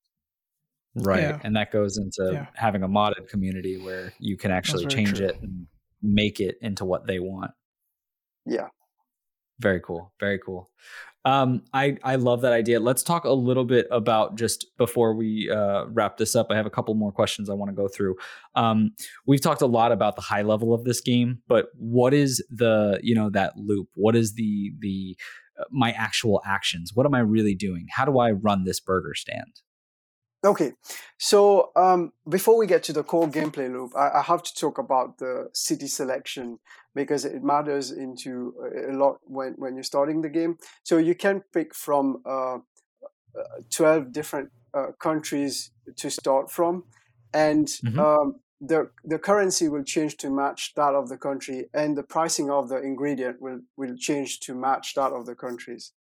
Right. 1.00 1.22
Yeah. 1.22 1.40
And 1.44 1.56
that 1.56 1.72
goes 1.72 1.98
into 1.98 2.34
yeah. 2.34 2.48
having 2.56 2.84
a 2.84 2.88
modded 2.88 3.30
community 3.30 3.78
where 3.78 4.14
you 4.20 4.36
can 4.36 4.52
actually 4.52 4.88
change 4.88 5.18
true. 5.18 5.28
it 5.28 5.40
and 5.42 5.68
make 6.02 6.40
it 6.40 6.58
into 6.62 6.86
what 6.86 7.06
they 7.06 7.20
want. 7.20 7.52
Yeah. 8.46 8.68
Very 9.60 9.80
cool. 9.80 10.12
Very 10.20 10.40
cool. 10.40 10.70
Um, 11.28 11.64
I, 11.74 11.98
I 12.06 12.16
love 12.16 12.40
that 12.44 12.54
idea. 12.54 12.80
Let's 12.80 13.04
talk 13.04 13.26
a 13.26 13.34
little 13.34 13.66
bit 13.66 13.86
about 13.92 14.38
just 14.38 14.66
before 14.78 15.14
we 15.14 15.52
uh, 15.52 15.84
wrap 15.88 16.16
this 16.16 16.38
up. 16.38 16.48
I 16.50 16.56
have 16.56 16.66
a 16.66 16.70
couple 16.70 16.94
more 16.96 17.12
questions 17.12 17.50
I 17.50 17.54
want 17.54 17.68
to 17.70 17.76
go 17.76 17.90
through. 17.90 18.16
Um, 18.56 18.92
we've 19.26 19.42
talked 19.42 19.62
a 19.62 19.66
lot 19.66 19.92
about 19.92 20.16
the 20.16 20.22
high 20.22 20.44
level 20.44 20.74
of 20.74 20.86
this 20.86 21.02
game, 21.02 21.40
but 21.50 21.66
what 21.76 22.14
is 22.14 22.42
the 22.50 23.02
you 23.04 23.14
know 23.14 23.30
that 23.32 23.58
loop? 23.58 23.90
What 23.96 24.16
is 24.16 24.36
the 24.36 24.72
the 24.80 25.18
uh, 25.60 25.66
my 25.70 25.92
actual 25.92 26.42
actions? 26.46 26.92
What 26.94 27.06
am 27.06 27.14
I 27.14 27.20
really 27.20 27.56
doing? 27.56 27.88
How 27.92 28.06
do 28.06 28.20
I 28.20 28.32
run 28.32 28.64
this 28.64 28.80
burger 28.80 29.14
stand? 29.14 29.60
Okay, 30.48 30.72
so 31.18 31.72
um, 31.76 32.14
before 32.30 32.58
we 32.58 32.68
get 32.68 32.82
to 32.84 32.94
the 32.94 33.04
core 33.04 33.28
gameplay 33.28 33.70
loop, 33.70 33.92
I, 33.98 34.20
I, 34.20 34.22
have 34.22 34.44
to 34.44 34.56
talk 34.56 34.78
about 34.78 35.18
the 35.18 35.50
city 35.54 35.88
selection 35.88 36.60
because 36.96 37.26
it 37.26 37.44
matters 37.44 37.92
into 37.92 38.54
a 38.90 38.94
lot 38.94 39.18
when, 39.26 39.56
when 39.58 39.76
you're 39.76 39.84
starting 39.84 40.22
the 40.22 40.30
game. 40.30 40.58
So 40.84 41.00
you 41.00 41.16
can 41.16 41.44
pick 41.54 41.76
from 41.76 42.22
uh, 42.26 42.56
uh 42.56 42.60
12 43.76 44.14
different 44.14 44.50
uh, 44.74 44.94
countries 45.00 45.72
to 45.98 46.10
start 46.10 46.50
from, 46.50 46.86
and 47.34 47.68
mm-hmm. 47.68 48.00
um, 48.00 48.36
the 48.62 48.90
the 49.04 49.20
currency 49.20 49.68
will 49.68 49.84
change 49.84 50.16
to 50.18 50.30
match 50.30 50.74
that 50.76 50.96
of 50.96 51.10
the 51.10 51.18
country, 51.18 51.66
and 51.74 51.98
the 51.98 52.04
pricing 52.04 52.50
of 52.50 52.70
the 52.70 52.78
ingredient 52.78 53.42
will 53.42 53.60
will 53.76 53.98
change 53.98 54.40
to 54.42 54.56
match 54.56 54.96
that 54.96 55.12
of 55.12 55.26
the 55.26 55.36
countries, 55.36 55.92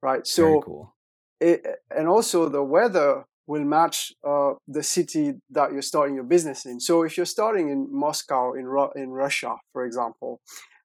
right? 0.00 0.24
So, 0.28 0.92
it, 1.40 1.66
and 1.90 2.06
also 2.06 2.48
the 2.48 2.62
weather 2.62 3.24
will 3.50 3.64
match 3.64 3.98
uh, 4.32 4.52
the 4.76 4.84
city 4.96 5.24
that 5.50 5.72
you're 5.72 5.90
starting 5.92 6.14
your 6.14 6.28
business 6.36 6.66
in. 6.70 6.78
So 6.78 7.02
if 7.02 7.16
you're 7.16 7.34
starting 7.38 7.66
in 7.74 7.80
Moscow 7.90 8.52
in 8.60 8.64
Ru- 8.74 8.94
in 9.02 9.08
Russia, 9.24 9.52
for 9.72 9.82
example, 9.84 10.40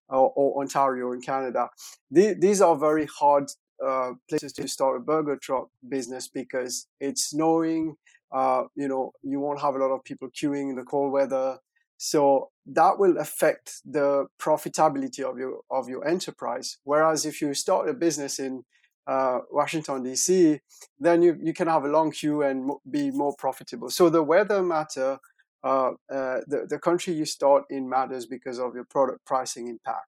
or, 0.09 0.27
or 0.35 0.47
Ontario 0.61 1.11
in 1.15 1.21
Canada, 1.21 1.69
th- 2.15 2.37
these 2.45 2.61
are 2.61 2.75
very 2.89 3.07
hard 3.19 3.45
uh, 3.87 4.11
places 4.27 4.51
to 4.53 4.67
start 4.67 4.97
a 4.97 4.99
burger 5.11 5.37
truck 5.45 5.67
business 5.95 6.27
because 6.27 6.87
it's 6.99 7.23
snowing. 7.29 7.83
Uh, 8.31 8.63
you 8.81 8.87
know, 8.87 9.11
you 9.21 9.39
won't 9.39 9.61
have 9.61 9.75
a 9.75 9.81
lot 9.83 9.91
of 9.95 10.03
people 10.03 10.27
queuing 10.37 10.67
in 10.71 10.75
the 10.75 10.87
cold 10.93 11.11
weather. 11.11 11.59
So 11.97 12.49
that 12.79 12.93
will 12.97 13.17
affect 13.25 13.67
the 13.97 14.25
profitability 14.45 15.21
of 15.29 15.37
your 15.37 15.53
of 15.69 15.87
your 15.87 16.03
enterprise. 16.15 16.67
Whereas 16.83 17.19
if 17.31 17.35
you 17.41 17.53
start 17.53 17.89
a 17.89 17.93
business 17.93 18.39
in 18.39 18.63
uh, 19.07 19.39
Washington 19.51 20.03
D.C., 20.03 20.59
then 20.99 21.21
you, 21.21 21.37
you 21.41 21.53
can 21.53 21.67
have 21.67 21.83
a 21.83 21.87
long 21.87 22.11
queue 22.11 22.41
and 22.41 22.71
be 22.89 23.11
more 23.11 23.35
profitable. 23.37 23.89
So 23.89 24.09
the 24.09 24.23
weather 24.23 24.63
matter, 24.63 25.19
uh, 25.63 25.91
uh, 26.11 26.41
the 26.47 26.65
the 26.69 26.79
country 26.79 27.13
you 27.13 27.25
start 27.25 27.63
in 27.69 27.89
matters 27.89 28.25
because 28.25 28.59
of 28.59 28.75
your 28.75 28.85
product 28.85 29.25
pricing 29.25 29.67
impact. 29.67 30.07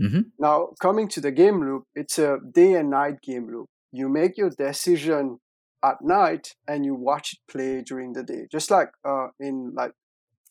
Mm-hmm. 0.00 0.20
Now 0.38 0.70
coming 0.80 1.08
to 1.08 1.20
the 1.20 1.30
game 1.30 1.60
loop, 1.60 1.84
it's 1.94 2.18
a 2.18 2.38
day 2.52 2.74
and 2.74 2.90
night 2.90 3.20
game 3.22 3.48
loop. 3.52 3.68
You 3.92 4.08
make 4.08 4.38
your 4.38 4.50
decision 4.50 5.38
at 5.84 6.00
night 6.00 6.54
and 6.66 6.86
you 6.86 6.94
watch 6.94 7.34
it 7.34 7.52
play 7.52 7.82
during 7.82 8.14
the 8.14 8.22
day, 8.22 8.46
just 8.50 8.70
like 8.70 8.90
uh, 9.04 9.28
in 9.38 9.74
like 9.74 9.92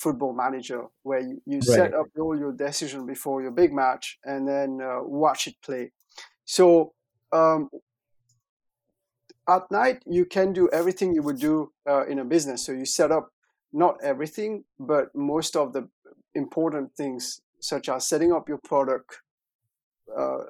football 0.02 0.34
manager 0.34 0.86
where 1.04 1.20
you, 1.20 1.42
you 1.46 1.58
right. 1.58 1.64
set 1.64 1.94
up 1.94 2.08
all 2.20 2.38
your 2.38 2.52
decision 2.52 3.06
before 3.06 3.42
your 3.42 3.52
big 3.52 3.72
match 3.72 4.18
and 4.26 4.48
then 4.48 4.80
uh, 4.82 5.00
watch 5.04 5.46
it 5.46 5.54
play 5.64 5.92
so 6.46 6.92
um, 7.32 7.70
at 9.48 9.70
night 9.72 10.04
you 10.06 10.26
can 10.26 10.54
do 10.54 10.70
everything 10.72 11.14
you 11.14 11.24
would 11.24 11.40
do 11.40 11.72
uh, 11.90 12.06
in 12.06 12.20
a 12.20 12.26
business. 12.26 12.66
So 12.66 12.72
you 12.72 12.86
set 12.86 13.12
up 13.12 13.32
not 13.74 13.96
everything, 14.04 14.64
but 14.80 15.16
most 15.16 15.56
of 15.56 15.74
the 15.74 15.88
important 16.36 16.96
things, 16.96 17.42
such 17.60 17.90
as 17.90 18.08
setting 18.08 18.32
up 18.32 18.50
your 18.50 18.60
product, 18.60 19.22
uh, 20.18 20.46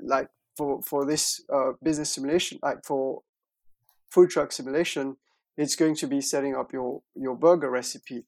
like 0.00 0.28
for 0.56 0.82
for 0.82 1.04
this 1.04 1.42
uh, 1.52 1.72
business 1.82 2.12
simulation, 2.12 2.58
like 2.62 2.84
for 2.84 3.22
food 4.10 4.30
truck 4.30 4.52
simulation, 4.52 5.16
it's 5.56 5.76
going 5.76 5.94
to 5.96 6.06
be 6.06 6.20
setting 6.20 6.54
up 6.56 6.72
your 6.72 7.02
your 7.14 7.36
burger 7.36 7.70
recipe. 7.70 8.24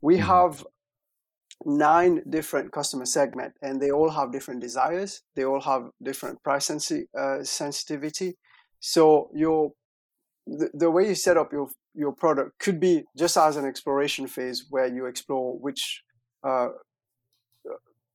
We 0.00 0.16
mm-hmm. 0.16 0.26
have 0.26 0.64
nine 1.64 2.22
different 2.28 2.72
customer 2.72 3.04
segment 3.04 3.54
and 3.62 3.80
they 3.80 3.90
all 3.90 4.10
have 4.10 4.32
different 4.32 4.60
desires 4.60 5.22
they 5.36 5.44
all 5.44 5.60
have 5.60 5.90
different 6.02 6.42
price 6.42 6.66
sensi- 6.66 7.06
uh, 7.18 7.42
sensitivity 7.42 8.36
so 8.80 9.30
your 9.34 9.72
the, 10.46 10.70
the 10.74 10.90
way 10.90 11.06
you 11.06 11.14
set 11.14 11.36
up 11.36 11.52
your 11.52 11.68
your 11.94 12.12
product 12.12 12.58
could 12.58 12.80
be 12.80 13.04
just 13.16 13.36
as 13.36 13.56
an 13.56 13.64
exploration 13.64 14.26
phase 14.26 14.66
where 14.70 14.86
you 14.86 15.06
explore 15.06 15.56
which 15.58 16.02
uh, 16.42 16.68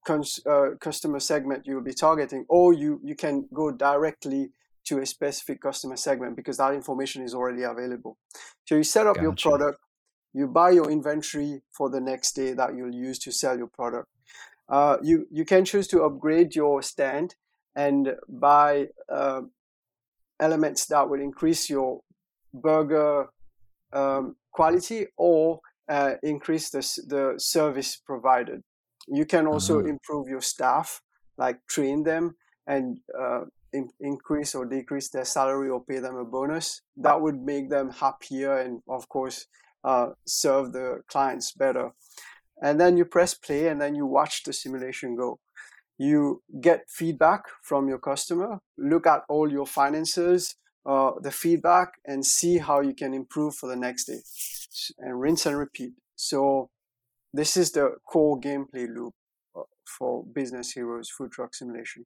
cons- 0.05 0.41
uh, 0.45 0.69
customer 0.81 1.19
segment 1.19 1.65
you 1.65 1.75
will 1.75 1.83
be 1.83 1.93
targeting 1.93 2.45
or 2.49 2.73
you 2.73 2.99
you 3.03 3.15
can 3.15 3.47
go 3.53 3.71
directly 3.71 4.49
to 4.85 4.99
a 4.99 5.05
specific 5.05 5.61
customer 5.61 5.97
segment 5.97 6.35
because 6.35 6.57
that 6.57 6.73
information 6.73 7.23
is 7.23 7.33
already 7.33 7.63
available 7.63 8.17
so 8.65 8.75
you 8.75 8.83
set 8.83 9.07
up 9.07 9.15
gotcha. 9.15 9.23
your 9.23 9.35
product 9.35 9.79
you 10.37 10.47
buy 10.47 10.69
your 10.69 10.89
inventory 10.91 11.61
for 11.77 11.89
the 11.89 11.99
next 11.99 12.33
day 12.33 12.53
that 12.53 12.75
you'll 12.75 12.93
use 12.93 13.17
to 13.19 13.31
sell 13.31 13.57
your 13.57 13.71
product. 13.79 14.07
Uh, 14.69 14.97
you 15.01 15.25
you 15.31 15.45
can 15.45 15.63
choose 15.65 15.87
to 15.87 16.03
upgrade 16.03 16.55
your 16.55 16.81
stand 16.81 17.35
and 17.75 18.15
buy 18.27 18.87
uh, 19.19 19.41
elements 20.39 20.85
that 20.87 21.09
will 21.09 21.21
increase 21.21 21.69
your 21.69 22.01
burger 22.53 23.27
um, 23.93 24.35
quality 24.51 25.07
or 25.17 25.59
uh, 25.89 26.13
increase 26.21 26.69
the 26.69 26.81
the 27.13 27.23
service 27.37 27.91
provided. 28.11 28.61
You 29.07 29.25
can 29.25 29.47
also 29.47 29.79
mm-hmm. 29.79 29.89
improve 29.95 30.27
your 30.27 30.41
staff, 30.41 31.01
like 31.37 31.57
train 31.67 32.03
them 32.03 32.35
and 32.67 32.99
uh, 33.17 33.43
in, 33.73 33.89
increase 33.99 34.53
or 34.53 34.65
decrease 34.65 35.09
their 35.09 35.25
salary 35.25 35.69
or 35.69 35.83
pay 35.83 35.99
them 35.99 36.17
a 36.17 36.25
bonus. 36.25 36.81
That 36.97 37.21
would 37.21 37.39
make 37.41 37.69
them 37.69 37.91
happier 37.91 38.57
and, 38.57 38.81
of 38.87 39.07
course, 39.07 39.47
uh, 39.91 40.07
serve 40.25 40.65
the 40.77 40.87
clients 41.07 41.47
better. 41.63 41.87
And 42.65 42.79
then 42.81 42.97
you 42.97 43.05
press 43.05 43.33
play 43.45 43.63
and 43.69 43.79
then 43.81 43.93
you 43.95 44.05
watch 44.19 44.43
the 44.43 44.53
simulation 44.53 45.15
go. 45.15 45.29
you 45.97 46.43
get 46.61 46.89
feedback 46.89 47.43
from 47.63 47.89
your 47.89 47.97
customer, 47.97 48.59
look 48.77 49.07
at 49.07 49.23
all 49.29 49.51
your 49.51 49.65
finances, 49.65 50.55
uh, 50.85 51.11
the 51.21 51.31
feedback, 51.31 51.93
and 52.05 52.25
see 52.25 52.59
how 52.59 52.81
you 52.81 52.93
can 52.93 53.13
improve 53.13 53.55
for 53.55 53.67
the 53.67 53.75
next 53.75 54.05
day, 54.05 54.19
and 54.99 55.19
rinse 55.19 55.45
and 55.45 55.57
repeat. 55.57 55.93
So 56.15 56.69
this 57.33 57.57
is 57.57 57.71
the 57.71 57.95
core 58.07 58.39
gameplay 58.39 58.87
loop 58.87 59.13
uh, 59.55 59.63
for 59.85 60.23
Business 60.23 60.71
Heroes 60.71 61.09
Food 61.09 61.31
Truck 61.31 61.55
Simulation. 61.55 62.05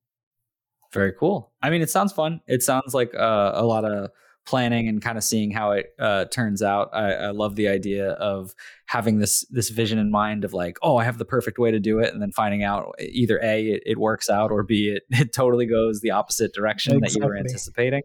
Very 0.94 1.14
cool. 1.14 1.52
I 1.62 1.70
mean, 1.70 1.82
it 1.82 1.90
sounds 1.90 2.12
fun. 2.12 2.42
It 2.48 2.64
sounds 2.64 2.94
like 2.94 3.14
uh, 3.16 3.52
a 3.56 3.66
lot 3.66 3.86
of 3.86 4.10
planning 4.46 4.88
and 4.88 5.02
kind 5.02 5.18
of 5.18 5.24
seeing 5.24 5.52
how 5.52 5.72
it 5.72 5.94
uh, 6.00 6.26
turns 6.26 6.62
out. 6.62 6.90
I, 6.94 7.14
I, 7.14 7.32
love 7.32 7.56
the 7.56 7.68
idea 7.68 8.12
of 8.12 8.54
having 8.88 9.20
this 9.20 9.46
this 9.50 9.70
vision 9.70 10.00
in 10.00 10.12
mind 10.12 10.44
of 10.44 10.54
like, 10.54 10.78
oh, 10.82 10.98
I 10.98 11.04
have 11.04 11.18
the 11.18 11.26
perfect 11.26 11.60
way 11.60 11.72
to 11.72 11.80
do 11.80 12.00
it, 12.00 12.14
and 12.14 12.22
then 12.22 12.32
finding 12.32 12.64
out 12.64 12.94
either 13.00 13.40
a 13.44 13.68
it, 13.68 13.84
it 13.86 13.98
works 14.00 14.30
out 14.30 14.52
or 14.52 14.64
b 14.64 14.96
it 14.96 15.04
it 15.10 15.34
totally 15.34 15.66
goes 15.66 16.02
the 16.02 16.12
opposite 16.12 16.54
direction 16.54 16.94
exactly. 16.96 17.20
that 17.20 17.20
you 17.20 17.28
were 17.28 17.38
anticipating. 17.38 18.02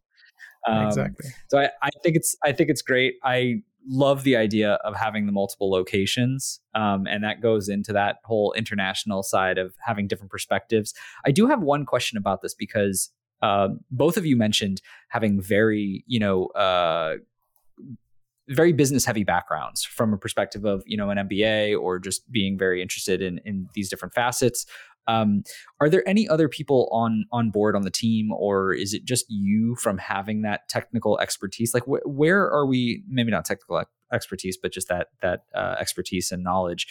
Um, 0.68 0.86
exactly. 0.86 1.30
So 1.48 1.58
I, 1.58 1.70
I 1.82 1.90
think 2.02 2.16
it's 2.16 2.36
I 2.44 2.52
think 2.52 2.70
it's 2.70 2.82
great. 2.82 3.14
I 3.24 3.62
love 3.88 4.24
the 4.24 4.36
idea 4.36 4.74
of 4.84 4.96
having 4.96 5.26
the 5.26 5.32
multiple 5.32 5.70
locations 5.70 6.60
um, 6.74 7.06
and 7.06 7.22
that 7.22 7.40
goes 7.40 7.68
into 7.68 7.92
that 7.92 8.16
whole 8.24 8.52
international 8.56 9.22
side 9.22 9.58
of 9.58 9.74
having 9.80 10.08
different 10.08 10.28
perspectives 10.28 10.92
i 11.24 11.30
do 11.30 11.46
have 11.46 11.62
one 11.62 11.86
question 11.86 12.18
about 12.18 12.42
this 12.42 12.52
because 12.52 13.12
uh, 13.42 13.68
both 13.90 14.16
of 14.16 14.26
you 14.26 14.36
mentioned 14.36 14.80
having 15.08 15.40
very 15.40 16.04
you 16.06 16.18
know 16.18 16.46
uh, 16.48 17.16
very 18.48 18.72
business 18.72 19.04
heavy 19.04 19.24
backgrounds 19.24 19.84
from 19.84 20.12
a 20.12 20.18
perspective 20.18 20.64
of 20.64 20.82
you 20.86 20.96
know 20.96 21.10
an 21.10 21.18
mba 21.28 21.78
or 21.78 21.98
just 21.98 22.30
being 22.30 22.58
very 22.58 22.80
interested 22.80 23.20
in 23.20 23.40
in 23.44 23.68
these 23.74 23.88
different 23.88 24.14
facets 24.14 24.66
um, 25.08 25.44
are 25.80 25.88
there 25.88 26.06
any 26.08 26.28
other 26.28 26.48
people 26.48 26.88
on 26.90 27.26
on 27.32 27.50
board 27.50 27.76
on 27.76 27.82
the 27.82 27.90
team, 27.90 28.32
or 28.32 28.72
is 28.72 28.92
it 28.92 29.04
just 29.04 29.26
you 29.28 29.76
from 29.76 29.98
having 29.98 30.42
that 30.42 30.68
technical 30.68 31.18
expertise? 31.20 31.74
Like, 31.74 31.84
wh- 31.84 32.06
where 32.06 32.50
are 32.50 32.66
we? 32.66 33.02
Maybe 33.08 33.30
not 33.30 33.44
technical 33.44 33.82
expertise, 34.12 34.56
but 34.56 34.72
just 34.72 34.88
that 34.88 35.08
that 35.22 35.44
uh, 35.54 35.76
expertise 35.78 36.32
and 36.32 36.42
knowledge. 36.42 36.86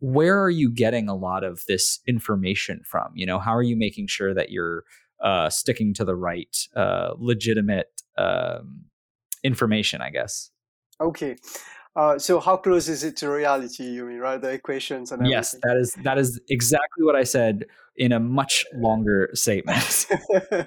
Where 0.00 0.42
are 0.42 0.50
you 0.50 0.70
getting 0.70 1.08
a 1.08 1.14
lot 1.14 1.42
of 1.42 1.64
this 1.66 2.00
information 2.06 2.82
from? 2.84 3.12
You 3.14 3.24
know, 3.24 3.38
how 3.38 3.56
are 3.56 3.62
you 3.62 3.76
making 3.76 4.08
sure 4.08 4.34
that 4.34 4.50
you're 4.50 4.84
uh, 5.20 5.50
sticking 5.50 5.94
to 5.94 6.04
the 6.04 6.14
right, 6.14 6.56
uh, 6.74 7.14
legitimate 7.18 8.02
um, 8.18 8.84
information? 9.42 10.00
I 10.00 10.10
guess. 10.10 10.50
Okay. 11.00 11.36
Uh, 11.96 12.18
so 12.18 12.38
how 12.38 12.58
close 12.58 12.88
is 12.88 13.02
it 13.02 13.16
to 13.16 13.30
reality? 13.30 13.84
You 13.84 14.04
mean 14.04 14.18
right? 14.18 14.40
The 14.40 14.50
equations 14.50 15.12
and 15.12 15.20
everything. 15.20 15.32
yes, 15.32 15.56
that 15.62 15.76
is 15.78 15.94
that 16.04 16.18
is 16.18 16.40
exactly 16.50 17.04
what 17.04 17.16
I 17.16 17.24
said 17.24 17.64
in 17.96 18.12
a 18.12 18.20
much 18.20 18.66
longer 18.74 19.30
statement. 19.32 20.06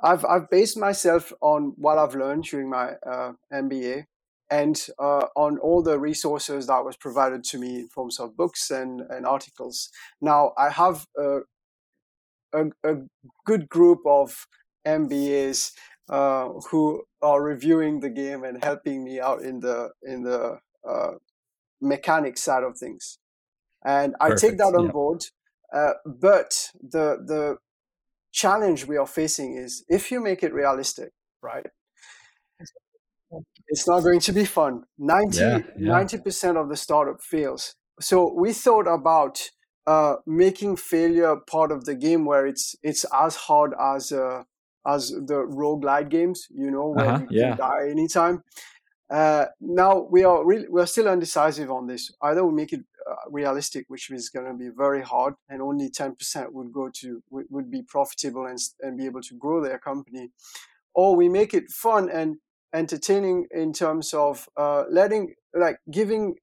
I've 0.00 0.24
I've 0.26 0.50
based 0.50 0.76
myself 0.76 1.32
on 1.40 1.72
what 1.76 1.96
I've 1.98 2.14
learned 2.14 2.44
during 2.44 2.68
my 2.68 2.92
uh, 3.06 3.32
MBA 3.52 4.04
and 4.50 4.86
uh, 4.98 5.26
on 5.34 5.58
all 5.58 5.82
the 5.82 5.98
resources 5.98 6.66
that 6.66 6.84
was 6.84 6.96
provided 6.96 7.44
to 7.44 7.58
me 7.58 7.80
in 7.80 7.88
forms 7.88 8.20
of 8.20 8.36
books 8.36 8.70
and, 8.70 9.02
and 9.10 9.26
articles. 9.26 9.90
Now 10.20 10.52
I 10.56 10.70
have 10.70 11.06
a, 12.52 12.66
a, 12.84 12.96
good 13.44 13.68
group 13.68 14.00
of 14.06 14.46
MBAs 14.86 15.72
uh, 16.08 16.48
who 16.70 17.02
are 17.22 17.42
reviewing 17.42 18.00
the 18.00 18.10
game 18.10 18.44
and 18.44 18.62
helping 18.62 19.04
me 19.04 19.20
out 19.20 19.42
in 19.42 19.60
the 19.60 19.90
in 20.02 20.22
the 20.22 20.58
uh, 20.88 21.12
mechanic 21.80 22.36
side 22.38 22.62
of 22.62 22.76
things. 22.78 23.18
And 23.84 24.14
I 24.20 24.28
Perfect. 24.28 24.40
take 24.40 24.58
that 24.58 24.74
on 24.74 24.86
yeah. 24.86 24.92
board. 24.92 25.24
Uh, 25.72 25.92
but 26.04 26.70
the 26.82 27.18
the 27.24 27.58
challenge 28.32 28.86
we 28.86 28.96
are 28.96 29.06
facing 29.06 29.56
is 29.56 29.84
if 29.88 30.10
you 30.10 30.20
make 30.20 30.42
it 30.42 30.52
realistic, 30.52 31.12
right? 31.42 31.66
It's 33.68 33.86
not 33.86 34.00
going 34.00 34.20
to 34.20 34.32
be 34.32 34.46
fun. 34.46 34.84
90 34.98 35.38
yeah, 35.38 35.58
yeah. 35.78 36.06
percent 36.24 36.56
of 36.56 36.70
the 36.70 36.76
startup 36.76 37.20
fails. 37.20 37.74
So 38.00 38.32
we 38.32 38.54
thought 38.54 38.86
about 38.86 39.38
uh, 39.88 40.16
making 40.26 40.76
failure 40.76 41.36
part 41.36 41.72
of 41.72 41.86
the 41.86 41.94
game 41.94 42.26
where 42.26 42.46
it's 42.46 42.76
it's 42.82 43.04
as 43.26 43.36
hard 43.36 43.72
as 43.80 44.12
uh, 44.12 44.42
as 44.86 45.08
the 45.30 45.46
roguelite 45.60 46.10
games, 46.10 46.46
you 46.50 46.70
know, 46.70 46.88
where 46.88 47.06
uh-huh, 47.06 47.26
you 47.30 47.40
yeah. 47.40 47.48
can 47.48 47.56
die 47.56 47.88
anytime. 47.90 48.44
Uh, 49.08 49.46
now 49.60 50.06
we 50.10 50.22
are 50.24 50.44
really 50.44 50.68
we're 50.68 50.84
still 50.84 51.08
undecisive 51.08 51.70
on 51.70 51.86
this. 51.86 52.12
Either 52.20 52.44
we 52.44 52.52
make 52.52 52.74
it 52.74 52.84
uh, 53.10 53.14
realistic, 53.30 53.86
which 53.88 54.10
is 54.10 54.28
going 54.28 54.46
to 54.46 54.52
be 54.52 54.68
very 54.68 55.00
hard, 55.00 55.32
and 55.48 55.62
only 55.62 55.88
ten 55.88 56.14
percent 56.14 56.52
would 56.52 56.70
go 56.70 56.90
to 57.00 57.22
would, 57.30 57.46
would 57.48 57.70
be 57.70 57.80
profitable 57.80 58.44
and 58.44 58.58
and 58.82 58.98
be 58.98 59.06
able 59.06 59.22
to 59.22 59.34
grow 59.36 59.62
their 59.62 59.78
company, 59.78 60.28
or 60.92 61.16
we 61.16 61.30
make 61.30 61.54
it 61.54 61.70
fun 61.70 62.10
and 62.10 62.36
entertaining 62.74 63.46
in 63.50 63.72
terms 63.72 64.12
of 64.12 64.50
uh, 64.58 64.84
letting 64.90 65.34
like 65.54 65.78
giving 65.90 66.34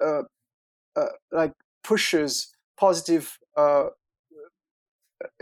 uh, 0.00 0.22
uh, 0.94 1.14
like 1.32 1.54
pushes 1.82 2.54
positive 2.78 3.38
uh, 3.56 3.86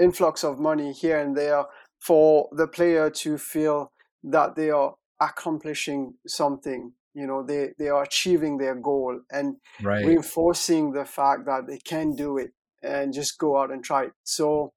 influx 0.01 0.45
of 0.45 0.59
money 0.59 0.93
here 0.93 1.19
and 1.19 1.37
there 1.37 1.65
for 1.99 2.49
the 2.53 2.67
player 2.67 3.11
to 3.11 3.39
feel 3.39 3.93
that 4.23 4.55
they 4.57 4.71
are 4.71 4.95
accomplishing 5.21 6.15
something 6.27 6.93
you 7.15 7.27
know 7.27 7.43
they 7.43 7.71
they 7.79 7.89
are 7.89 8.03
achieving 8.03 8.59
their 8.59 8.75
goal 8.75 9.21
and 9.31 9.57
right. 9.83 10.05
reinforcing 10.07 10.93
the 10.93 11.05
fact 11.05 11.45
that 11.47 11.67
they 11.67 11.79
can 11.79 12.15
do 12.15 12.39
it 12.39 12.53
and 12.83 13.13
just 13.13 13.39
go 13.39 13.59
out 13.59 13.71
and 13.71 13.85
try 13.85 14.05
it 14.05 14.13
so 14.25 14.73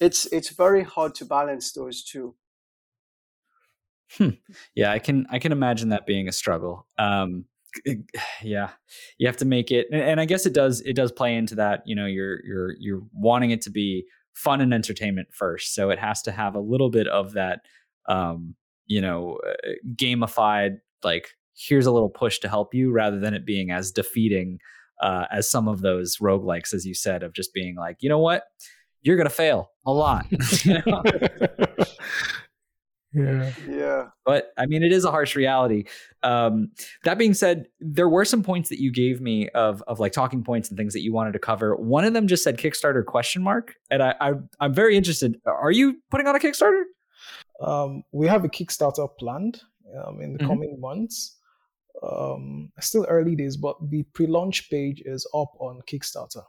it's 0.00 0.26
it's 0.26 0.50
very 0.50 0.82
hard 0.82 1.14
to 1.14 1.24
balance 1.24 1.72
those 1.72 2.04
two 2.04 2.34
hmm. 4.12 4.30
yeah 4.74 4.92
i 4.92 4.98
can 4.98 5.26
i 5.30 5.38
can 5.38 5.50
imagine 5.50 5.88
that 5.88 6.06
being 6.06 6.28
a 6.28 6.32
struggle 6.32 6.86
um 6.98 7.44
yeah 8.42 8.70
you 9.18 9.26
have 9.26 9.36
to 9.36 9.44
make 9.44 9.70
it 9.70 9.86
and, 9.92 10.20
i 10.20 10.24
guess 10.24 10.46
it 10.46 10.54
does 10.54 10.80
it 10.82 10.94
does 10.94 11.12
play 11.12 11.34
into 11.34 11.54
that 11.54 11.82
you 11.84 11.94
know 11.94 12.06
you're 12.06 12.44
you're 12.44 12.74
you're 12.78 13.02
wanting 13.12 13.50
it 13.50 13.60
to 13.62 13.70
be 13.70 14.06
fun 14.38 14.60
and 14.60 14.72
entertainment 14.72 15.28
first. 15.32 15.74
So 15.74 15.90
it 15.90 15.98
has 15.98 16.22
to 16.22 16.30
have 16.30 16.54
a 16.54 16.60
little 16.60 16.90
bit 16.90 17.08
of 17.08 17.32
that, 17.32 17.62
um, 18.08 18.54
you 18.86 19.00
know, 19.00 19.40
uh, 19.46 19.72
gamified, 19.96 20.78
like, 21.02 21.30
here's 21.56 21.86
a 21.86 21.92
little 21.92 22.08
push 22.08 22.38
to 22.38 22.48
help 22.48 22.72
you 22.72 22.92
rather 22.92 23.18
than 23.18 23.34
it 23.34 23.44
being 23.44 23.72
as 23.72 23.90
defeating 23.90 24.60
uh, 25.02 25.24
as 25.32 25.50
some 25.50 25.66
of 25.66 25.80
those 25.80 26.18
roguelikes, 26.18 26.72
as 26.72 26.86
you 26.86 26.94
said, 26.94 27.24
of 27.24 27.32
just 27.32 27.52
being 27.52 27.74
like, 27.74 27.96
you 28.00 28.08
know 28.08 28.20
what? 28.20 28.44
You're 29.02 29.16
to 29.24 29.30
fail 29.30 29.72
a 29.84 29.92
lot. 29.92 30.26
Yeah. 33.18 33.52
Yeah. 33.68 34.04
But 34.24 34.52
I 34.56 34.66
mean, 34.66 34.82
it 34.82 34.92
is 34.92 35.04
a 35.04 35.10
harsh 35.10 35.36
reality. 35.36 35.84
Um, 36.22 36.70
that 37.04 37.18
being 37.18 37.34
said, 37.34 37.66
there 37.80 38.08
were 38.08 38.24
some 38.24 38.42
points 38.42 38.68
that 38.68 38.80
you 38.80 38.92
gave 38.92 39.20
me 39.20 39.48
of 39.50 39.82
of 39.86 40.00
like 40.00 40.12
talking 40.12 40.44
points 40.44 40.68
and 40.68 40.78
things 40.78 40.92
that 40.92 41.02
you 41.02 41.12
wanted 41.12 41.32
to 41.32 41.38
cover. 41.38 41.76
One 41.76 42.04
of 42.04 42.12
them 42.12 42.26
just 42.26 42.44
said 42.44 42.58
Kickstarter 42.58 43.04
question 43.04 43.42
mark, 43.42 43.74
and 43.90 44.02
I, 44.02 44.14
I 44.20 44.32
I'm 44.60 44.74
very 44.74 44.96
interested. 44.96 45.40
Are 45.46 45.70
you 45.70 45.96
putting 46.10 46.26
on 46.26 46.36
a 46.36 46.38
Kickstarter? 46.38 46.82
Um, 47.60 48.02
we 48.12 48.26
have 48.28 48.44
a 48.44 48.48
Kickstarter 48.48 49.08
planned 49.18 49.62
um, 50.04 50.20
in 50.20 50.32
the 50.32 50.38
mm-hmm. 50.38 50.48
coming 50.48 50.80
months. 50.80 51.36
Um, 52.00 52.70
still 52.78 53.06
early 53.08 53.34
days, 53.34 53.56
but 53.56 53.76
the 53.90 54.04
pre-launch 54.14 54.70
page 54.70 55.02
is 55.04 55.26
up 55.34 55.50
on 55.58 55.80
Kickstarter. 55.90 56.44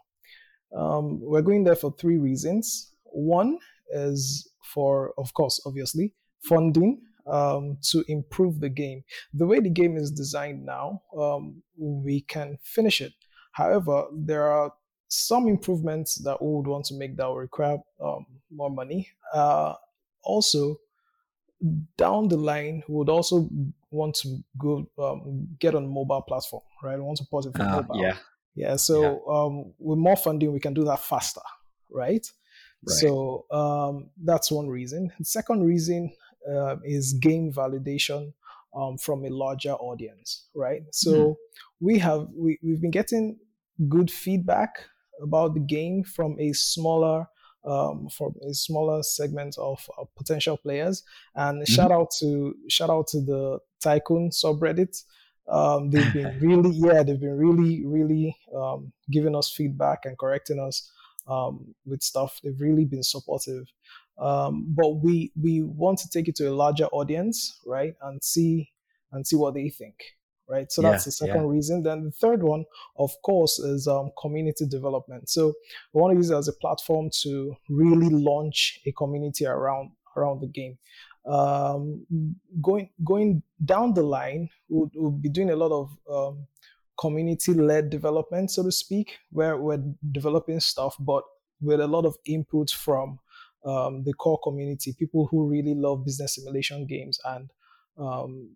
Um, 0.76 1.20
we're 1.22 1.41
going 1.41 1.63
there 1.63 1.76
for 1.76 1.91
three 1.97 2.20
reasons. 2.20 2.93
One 3.05 3.57
is 3.89 4.47
for, 4.63 5.13
of 5.17 5.34
course, 5.34 5.59
obviously, 5.65 6.13
funding 6.41 7.01
um, 7.27 7.77
to 7.91 8.03
improve 8.07 8.59
the 8.59 8.69
game. 8.69 9.03
The 9.33 9.45
way 9.45 9.59
the 9.59 9.69
game 9.69 9.97
is 9.97 10.11
designed 10.11 10.65
now, 10.65 11.01
um, 11.17 11.61
we 11.77 12.21
can 12.21 12.57
finish 12.63 13.01
it. 13.01 13.13
However, 13.51 14.05
there 14.13 14.47
are 14.47 14.73
some 15.07 15.47
improvements 15.47 16.15
that 16.23 16.41
we 16.41 16.47
would 16.47 16.67
want 16.67 16.85
to 16.85 16.93
make 16.93 17.17
that 17.17 17.27
will 17.27 17.37
require 17.37 17.77
um, 18.03 18.25
more 18.51 18.69
money. 18.69 19.09
Uh, 19.33 19.73
also, 20.23 20.79
down 21.97 22.27
the 22.27 22.37
line, 22.37 22.83
we 22.87 22.95
would 22.95 23.09
also 23.09 23.49
want 23.91 24.15
to 24.15 24.37
go 24.57 24.87
um, 24.97 25.47
get 25.59 25.75
on 25.75 25.91
mobile 25.91 26.21
platform, 26.21 26.63
right? 26.83 26.97
We 26.97 27.03
want 27.03 27.17
to 27.17 27.25
pause 27.25 27.47
it 27.47 27.55
for 27.55 27.63
uh, 27.63 27.81
mobile. 27.81 28.01
Yeah. 28.01 28.17
Yeah. 28.55 28.75
So 28.75 29.01
yeah. 29.01 29.33
Um, 29.35 29.73
with 29.79 29.99
more 29.99 30.15
funding, 30.15 30.51
we 30.53 30.59
can 30.59 30.73
do 30.73 30.83
that 30.85 30.99
faster, 30.99 31.41
right? 31.89 32.25
right. 32.25 32.97
So 32.97 33.45
um, 33.51 34.09
that's 34.23 34.51
one 34.51 34.67
reason. 34.67 35.11
The 35.17 35.25
second 35.25 35.63
reason 35.65 36.11
uh, 36.47 36.75
is 36.83 37.13
game 37.13 37.51
validation 37.51 38.33
um, 38.75 38.97
from 38.97 39.25
a 39.25 39.29
larger 39.29 39.73
audience, 39.73 40.47
right? 40.55 40.83
So 40.91 41.11
mm 41.11 41.35
we 41.79 41.97
have 41.99 42.27
we, 42.35 42.59
we've 42.61 42.81
been 42.81 42.91
getting 42.91 43.37
good 43.87 44.11
feedback 44.11 44.83
about 45.21 45.53
the 45.53 45.59
game 45.59 46.03
from 46.03 46.35
a 46.39 46.53
smaller 46.53 47.25
um, 47.65 48.07
from 48.09 48.35
a 48.49 48.53
smaller 48.53 49.03
segment 49.03 49.57
of 49.57 49.85
uh, 49.99 50.05
potential 50.15 50.57
players. 50.57 51.03
And 51.35 51.61
mm-hmm. 51.61 51.73
shout 51.73 51.91
out 51.91 52.09
to 52.19 52.55
shout 52.69 52.89
out 52.89 53.07
to 53.07 53.21
the 53.21 53.59
Tycoon 53.81 54.29
subreddit. 54.29 55.03
Um, 55.47 55.89
they've 55.89 56.13
been 56.13 56.39
really 56.41 56.71
yeah 56.71 57.03
they've 57.03 57.19
been 57.19 57.37
really 57.37 57.85
really 57.85 58.35
um, 58.55 58.91
giving 59.11 59.35
us 59.35 59.51
feedback 59.51 60.05
and 60.05 60.17
correcting 60.17 60.59
us 60.59 60.91
um, 61.27 61.75
with 61.85 62.01
stuff. 62.01 62.39
They've 62.43 62.59
really 62.59 62.85
been 62.85 63.03
supportive. 63.03 63.67
Um, 64.20 64.65
but 64.70 65.01
we 65.01 65.32
we 65.41 65.61
want 65.63 65.99
to 65.99 66.09
take 66.09 66.28
it 66.28 66.36
to 66.38 66.49
a 66.49 66.53
larger 66.53 66.86
audience, 66.88 67.59
right, 67.65 67.93
and 68.01 68.24
see 68.24 68.70
and 69.11 69.26
see 69.26 69.36
what 69.36 69.53
they 69.53 69.70
think, 69.70 69.95
right? 70.49 70.72
So 70.72 70.82
that's 70.82 71.03
Yeah, 71.03 71.07
the 71.07 71.11
second 71.11 71.43
yeah. 71.43 71.49
reason. 71.49 71.84
Then 71.84 72.03
the 72.03 72.11
third 72.11 72.43
one, 72.43 72.65
of 72.97 73.11
course, 73.24 73.59
is 73.59 73.88
um, 73.88 74.11
community 74.22 74.67
development. 74.67 75.30
So 75.30 75.53
we 75.93 76.01
want 76.01 76.13
to 76.13 76.17
use 76.17 76.30
it 76.30 76.36
as 76.36 76.47
a 76.47 76.53
platform 76.53 77.09
to 77.22 77.55
really 77.70 78.09
launch 78.09 78.80
a 78.86 78.91
community 78.91 79.45
around 79.45 79.91
around 80.17 80.41
the 80.41 80.47
game. 80.47 80.78
Um, 81.26 82.05
going 82.61 82.89
going 83.03 83.43
down 83.63 83.93
the 83.93 84.03
line, 84.03 84.49
we'll, 84.70 84.91
we'll 84.95 85.11
be 85.11 85.30
doing 85.30 85.49
a 85.51 85.55
lot 85.55 85.72
of 85.72 85.97
um, 86.11 86.47
community-led 86.99 87.89
development, 87.89 88.51
so 88.51 88.63
to 88.63 88.72
speak, 88.72 89.17
where 89.32 89.55
we're 89.57 89.82
developing 90.11 90.59
stuff, 90.59 90.95
but 90.99 91.24
with 91.61 91.80
a 91.80 91.88
lot 91.88 92.05
of 92.05 92.17
input 92.26 92.70
from 92.70 93.20
um, 93.66 94.03
the 94.03 94.14
core 94.14 94.39
community, 94.43 94.93
people 94.97 95.28
who 95.30 95.47
really 95.47 95.74
love 95.76 96.05
business 96.05 96.36
simulation 96.36 96.86
games 96.88 97.20
and 97.26 97.49
um, 97.97 98.55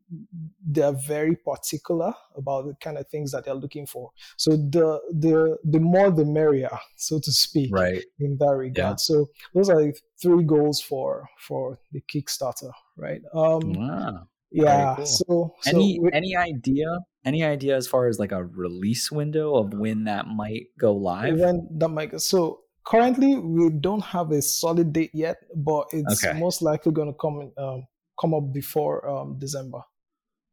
they're 0.66 0.94
very 1.06 1.36
particular 1.36 2.14
about 2.38 2.66
the 2.66 2.76
kind 2.82 2.98
of 2.98 3.06
things 3.10 3.32
that 3.32 3.44
they're 3.44 3.54
looking 3.54 3.86
for. 3.86 4.12
So 4.38 4.52
the 4.52 5.02
the 5.12 5.58
the 5.66 5.80
more 5.82 6.12
the 6.12 6.24
merrier, 6.24 6.70
so 6.96 7.20
to 7.20 7.32
speak, 7.32 7.70
Right. 7.74 8.04
in 8.20 8.38
that 8.40 8.56
regard. 8.56 8.92
Yeah. 8.92 8.96
So 8.96 9.28
those 9.54 9.70
are 9.70 9.82
the 9.82 9.94
three 10.22 10.46
goals 10.46 10.80
for 10.82 11.28
for 11.40 11.78
the 11.92 12.02
Kickstarter, 12.02 12.72
right? 12.96 13.22
Um, 13.34 13.74
Wow. 13.74 14.28
yeah. 14.52 14.94
cool. 14.96 15.06
So, 15.06 15.54
so 15.62 15.70
any 15.78 16.00
we- 16.00 16.12
any 16.14 16.36
idea? 16.38 17.00
Any 17.26 17.44
idea 17.44 17.76
as 17.76 17.88
far 17.88 18.08
as 18.08 18.20
like 18.20 18.32
a 18.32 18.44
release 18.46 19.12
window 19.12 19.56
of 19.56 19.74
when 19.74 20.06
that 20.06 20.28
might 20.28 20.68
go 20.80 20.94
live? 20.94 21.38
when 21.40 21.68
that 21.80 21.90
might 21.90 22.20
so 22.22 22.63
currently 22.86 23.36
we 23.38 23.70
don't 23.70 24.04
have 24.04 24.32
a 24.32 24.42
solid 24.42 24.94
date 24.94 25.12
yet, 25.14 25.38
but 25.56 25.88
it's 25.92 26.26
Okay. 26.26 26.32
most 26.32 26.62
likely 26.62 26.92
going 26.92 27.08
to 27.12 27.18
come 27.18 27.52
um, 27.58 27.88
come 28.20 28.34
up 28.34 28.52
before 28.54 29.08
um, 29.10 29.38
December. 29.40 29.82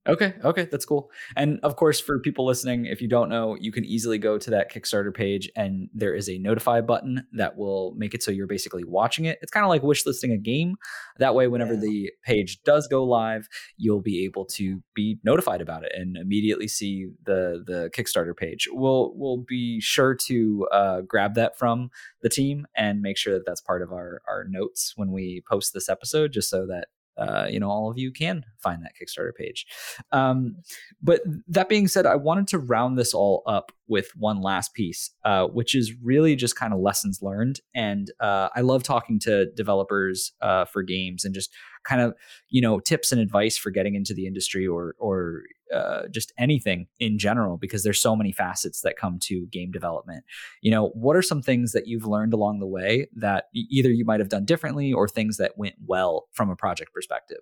Okay, 0.09 0.33
okay, 0.43 0.65
that's 0.65 0.87
cool. 0.87 1.11
And 1.37 1.61
of 1.63 1.77
course, 1.77 2.01
for 2.01 2.19
people 2.19 2.47
listening, 2.47 2.87
if 2.87 3.03
you 3.03 3.09
don't 3.09 3.29
know, 3.29 3.55
you 3.61 3.71
can 3.71 3.85
easily 3.85 4.17
go 4.17 4.39
to 4.39 4.49
that 4.51 4.73
Kickstarter 4.73 5.15
page 5.15 5.51
and 5.57 5.91
there 5.93 6.15
is 6.15 6.27
a 6.27 6.39
notify 6.39 6.81
button 6.81 7.27
that 7.33 7.59
will 7.59 7.93
make 7.99 8.15
it 8.15 8.23
so 8.23 8.31
you're 8.31 8.47
basically 8.47 8.83
watching 8.83 9.27
it. 9.27 9.39
It's 9.43 9.53
kind 9.53 9.63
of 9.63 9.69
like 9.69 9.83
wish 9.83 10.07
listing 10.07 10.33
a 10.33 10.39
game. 10.39 10.77
That 11.19 11.35
way, 11.35 11.49
whenever 11.49 11.75
Yeah. 11.75 11.81
the 11.81 12.11
page 12.25 12.63
does 12.63 12.89
go 12.89 13.05
live, 13.05 13.47
you'll 13.77 14.01
be 14.01 14.25
able 14.25 14.47
to 14.47 14.83
be 14.95 15.19
notified 15.23 15.61
about 15.61 15.85
it 15.85 15.93
and 15.95 16.17
immediately 16.17 16.67
see 16.67 17.09
the 17.25 17.63
the 17.67 17.91
Kickstarter 17.95 18.35
page. 18.35 18.69
We'll 18.73 19.13
we'll 19.17 19.45
be 19.47 19.83
sure 19.83 20.15
to 20.15 20.67
uh, 20.73 21.01
grab 21.03 21.35
that 21.35 21.59
from 21.59 21.91
the 22.23 22.31
team 22.31 22.67
and 22.75 23.03
make 23.03 23.19
sure 23.19 23.35
that 23.35 23.45
that's 23.45 23.61
part 23.61 23.83
of 23.83 23.93
our 23.93 24.23
our 24.27 24.45
notes 24.49 24.95
when 24.97 25.13
we 25.13 25.43
post 25.47 25.75
this 25.75 25.91
episode, 25.91 26.33
just 26.33 26.49
so 26.49 26.67
that 26.69 26.89
uh, 27.21 27.47
you 27.49 27.61
know 27.61 27.69
all 27.69 27.91
of 27.91 27.99
you 27.99 28.11
can 28.11 28.45
find 28.59 28.83
that 28.83 28.93
Kickstarter 29.01 29.35
page. 29.35 29.67
Um, 30.11 30.57
but 31.03 31.21
that 31.49 31.69
being 31.69 31.87
said, 31.87 32.07
I 32.07 32.17
wanted 32.17 32.49
to 32.49 32.59
round 32.59 32.99
this 32.99 33.15
all 33.15 33.43
up 33.47 33.73
with 33.89 34.11
one 34.17 34.41
last 34.41 34.75
piece, 34.75 35.11
uh, 35.25 35.47
which 35.47 35.75
is 35.75 35.93
really 36.03 36.37
just 36.37 36.57
kind 36.57 36.73
of 36.73 36.81
lessons 36.81 37.21
learned. 37.23 37.61
And 37.75 38.11
uh, 38.21 38.49
I 38.55 38.61
love 38.63 38.83
talking 38.83 39.19
to 39.21 39.51
developers 39.53 40.33
uh, 40.41 40.65
for 40.65 40.83
games 40.83 41.25
and 41.25 41.35
just 41.35 41.53
kind 41.85 42.01
of 42.01 42.15
you 42.49 42.61
know 42.61 42.81
tips 42.81 43.13
and 43.13 43.21
advice 43.21 43.57
for 43.57 43.71
getting 43.71 43.95
into 43.95 44.15
the 44.15 44.27
industry 44.27 44.67
or 44.67 44.95
or 44.99 45.43
uh, 45.75 46.09
just 46.11 46.33
anything 46.39 46.87
in 46.99 47.19
general 47.19 47.57
because 47.57 47.83
there's 47.83 48.01
so 48.01 48.17
many 48.17 48.33
facets 48.33 48.81
that 48.83 48.97
come 48.97 49.19
to 49.21 49.47
game 49.47 49.71
development. 49.71 50.25
You 50.61 50.71
know, 50.71 50.89
what 50.89 51.17
are 51.17 51.23
some 51.23 51.43
things 51.43 51.73
that 51.73 51.87
you've 51.87 52.07
learned 52.07 52.33
along 52.33 52.61
the 52.61 52.67
way 52.67 53.09
that 53.17 53.45
either 53.55 53.91
you 53.91 54.05
might 54.05 54.21
have 54.21 54.29
done 54.29 54.45
differently 54.45 54.93
or 54.93 55.09
things 55.09 55.37
that 55.37 55.57
went 55.57 55.75
well 55.85 56.29
from 56.33 56.51
a 56.51 56.57
project 56.57 56.93
perspective? 56.93 57.41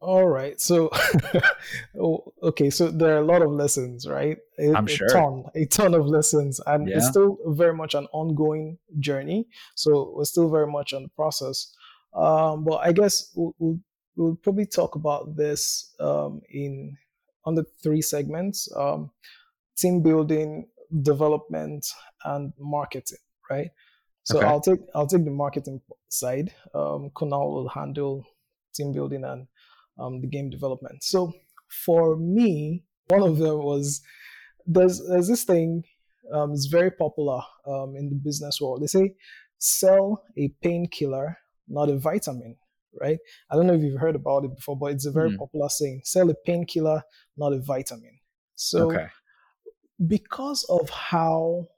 All 0.00 0.28
right. 0.28 0.60
So, 0.60 0.90
oh, 2.00 2.32
okay. 2.42 2.70
So 2.70 2.88
there 2.88 3.16
are 3.16 3.18
a 3.18 3.24
lot 3.24 3.42
of 3.42 3.50
lessons, 3.50 4.06
right? 4.06 4.38
A, 4.58 4.72
I'm 4.72 4.86
a 4.86 4.88
sure. 4.88 5.08
ton, 5.08 5.44
a 5.56 5.66
ton 5.66 5.94
of 5.94 6.06
lessons, 6.06 6.60
and 6.66 6.88
it's 6.88 7.08
still 7.08 7.38
very 7.46 7.74
much 7.74 7.94
an 7.94 8.06
ongoing 8.12 8.78
journey. 9.00 9.48
So 9.74 10.12
we're 10.14 10.24
still 10.24 10.50
very 10.50 10.68
much 10.68 10.92
on 10.92 11.02
the 11.02 11.08
process. 11.08 11.74
Um, 12.14 12.64
but 12.64 12.76
I 12.76 12.92
guess 12.92 13.32
we'll, 13.34 13.54
we'll, 13.58 13.80
we'll 14.18 14.36
probably 14.42 14.66
talk 14.66 14.96
about 14.96 15.36
this 15.36 15.94
um, 16.00 16.42
in 16.50 16.96
on 17.44 17.54
the 17.54 17.64
three 17.82 18.02
segments: 18.02 18.68
um, 18.76 19.10
team 19.78 20.02
building, 20.02 20.66
development, 21.02 21.86
and 22.24 22.52
marketing. 22.58 23.18
Right. 23.50 23.70
So 24.24 24.38
Okay. 24.38 24.46
I'll 24.46 24.60
take 24.60 24.80
I'll 24.94 25.06
take 25.06 25.24
the 25.24 25.30
marketing 25.30 25.80
side. 26.10 26.52
Um, 26.74 27.10
Kunal 27.16 27.52
will 27.54 27.68
handle 27.68 28.26
team 28.74 28.92
building 28.92 29.24
and 29.24 29.46
um, 29.98 30.20
the 30.20 30.26
game 30.26 30.50
development. 30.50 31.02
So 31.02 31.32
for 31.86 32.16
me, 32.16 32.84
one 33.08 33.22
of 33.22 33.38
them 33.38 33.62
was 33.62 34.02
there's 34.66 35.00
there's 35.08 35.28
this 35.28 35.44
thing 35.44 35.84
um, 36.32 36.52
it's 36.52 36.66
very 36.66 36.90
popular 36.90 37.40
um, 37.66 37.96
in 37.96 38.10
the 38.10 38.16
business 38.16 38.60
world. 38.60 38.82
They 38.82 38.86
say 38.86 39.14
sell 39.58 40.24
a 40.36 40.48
painkiller, 40.62 41.38
not 41.68 41.88
a 41.88 41.98
vitamin. 41.98 42.56
Right? 42.92 43.18
I 43.50 43.56
don't 43.56 43.66
know 43.66 43.74
if 43.74 43.82
you've 43.82 44.00
heard 44.00 44.16
about 44.16 44.44
it 44.44 44.54
before, 44.56 44.76
but 44.76 44.92
it's 44.92 45.06
a 45.06 45.12
very 45.12 45.30
Mhm. 45.30 45.38
popular 45.38 45.68
saying: 45.68 46.02
sell 46.04 46.30
a 46.30 46.34
painkiller, 46.34 47.02
not 47.36 47.52
a 47.52 47.60
vitamin. 47.60 48.18
So 48.54 48.82
okay. 48.84 49.08
because 50.06 50.64
of 50.64 50.88
how 50.90 51.68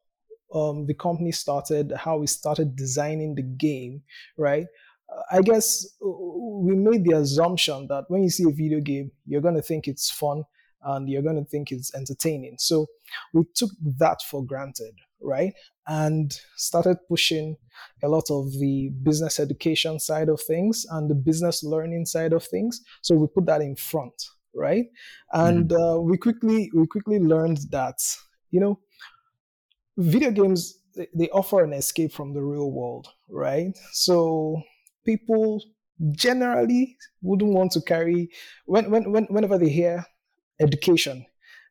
um, 0.55 0.87
the 0.87 0.95
company 0.95 1.33
started, 1.33 1.93
how 1.93 2.19
we 2.19 2.27
started 2.27 2.77
designing 2.77 3.35
the 3.35 3.43
game, 3.43 4.03
right? 4.39 4.67
uh, 5.09 5.23
I 5.33 5.43
guess 5.43 5.87
uh, 6.05 6.09
we 6.09 6.75
made 6.77 7.05
the 7.05 7.17
assumption 7.17 7.87
that 7.89 8.05
when 8.09 8.23
you 8.25 8.31
see 8.31 8.45
a 8.45 8.53
video 8.53 8.81
game, 8.81 9.13
you're 9.27 9.43
going 9.43 9.57
to 9.57 9.63
think 9.63 9.89
it's 9.89 10.11
fun 10.11 10.45
and 10.83 11.09
you're 11.09 11.23
going 11.23 11.43
to 11.43 11.49
think 11.51 11.73
it's 11.73 11.95
entertaining. 11.95 12.57
So 12.59 12.87
we 13.33 13.45
took 13.55 13.71
that 13.99 14.23
for 14.23 14.45
granted, 14.45 14.95
right? 15.21 15.53
And 15.87 16.33
started 16.57 16.99
pushing 17.09 17.57
a 18.03 18.09
lot 18.09 18.31
of 18.31 18.53
the 18.59 18.91
business 19.03 19.41
education 19.41 19.99
side 19.99 20.29
of 20.29 20.41
things 20.41 20.87
and 20.91 21.11
the 21.11 21.15
business 21.15 21.63
learning 21.63 22.07
side 22.07 22.33
of 22.33 22.45
things. 22.45 22.83
So 23.03 23.15
we 23.15 23.27
put 23.27 23.47
that 23.47 23.61
in 23.61 23.77
front, 23.77 24.15
right? 24.55 24.87
And 25.33 25.73
uh, 25.73 25.99
we 26.01 26.17
quickly 26.17 26.71
we 26.75 26.87
quickly 26.87 27.19
learned 27.19 27.59
that 27.71 27.99
you 28.51 28.61
know 28.61 28.81
video 29.97 30.31
games 30.31 30.79
they, 30.97 31.09
they 31.15 31.29
offer 31.31 31.63
an 31.63 31.73
escape 31.73 32.13
from 32.13 32.33
the 32.33 32.43
real 32.43 32.71
world, 32.71 33.09
right? 33.29 33.77
So 33.93 34.63
people 35.05 35.63
generally 36.13 36.97
wouldn't 37.23 37.53
want 37.53 37.73
to 37.73 37.81
carry 37.83 38.31
when, 38.65 38.91
when, 38.91 39.13
when 39.13 39.25
whenever 39.25 39.59
they 39.59 39.69
hear 39.69 40.05
education, 40.61 41.27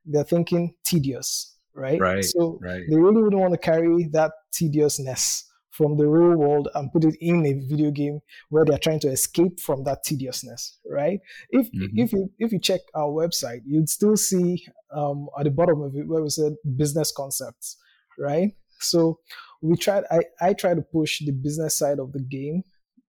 they're 0.05 0.23
thinking 0.23 0.75
tedious, 0.85 1.57
right? 1.73 2.03
Right, 2.03 2.19
So 2.19 2.61
right. 2.61 2.83
they 2.87 2.95
really 2.95 3.21
wouldn't 3.21 3.41
want 3.41 3.53
to 3.53 3.59
carry 3.59 4.05
that 4.13 4.31
tediousness 4.51 5.45
from 5.71 5.97
the 5.97 6.07
real 6.07 6.37
world 6.37 6.67
and 6.75 6.91
put 6.91 7.05
it 7.05 7.15
in 7.21 7.45
a 7.45 7.53
video 7.67 7.91
game 7.91 8.19
where 8.49 8.65
they're 8.65 8.77
trying 8.77 8.99
to 9.01 9.07
escape 9.09 9.59
from 9.59 9.83
that 9.85 10.03
tediousness, 10.03 10.79
right? 10.89 11.19
If 11.49 11.69
Mhm. 11.73 11.89
if 11.95 12.11
you 12.11 12.31
if 12.39 12.51
you 12.51 12.59
check 12.59 12.81
our 12.95 13.09
website, 13.09 13.61
you'd 13.65 13.89
still 13.89 14.17
see 14.17 14.65
um, 14.91 15.29
at 15.39 15.45
the 15.45 15.51
bottom 15.51 15.81
of 15.81 15.95
it 15.95 16.07
where 16.07 16.21
we 16.21 16.29
said 16.29 16.53
business 16.75 17.13
concepts, 17.15 17.77
right? 18.17 18.51
So 18.79 19.19
we 19.61 19.75
tried. 19.77 20.03
I 20.11 20.21
I 20.41 20.53
try 20.53 20.73
to 20.73 20.81
push 20.81 21.19
the 21.25 21.31
business 21.31 21.77
side 21.77 21.99
of 21.99 22.11
the 22.11 22.21
game, 22.21 22.63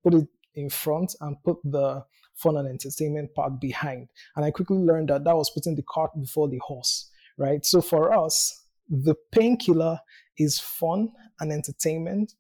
put 0.03 0.14
it 0.14 0.29
in 0.55 0.70
front, 0.70 1.14
and 1.20 1.37
put 1.45 1.59
the 1.64 2.05
fun 2.37 2.57
and 2.57 2.68
entertainment 2.68 3.34
part 3.34 3.61
behind. 3.61 4.09
And 4.37 4.45
I 4.45 4.51
quickly 4.51 4.78
learned 4.78 5.09
that 5.09 5.24
that 5.24 5.37
was 5.37 5.51
putting 5.51 5.74
the 5.74 5.84
cart 5.89 6.11
before 6.18 6.49
the 6.49 6.59
horse, 6.59 7.11
right? 7.39 7.64
So 7.64 7.80
for 7.80 8.12
us, 8.12 8.64
the 8.89 9.14
painkiller 9.32 9.99
is 10.39 10.59
fun 10.59 11.11
and 11.41 11.53
entertainment, 11.53 12.34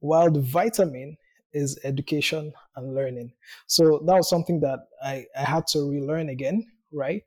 while 0.00 0.30
the 0.30 0.40
vitamin 0.40 1.16
is 1.52 1.78
education 1.84 2.52
and 2.76 2.94
learning. 2.94 3.32
So 3.66 4.02
that 4.06 4.14
was 4.14 4.28
something 4.28 4.60
that 4.60 4.80
I, 5.02 5.26
I 5.36 5.44
had 5.44 5.66
to 5.68 5.90
relearn 5.90 6.28
again, 6.28 6.66
right? 6.92 7.22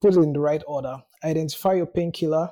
Put 0.00 0.14
it 0.14 0.20
in 0.20 0.32
the 0.32 0.40
right 0.40 0.62
order. 0.66 0.96
Identify 1.24 1.74
your 1.74 1.86
painkiller, 1.86 2.50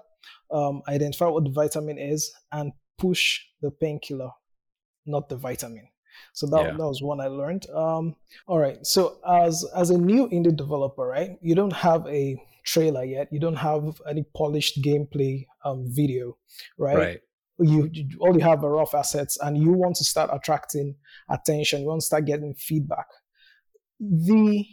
um, 0.51 0.83
identify 0.89 1.27
what 1.27 1.45
the 1.45 1.51
vitamin 1.51 1.99
is, 1.99 2.33
and 2.53 2.73
push 2.99 3.41
the 3.63 3.71
painkiller, 3.71 4.31
not 5.07 5.29
the 5.29 5.37
vitamin. 5.37 5.89
So 6.33 6.47
that, 6.47 6.65
Yeah. 6.65 6.73
that 6.73 6.87
was 6.87 7.03
one 7.03 7.21
I 7.21 7.27
learned. 7.29 7.69
Um, 7.71 8.17
all 8.47 8.59
right. 8.59 8.85
So 8.87 9.19
as 9.27 9.65
as 9.75 9.91
a 9.91 9.99
new 9.99 10.29
indie 10.29 10.57
developer, 10.57 11.07
right, 11.07 11.39
you 11.43 11.55
don't 11.55 11.73
have 11.73 12.07
a 12.07 12.37
trailer 12.65 13.05
yet. 13.05 13.33
You 13.33 13.41
don't 13.41 13.57
have 13.57 14.01
any 14.09 14.25
polished 14.35 14.83
gameplay 14.83 15.47
um, 15.65 15.85
video, 15.89 16.37
right? 16.79 16.97
Right. 16.97 17.21
you, 17.59 17.89
you 17.93 18.19
all 18.21 18.35
you 18.37 18.43
have 18.45 18.63
are 18.65 18.71
rough 18.71 18.95
assets 18.95 19.39
and 19.41 19.57
you 19.57 19.73
want 19.73 19.97
to 19.97 20.05
start 20.05 20.29
attracting 20.31 20.95
attention 21.31 21.81
you 21.81 21.87
want 21.87 22.03
to 22.03 22.07
start 22.07 22.27
getting 22.27 22.53
feedback 22.53 23.07
the 23.99 24.67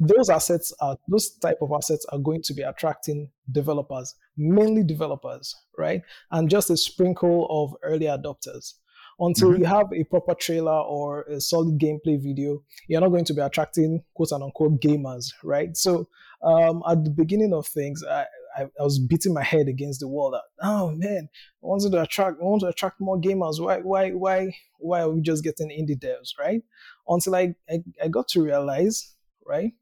those 0.00 0.30
assets 0.30 0.72
are 0.80 0.96
those 1.08 1.30
type 1.38 1.58
of 1.60 1.70
assets 1.72 2.06
are 2.12 2.18
going 2.18 2.42
to 2.42 2.54
be 2.54 2.62
attracting 2.62 3.30
developers, 3.50 4.14
mainly 4.36 4.84
developers, 4.84 5.54
right? 5.76 6.02
And 6.30 6.48
just 6.48 6.70
a 6.70 6.76
sprinkle 6.76 7.46
of 7.50 7.74
early 7.82 8.06
adopters. 8.06 8.74
Until 9.20 9.50
mm-hmm. 9.50 9.62
you 9.62 9.66
have 9.66 9.92
a 9.92 10.04
proper 10.04 10.34
trailer 10.34 10.80
or 10.80 11.22
a 11.22 11.40
solid 11.40 11.78
gameplay 11.78 12.22
video, 12.22 12.62
you're 12.86 13.00
not 13.00 13.08
going 13.08 13.24
to 13.24 13.34
be 13.34 13.40
attracting 13.40 14.02
quote 14.14 14.32
unquote 14.32 14.80
gamers, 14.80 15.32
right? 15.42 15.76
So 15.76 16.08
um, 16.42 16.82
at 16.88 17.04
the 17.04 17.10
beginning 17.10 17.52
of 17.52 17.66
things, 17.66 18.04
I, 18.04 18.26
I, 18.56 18.62
I, 18.62 18.82
was 18.82 18.98
beating 18.98 19.34
my 19.34 19.42
head 19.42 19.66
against 19.66 20.00
the 20.00 20.08
wall 20.08 20.30
that 20.30 20.42
oh 20.62 20.92
man, 20.92 21.28
I 21.32 21.66
wanted 21.66 21.92
to 21.92 22.02
attract 22.02 22.38
I 22.40 22.44
want 22.44 22.60
to 22.60 22.68
attract 22.68 23.00
more 23.00 23.20
gamers. 23.20 23.60
Why 23.60 23.78
why 23.78 24.10
why 24.10 24.54
why 24.78 25.00
are 25.00 25.10
we 25.10 25.20
just 25.20 25.42
getting 25.42 25.70
indie 25.70 25.98
devs, 25.98 26.38
right? 26.38 26.62
Until 27.08 27.34
I, 27.34 27.54
I, 27.68 27.82
I 28.04 28.08
got 28.08 28.28
to 28.28 28.42
realize, 28.42 29.14
right, 29.44 29.72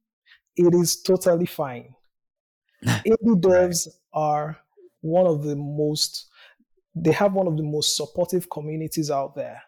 it 0.56 0.74
is 0.74 1.02
totally 1.02 1.46
fine. 1.46 1.94
indie 2.84 3.40
devs 3.40 3.86
are 4.14 4.58
one 5.02 5.26
of 5.26 5.44
the 5.44 5.56
most 5.56 6.26
they 6.96 7.12
have 7.12 7.34
one 7.34 7.46
of 7.46 7.56
the 7.56 7.62
most 7.62 7.96
supportive 7.96 8.48
communities 8.50 9.10
out 9.10 9.36
there, 9.36 9.62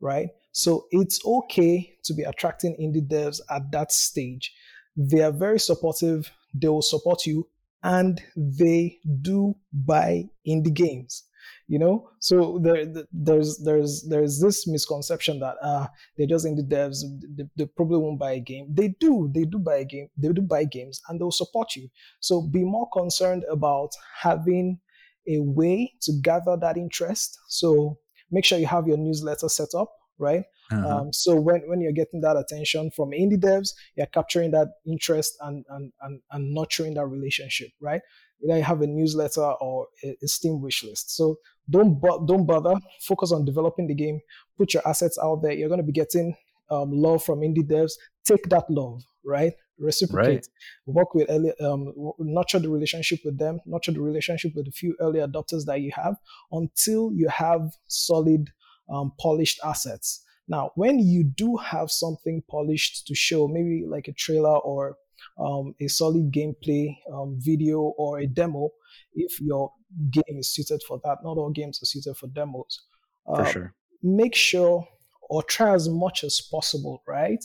right? 0.00 0.28
So 0.50 0.86
it's 0.90 1.24
okay 1.24 1.94
to 2.02 2.12
be 2.12 2.24
attracting 2.24 2.76
indie 2.76 3.06
devs 3.06 3.40
at 3.48 3.70
that 3.70 3.92
stage. 3.92 4.52
They 4.96 5.22
are 5.22 5.32
very 5.32 5.60
supportive, 5.60 6.30
they 6.52 6.68
will 6.68 6.82
support 6.82 7.24
you, 7.24 7.48
and 7.84 8.20
they 8.36 8.98
do 9.22 9.54
buy 9.72 10.28
indie 10.46 10.74
games. 10.74 11.24
You 11.66 11.78
know, 11.78 12.10
so 12.18 12.60
there, 12.62 12.86
there's 13.12 13.58
there's 13.58 14.02
there's 14.08 14.40
this 14.40 14.66
misconception 14.68 15.40
that 15.40 15.56
uh 15.62 15.86
they're 16.16 16.26
just 16.26 16.44
indie 16.46 16.68
devs, 16.68 16.98
they, 17.36 17.44
they 17.56 17.66
probably 17.66 17.98
won't 17.98 18.18
buy 18.18 18.32
a 18.32 18.40
game. 18.40 18.66
They 18.70 18.88
do, 19.00 19.30
they 19.34 19.44
do 19.44 19.58
buy 19.58 19.76
a 19.78 19.84
game, 19.84 20.08
they 20.16 20.28
do 20.28 20.42
buy 20.42 20.64
games, 20.64 21.00
and 21.08 21.18
they'll 21.18 21.30
support 21.30 21.74
you. 21.74 21.88
So 22.20 22.42
be 22.42 22.62
more 22.62 22.88
concerned 22.90 23.44
about 23.50 23.90
having 24.20 24.80
a 25.28 25.38
way 25.40 25.92
to 26.02 26.12
gather 26.22 26.56
that 26.60 26.76
interest. 26.76 27.38
So 27.48 27.98
make 28.30 28.44
sure 28.44 28.58
you 28.58 28.66
have 28.66 28.86
your 28.86 28.96
newsletter 28.96 29.48
set 29.48 29.68
up, 29.76 29.92
right? 30.18 30.44
Uh-huh. 30.70 30.88
Um, 30.88 31.12
so 31.12 31.34
when, 31.34 31.62
when 31.68 31.80
you're 31.80 31.92
getting 31.92 32.20
that 32.22 32.36
attention 32.36 32.90
from 32.96 33.10
indie 33.10 33.40
devs, 33.40 33.70
you're 33.96 34.06
capturing 34.06 34.52
that 34.52 34.68
interest 34.86 35.34
and, 35.40 35.64
and, 35.68 35.92
and, 36.00 36.20
and 36.30 36.54
nurturing 36.54 36.94
that 36.94 37.06
relationship, 37.06 37.68
right? 37.80 38.00
Either 38.42 38.56
you 38.56 38.64
have 38.64 38.80
a 38.80 38.86
newsletter 38.86 39.52
or 39.60 39.86
a, 40.02 40.16
a 40.22 40.28
Steam 40.28 40.60
wish 40.60 40.82
list. 40.82 41.14
So 41.14 41.36
don't 41.70 42.00
bo- 42.00 42.26
don't 42.26 42.46
bother. 42.46 42.74
Focus 43.02 43.32
on 43.32 43.44
developing 43.44 43.86
the 43.86 43.94
game. 43.94 44.20
Put 44.58 44.74
your 44.74 44.82
assets 44.86 45.18
out 45.22 45.42
there. 45.42 45.52
You're 45.52 45.68
going 45.68 45.80
to 45.80 45.86
be 45.86 45.92
getting 45.92 46.34
um, 46.70 46.90
love 46.90 47.22
from 47.22 47.40
indie 47.40 47.68
devs. 47.68 47.92
Take 48.24 48.48
that 48.48 48.64
love, 48.68 49.02
right? 49.24 49.52
Reciprocate 49.78 50.34
right. 50.34 50.46
work 50.86 51.14
with 51.14 51.26
early 51.30 51.52
um, 51.60 51.92
nurture 52.18 52.58
the 52.58 52.68
relationship 52.68 53.20
with 53.24 53.38
them 53.38 53.58
nurture 53.66 53.92
the 53.92 54.00
relationship 54.00 54.52
with 54.54 54.68
a 54.68 54.70
few 54.70 54.94
early 55.00 55.20
adopters 55.20 55.64
that 55.66 55.80
you 55.80 55.90
have 55.94 56.16
until 56.52 57.12
you 57.12 57.28
have 57.28 57.72
solid 57.86 58.50
um, 58.92 59.12
polished 59.18 59.60
assets. 59.64 60.24
Now 60.48 60.70
when 60.74 60.98
you 60.98 61.24
do 61.24 61.56
have 61.56 61.90
something 61.90 62.42
polished 62.50 63.06
to 63.06 63.14
show 63.14 63.48
maybe 63.48 63.84
like 63.86 64.08
a 64.08 64.12
trailer 64.12 64.58
or 64.58 64.96
um, 65.38 65.74
a 65.80 65.88
solid 65.88 66.32
gameplay 66.32 66.96
um, 67.12 67.36
video 67.38 67.78
or 67.80 68.18
a 68.18 68.26
demo 68.26 68.70
if 69.14 69.40
your 69.40 69.72
game 70.10 70.38
is 70.38 70.48
suited 70.48 70.82
for 70.86 71.00
that 71.04 71.18
not 71.22 71.36
all 71.36 71.50
games 71.50 71.80
are 71.82 71.86
suited 71.86 72.16
for 72.16 72.26
demos 72.28 72.80
uh, 73.26 73.44
for 73.44 73.50
sure. 73.50 73.74
make 74.02 74.34
sure 74.34 74.86
or 75.30 75.42
try 75.42 75.72
as 75.74 75.88
much 75.88 76.24
as 76.24 76.40
possible 76.50 77.02
right 77.06 77.44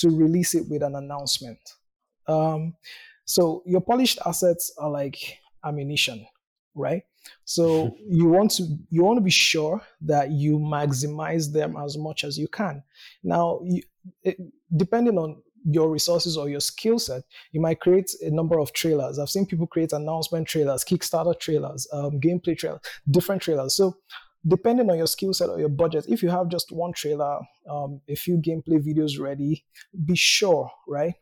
to 0.00 0.10
release 0.10 0.54
it 0.54 0.68
with 0.68 0.82
an 0.82 0.94
announcement. 0.94 1.58
Um, 2.26 2.74
so 3.24 3.62
your 3.66 3.80
polished 3.80 4.18
assets 4.24 4.72
are 4.78 4.90
like 4.90 5.38
ammunition, 5.64 6.26
right? 6.74 7.02
So 7.44 7.96
you 8.08 8.26
want 8.26 8.52
to 8.52 8.64
you 8.90 9.02
want 9.04 9.18
to 9.18 9.24
be 9.24 9.30
sure 9.30 9.82
that 10.02 10.30
you 10.30 10.58
maximize 10.58 11.52
them 11.52 11.76
as 11.76 11.96
much 11.98 12.24
as 12.24 12.38
you 12.38 12.48
can. 12.48 12.82
Now, 13.22 13.60
you, 13.64 13.82
it, 14.22 14.36
depending 14.76 15.18
on 15.18 15.42
your 15.68 15.90
resources 15.90 16.36
or 16.36 16.48
your 16.48 16.60
skill 16.60 16.98
set, 16.98 17.24
you 17.50 17.60
might 17.60 17.80
create 17.80 18.14
a 18.22 18.30
number 18.30 18.60
of 18.60 18.72
trailers. 18.72 19.18
I've 19.18 19.30
seen 19.30 19.46
people 19.46 19.66
create 19.66 19.92
announcement 19.92 20.46
trailers, 20.46 20.84
Kickstarter 20.84 21.38
trailers, 21.38 21.88
um, 21.92 22.20
gameplay 22.20 22.56
trailers, 22.56 22.80
different 23.10 23.42
trailers. 23.42 23.74
So 23.74 23.96
depending 24.46 24.90
on 24.90 24.98
your 24.98 25.06
skill 25.06 25.32
set 25.32 25.48
or 25.48 25.58
your 25.58 25.68
budget, 25.68 26.06
if 26.08 26.22
you 26.22 26.30
have 26.30 26.48
just 26.48 26.72
one 26.72 26.92
trailer, 26.92 27.38
um, 27.68 28.00
a 28.08 28.14
few 28.14 28.36
gameplay 28.36 28.80
videos 28.80 29.18
ready, 29.20 29.64
be 30.04 30.16
sure, 30.16 30.70
right? 30.86 31.14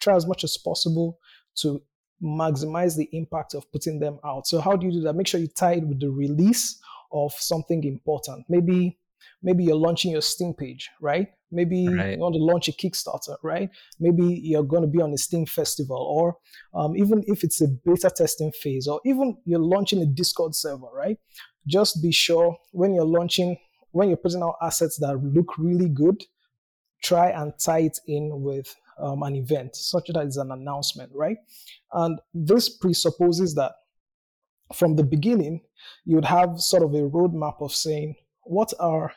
Try 0.00 0.16
as 0.16 0.26
much 0.26 0.44
as 0.44 0.56
possible 0.56 1.18
to 1.56 1.82
maximize 2.22 2.96
the 2.96 3.08
impact 3.12 3.54
of 3.54 3.70
putting 3.72 3.98
them 3.98 4.18
out. 4.24 4.46
So 4.46 4.60
how 4.60 4.76
do 4.76 4.86
you 4.86 4.92
do 4.92 5.00
that? 5.02 5.14
Make 5.14 5.26
sure 5.26 5.40
you 5.40 5.48
tie 5.48 5.74
it 5.74 5.86
with 5.86 6.00
the 6.00 6.10
release 6.10 6.80
of 7.12 7.32
something 7.32 7.84
important. 7.84 8.46
Maybe 8.48 8.98
maybe 9.42 9.64
you're 9.64 9.76
launching 9.76 10.12
your 10.12 10.22
Steam 10.22 10.54
page, 10.54 10.88
right? 11.00 11.28
Maybe 11.50 11.88
right. 11.88 12.12
you 12.12 12.18
want 12.18 12.34
to 12.34 12.42
launch 12.42 12.68
a 12.68 12.72
Kickstarter, 12.72 13.36
right? 13.42 13.68
Maybe 14.00 14.24
you're 14.24 14.62
going 14.62 14.82
to 14.82 14.88
be 14.88 15.02
on 15.02 15.12
a 15.12 15.18
Steam 15.18 15.46
festival, 15.46 15.96
or 15.96 16.36
um, 16.74 16.96
even 16.96 17.22
if 17.26 17.44
it's 17.44 17.60
a 17.60 17.68
beta 17.68 18.10
testing 18.14 18.52
phase, 18.52 18.86
or 18.86 19.00
even 19.04 19.36
you're 19.44 19.60
launching 19.60 20.00
a 20.02 20.06
Discord 20.06 20.54
server, 20.54 20.86
right? 20.94 21.18
Just 21.66 22.02
be 22.02 22.12
sure 22.12 22.56
when 22.72 22.94
you're 22.94 23.04
launching, 23.04 23.56
when 23.92 24.08
you're 24.08 24.16
putting 24.16 24.42
out 24.42 24.56
assets 24.62 24.98
that 24.98 25.16
look 25.16 25.58
really 25.58 25.88
good, 25.88 26.22
try 27.02 27.30
and 27.30 27.52
tie 27.58 27.80
it 27.80 27.98
in 28.06 28.42
with 28.42 28.74
um, 28.98 29.22
an 29.22 29.36
event, 29.36 29.76
such 29.76 30.08
that 30.08 30.24
it's 30.24 30.36
an 30.36 30.52
announcement, 30.52 31.10
right? 31.14 31.38
And 31.92 32.20
this 32.32 32.68
presupposes 32.68 33.54
that 33.54 33.72
from 34.74 34.96
the 34.96 35.04
beginning, 35.04 35.60
you 36.04 36.16
would 36.16 36.24
have 36.24 36.60
sort 36.60 36.82
of 36.82 36.94
a 36.94 37.08
roadmap 37.08 37.60
of 37.60 37.74
saying, 37.74 38.14
what 38.44 38.72
are 38.80 39.12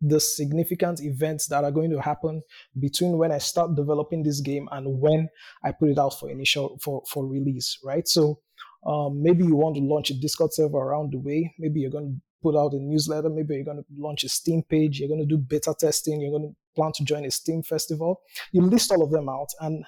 the 0.00 0.18
significant 0.18 1.00
events 1.02 1.46
that 1.48 1.64
are 1.64 1.70
going 1.70 1.90
to 1.90 2.00
happen 2.00 2.42
between 2.78 3.18
when 3.18 3.30
I 3.32 3.38
start 3.38 3.76
developing 3.76 4.22
this 4.22 4.40
game 4.40 4.68
and 4.72 5.00
when 5.00 5.28
I 5.62 5.72
put 5.72 5.90
it 5.90 5.98
out 5.98 6.18
for 6.18 6.30
initial 6.30 6.78
for, 6.82 7.02
for 7.06 7.26
release, 7.26 7.78
right? 7.84 8.08
So 8.08 8.40
um, 8.86 9.22
maybe 9.22 9.44
you 9.44 9.56
want 9.56 9.76
to 9.76 9.82
launch 9.82 10.10
a 10.10 10.14
Discord 10.14 10.52
server 10.52 10.78
around 10.78 11.12
the 11.12 11.18
way. 11.18 11.54
Maybe 11.58 11.80
you're 11.80 11.90
going 11.90 12.14
to 12.14 12.20
put 12.42 12.56
out 12.56 12.72
a 12.72 12.78
newsletter. 12.78 13.28
Maybe 13.28 13.54
you're 13.54 13.64
going 13.64 13.78
to 13.78 13.84
launch 13.96 14.24
a 14.24 14.28
Steam 14.28 14.62
page. 14.62 14.98
You're 14.98 15.08
going 15.08 15.20
to 15.20 15.26
do 15.26 15.38
beta 15.38 15.74
testing. 15.78 16.20
You're 16.20 16.38
going 16.38 16.50
to 16.50 16.56
plan 16.74 16.92
to 16.94 17.04
join 17.04 17.24
a 17.24 17.30
Steam 17.30 17.62
festival. 17.62 18.20
You 18.52 18.62
list 18.62 18.90
all 18.90 19.02
of 19.02 19.10
them 19.10 19.28
out 19.28 19.48
and 19.60 19.84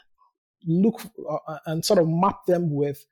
look 0.66 1.03
uh, 1.28 1.38
uh, 1.49 1.59
and 1.66 1.84
sort 1.84 2.01
of 2.01 2.09
map 2.09 2.45
them 2.47 2.74
with 2.74 3.03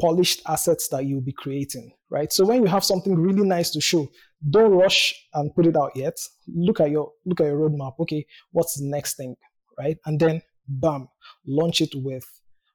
polished 0.00 0.42
assets 0.46 0.88
that 0.88 1.04
you'll 1.04 1.20
be 1.20 1.32
creating, 1.32 1.92
right? 2.10 2.32
So 2.32 2.44
when 2.44 2.62
you 2.62 2.68
have 2.68 2.84
something 2.84 3.16
really 3.16 3.46
nice 3.46 3.70
to 3.70 3.80
show, 3.80 4.08
don't 4.50 4.72
rush 4.72 5.14
and 5.34 5.54
put 5.54 5.66
it 5.66 5.76
out 5.76 5.92
yet. 5.96 6.14
Look 6.46 6.80
at 6.80 6.90
your 6.90 7.12
look 7.24 7.40
at 7.40 7.46
your 7.46 7.58
roadmap. 7.58 7.94
Okay, 8.00 8.26
what's 8.52 8.78
the 8.78 8.86
next 8.86 9.16
thing, 9.16 9.36
right? 9.78 9.96
And 10.06 10.20
then 10.20 10.42
bam, 10.68 11.08
launch 11.46 11.80
it 11.80 11.90
with 11.94 12.24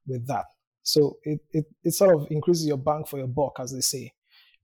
with 0.07 0.27
that. 0.27 0.45
So 0.83 1.17
it, 1.23 1.39
it, 1.51 1.65
it 1.83 1.91
sort 1.91 2.15
of 2.15 2.27
increases 2.29 2.67
your 2.67 2.77
bang 2.77 3.05
for 3.05 3.17
your 3.17 3.27
buck, 3.27 3.57
as 3.59 3.71
they 3.71 3.81
say, 3.81 4.13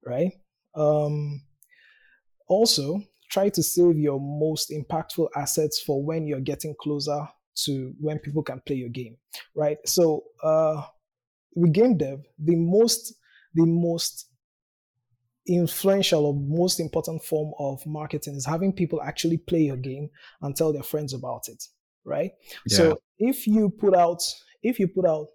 right? 0.06 0.32
Um, 0.76 1.42
also, 2.48 3.02
try 3.30 3.50
to 3.50 3.64
save 3.64 3.98
your 3.98 4.20
most 4.20 4.72
impactful 4.72 5.30
assets 5.36 5.82
for 5.82 6.04
when 6.04 6.28
you're 6.28 6.42
getting 6.42 6.76
closer 6.80 7.28
to 7.56 7.94
when 8.00 8.20
people 8.20 8.44
can 8.44 8.62
play 8.66 8.76
your 8.76 8.90
game, 8.90 9.18
right? 9.56 9.78
So 9.86 10.24
uh, 10.44 10.82
with 11.56 11.74
game 11.74 11.98
dev, 11.98 12.22
the 12.38 12.56
most 12.56 13.16
the 13.54 13.66
most 13.66 14.28
influential 15.48 16.28
or 16.28 16.34
most 16.36 16.80
important 16.80 17.24
form 17.24 17.54
of 17.58 17.84
marketing 17.86 18.36
is 18.36 18.46
having 18.46 18.72
people 18.72 19.02
actually 19.02 19.38
play 19.38 19.62
your 19.62 19.78
game 19.78 20.10
and 20.42 20.56
tell 20.56 20.72
their 20.72 20.84
friends 20.84 21.14
about 21.14 21.48
it, 21.48 21.64
right? 22.04 22.32
Yeah. 22.68 22.78
So 22.78 23.00
if 23.18 23.48
you 23.48 23.70
put 23.70 23.96
out 23.96 24.22
if 24.62 24.80
you 24.80 24.88
put 24.88 25.06
out 25.06 25.28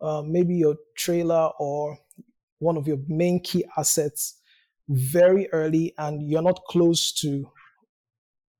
uh, 0.00 0.22
maybe 0.22 0.54
your 0.54 0.76
trailer 0.96 1.50
or 1.58 1.98
one 2.58 2.76
of 2.76 2.86
your 2.86 2.98
main 3.08 3.40
key 3.40 3.64
assets 3.76 4.40
very 4.88 5.48
early 5.52 5.94
and 5.98 6.28
you're 6.28 6.42
not 6.42 6.60
close 6.68 7.12
to 7.12 7.48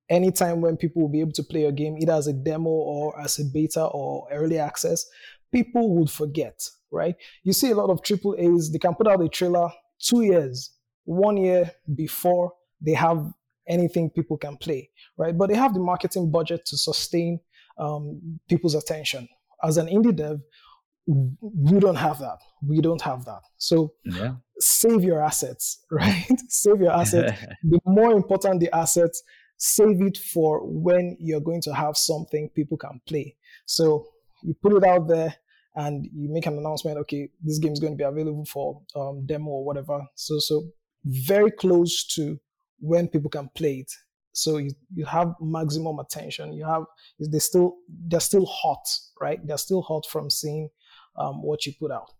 any 0.08 0.32
time 0.32 0.60
when 0.60 0.76
people 0.76 1.02
will 1.02 1.08
be 1.08 1.20
able 1.20 1.32
to 1.32 1.42
play 1.42 1.62
your 1.62 1.72
game 1.72 1.96
either 1.98 2.12
as 2.12 2.26
a 2.26 2.32
demo 2.32 2.70
or 2.70 3.18
as 3.20 3.38
a 3.38 3.44
beta 3.44 3.84
or 3.84 4.26
early 4.32 4.58
access 4.58 5.06
people 5.52 5.96
would 5.96 6.10
forget 6.10 6.60
right? 6.92 7.14
You 7.44 7.52
see 7.52 7.70
a 7.70 7.74
lot 7.74 7.90
of 7.90 8.02
triple 8.02 8.34
a's 8.38 8.72
they 8.72 8.78
can 8.78 8.94
put 8.94 9.06
out 9.06 9.22
a 9.22 9.28
trailer 9.28 9.70
two 10.00 10.22
years 10.22 10.72
one 11.04 11.36
year 11.36 11.70
before 11.94 12.52
they 12.80 12.94
have 12.94 13.32
anything 13.68 14.10
people 14.10 14.36
can 14.36 14.56
play 14.56 14.90
right? 15.16 15.36
But 15.36 15.48
they 15.48 15.56
have 15.56 15.74
the 15.74 15.80
marketing 15.80 16.30
budget 16.30 16.64
to 16.66 16.76
sustain 16.76 17.40
um, 17.78 18.40
people's 18.48 18.74
attention. 18.74 19.28
As 19.62 19.76
an 19.76 19.86
indie 19.86 20.14
dev 20.14 20.40
we 21.10 21.80
don't 21.80 21.96
have 21.96 22.18
that. 22.20 22.38
We 22.66 22.80
don't 22.80 23.02
have 23.02 23.24
that. 23.24 23.42
So 23.56 23.94
yeah. 24.04 24.34
save 24.58 25.02
your 25.02 25.22
assets, 25.22 25.84
right? 25.90 26.26
save 26.48 26.80
your 26.80 26.92
assets. 26.92 27.32
the 27.64 27.80
more 27.84 28.12
important 28.12 28.60
the 28.60 28.74
assets, 28.74 29.22
save 29.56 30.00
it 30.02 30.16
for 30.16 30.60
when 30.64 31.16
you're 31.18 31.40
going 31.40 31.62
to 31.62 31.74
have 31.74 31.96
something 31.96 32.48
people 32.50 32.76
can 32.76 33.00
play. 33.06 33.36
So 33.66 34.06
you 34.42 34.54
put 34.62 34.72
it 34.72 34.84
out 34.84 35.08
there 35.08 35.34
and 35.74 36.06
you 36.14 36.28
make 36.32 36.46
an 36.46 36.58
announcement. 36.58 36.98
Okay, 36.98 37.28
this 37.42 37.58
game 37.58 37.72
is 37.72 37.80
going 37.80 37.92
to 37.92 37.96
be 37.96 38.04
available 38.04 38.44
for 38.44 38.80
um, 38.94 39.26
demo 39.26 39.50
or 39.50 39.64
whatever. 39.64 40.00
So 40.14 40.38
so 40.38 40.64
very 41.04 41.50
close 41.50 42.04
to 42.14 42.38
when 42.78 43.08
people 43.08 43.30
can 43.30 43.48
play 43.54 43.80
it. 43.80 43.92
So 44.32 44.58
you, 44.58 44.70
you 44.94 45.04
have 45.06 45.34
maximum 45.40 45.98
attention. 45.98 46.52
You 46.52 46.64
have 46.64 46.84
they 47.18 47.40
still 47.40 47.76
they're 48.06 48.20
still 48.20 48.46
hot, 48.46 48.86
right? 49.20 49.44
They're 49.44 49.58
still 49.58 49.82
hot 49.82 50.06
from 50.06 50.30
seeing 50.30 50.70
um, 51.16 51.42
what 51.42 51.66
you 51.66 51.72
put 51.78 51.90
out. 51.90 52.10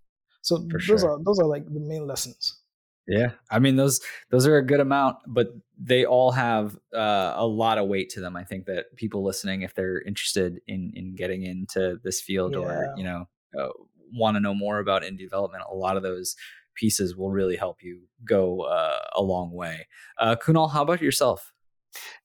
So 0.42 0.56
For 0.70 0.78
those 0.78 1.02
sure. 1.02 1.10
are 1.10 1.18
those 1.24 1.38
are 1.38 1.46
like 1.46 1.66
the 1.66 1.80
main 1.80 2.06
lessons. 2.06 2.60
Yeah, 3.06 3.32
I 3.50 3.58
mean 3.58 3.76
those 3.76 4.00
those 4.30 4.46
are 4.46 4.56
a 4.56 4.64
good 4.64 4.80
amount, 4.80 5.18
but 5.26 5.48
they 5.78 6.04
all 6.04 6.30
have 6.32 6.78
uh, 6.94 7.34
a 7.36 7.46
lot 7.46 7.78
of 7.78 7.88
weight 7.88 8.10
to 8.10 8.20
them. 8.20 8.36
I 8.36 8.44
think 8.44 8.66
that 8.66 8.96
people 8.96 9.24
listening, 9.24 9.62
if 9.62 9.74
they're 9.74 10.00
interested 10.02 10.60
in 10.66 10.92
in 10.94 11.14
getting 11.16 11.42
into 11.42 11.98
this 12.04 12.20
field 12.20 12.52
yeah. 12.52 12.58
or 12.58 12.94
you 12.96 13.04
know 13.04 13.28
uh, 13.58 13.68
want 14.12 14.36
to 14.36 14.40
know 14.40 14.54
more 14.54 14.78
about 14.78 15.02
indie 15.02 15.18
development, 15.18 15.64
a 15.70 15.74
lot 15.74 15.96
of 15.96 16.02
those 16.02 16.36
pieces 16.74 17.16
will 17.16 17.30
really 17.30 17.56
help 17.56 17.82
you 17.82 18.02
go 18.24 18.62
uh, 18.62 19.00
a 19.14 19.22
long 19.22 19.52
way. 19.52 19.86
Uh, 20.18 20.36
Kunal, 20.36 20.72
how 20.72 20.82
about 20.82 21.02
yourself? 21.02 21.52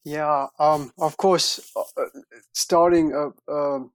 Yeah, 0.04 0.48
um, 0.60 0.92
of 1.00 1.18
course, 1.18 1.72
uh, 1.76 1.82
uh, 1.98 2.06
starting 2.54 3.14
a, 3.14 3.52
um, 3.52 3.92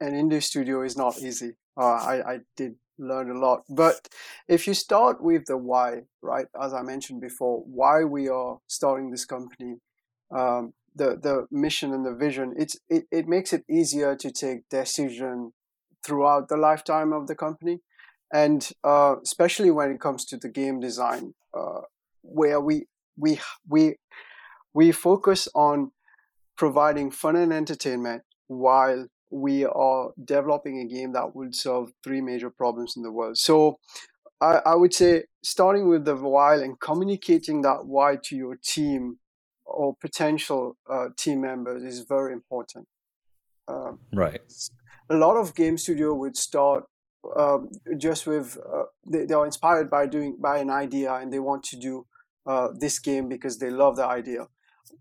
an 0.00 0.12
indie 0.12 0.42
studio 0.42 0.82
is 0.82 0.96
not 0.96 1.18
easy. 1.18 1.56
Uh, 1.76 1.94
I, 1.94 2.32
I 2.32 2.38
did 2.56 2.74
learn 2.98 3.30
a 3.30 3.38
lot, 3.38 3.64
but 3.68 4.08
if 4.48 4.66
you 4.66 4.74
start 4.74 5.22
with 5.22 5.46
the 5.46 5.56
why, 5.56 6.02
right, 6.20 6.46
as 6.60 6.74
I 6.74 6.82
mentioned 6.82 7.20
before, 7.20 7.62
why 7.66 8.04
we 8.04 8.28
are 8.28 8.58
starting 8.66 9.10
this 9.10 9.24
company, 9.24 9.76
um, 10.34 10.74
the 10.94 11.16
the 11.16 11.46
mission 11.50 11.92
and 11.94 12.04
the 12.04 12.14
vision, 12.14 12.54
it's 12.58 12.76
it, 12.88 13.04
it 13.10 13.26
makes 13.26 13.52
it 13.52 13.64
easier 13.70 14.14
to 14.16 14.30
take 14.30 14.68
decision 14.68 15.52
throughout 16.04 16.48
the 16.48 16.56
lifetime 16.56 17.12
of 17.12 17.26
the 17.26 17.34
company, 17.34 17.80
and 18.32 18.70
uh, 18.84 19.16
especially 19.22 19.70
when 19.70 19.90
it 19.90 20.00
comes 20.00 20.24
to 20.26 20.36
the 20.36 20.48
game 20.48 20.80
design, 20.80 21.34
uh, 21.56 21.80
where 22.22 22.60
we 22.60 22.86
we 23.16 23.40
we 23.66 23.96
we 24.74 24.92
focus 24.92 25.48
on 25.54 25.92
providing 26.56 27.10
fun 27.10 27.36
and 27.36 27.52
entertainment 27.52 28.22
while 28.46 29.06
we 29.32 29.64
are 29.64 30.10
developing 30.24 30.80
a 30.80 30.84
game 30.86 31.12
that 31.12 31.34
will 31.34 31.52
solve 31.52 31.92
three 32.04 32.20
major 32.20 32.50
problems 32.50 32.96
in 32.96 33.02
the 33.02 33.10
world. 33.10 33.38
So 33.38 33.78
I, 34.40 34.60
I 34.66 34.74
would 34.74 34.94
say 34.94 35.24
starting 35.42 35.88
with 35.88 36.04
the 36.04 36.16
why 36.16 36.56
and 36.56 36.78
communicating 36.78 37.62
that 37.62 37.86
why 37.86 38.18
to 38.24 38.36
your 38.36 38.56
team 38.56 39.18
or 39.64 39.96
potential 40.00 40.76
uh, 40.90 41.08
team 41.16 41.40
members 41.40 41.82
is 41.82 42.00
very 42.00 42.32
important. 42.32 42.86
Um, 43.68 44.00
right. 44.12 44.40
A 45.08 45.14
lot 45.14 45.36
of 45.36 45.54
game 45.54 45.78
studio 45.78 46.14
would 46.14 46.36
start 46.36 46.84
um, 47.36 47.70
just 47.96 48.26
with 48.26 48.58
uh, 48.58 48.84
they, 49.06 49.24
they, 49.26 49.34
are 49.34 49.46
inspired 49.46 49.88
by 49.88 50.06
doing 50.06 50.36
by 50.40 50.58
an 50.58 50.70
idea 50.70 51.14
and 51.14 51.32
they 51.32 51.38
want 51.38 51.62
to 51.62 51.76
do 51.76 52.06
uh, 52.46 52.68
this 52.76 52.98
game 52.98 53.28
because 53.28 53.58
they 53.58 53.70
love 53.70 53.94
the 53.96 54.04
idea 54.04 54.48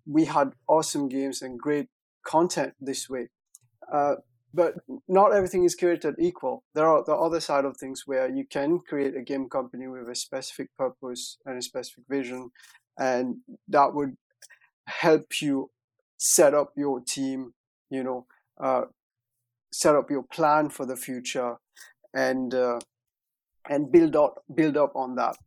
we 0.05 0.25
had 0.25 0.53
awesome 0.67 1.07
games 1.07 1.41
and 1.41 1.59
great 1.59 1.87
content 2.25 2.73
this 2.79 3.09
way. 3.09 3.29
Uh, 3.91 4.15
but 4.53 4.75
not 5.07 5.33
everything 5.33 5.63
is 5.63 5.75
created 5.75 6.15
equal. 6.19 6.63
There 6.73 6.87
are 6.87 7.03
the 7.03 7.15
other 7.15 7.39
side 7.39 7.65
of 7.65 7.77
things 7.77 8.03
where 8.05 8.29
you 8.29 8.45
can 8.45 8.79
create 8.79 9.15
a 9.15 9.21
game 9.21 9.47
company 9.49 9.87
with 9.87 10.09
a 10.09 10.15
specific 10.15 10.69
purpose 10.77 11.37
and 11.45 11.57
a 11.57 11.61
specific 11.61 12.03
vision, 12.09 12.51
and 12.97 13.37
that 13.67 13.93
would 13.93 14.17
help 14.87 15.41
you 15.41 15.69
set 16.17 16.53
up 16.53 16.73
your 16.75 16.99
team. 16.99 17.53
You 17.89 18.03
know, 18.03 18.25
uh, 18.59 18.83
set 19.71 19.95
up 19.95 20.09
your 20.09 20.23
plan 20.23 20.69
for 20.69 20.85
the 20.85 20.97
future, 20.97 21.55
and 22.13 22.53
uh, 22.53 22.79
and 23.69 23.91
build 23.91 24.15
up 24.15 24.43
build 24.53 24.75
up 24.75 24.95
on 24.95 25.15
that. 25.15 25.37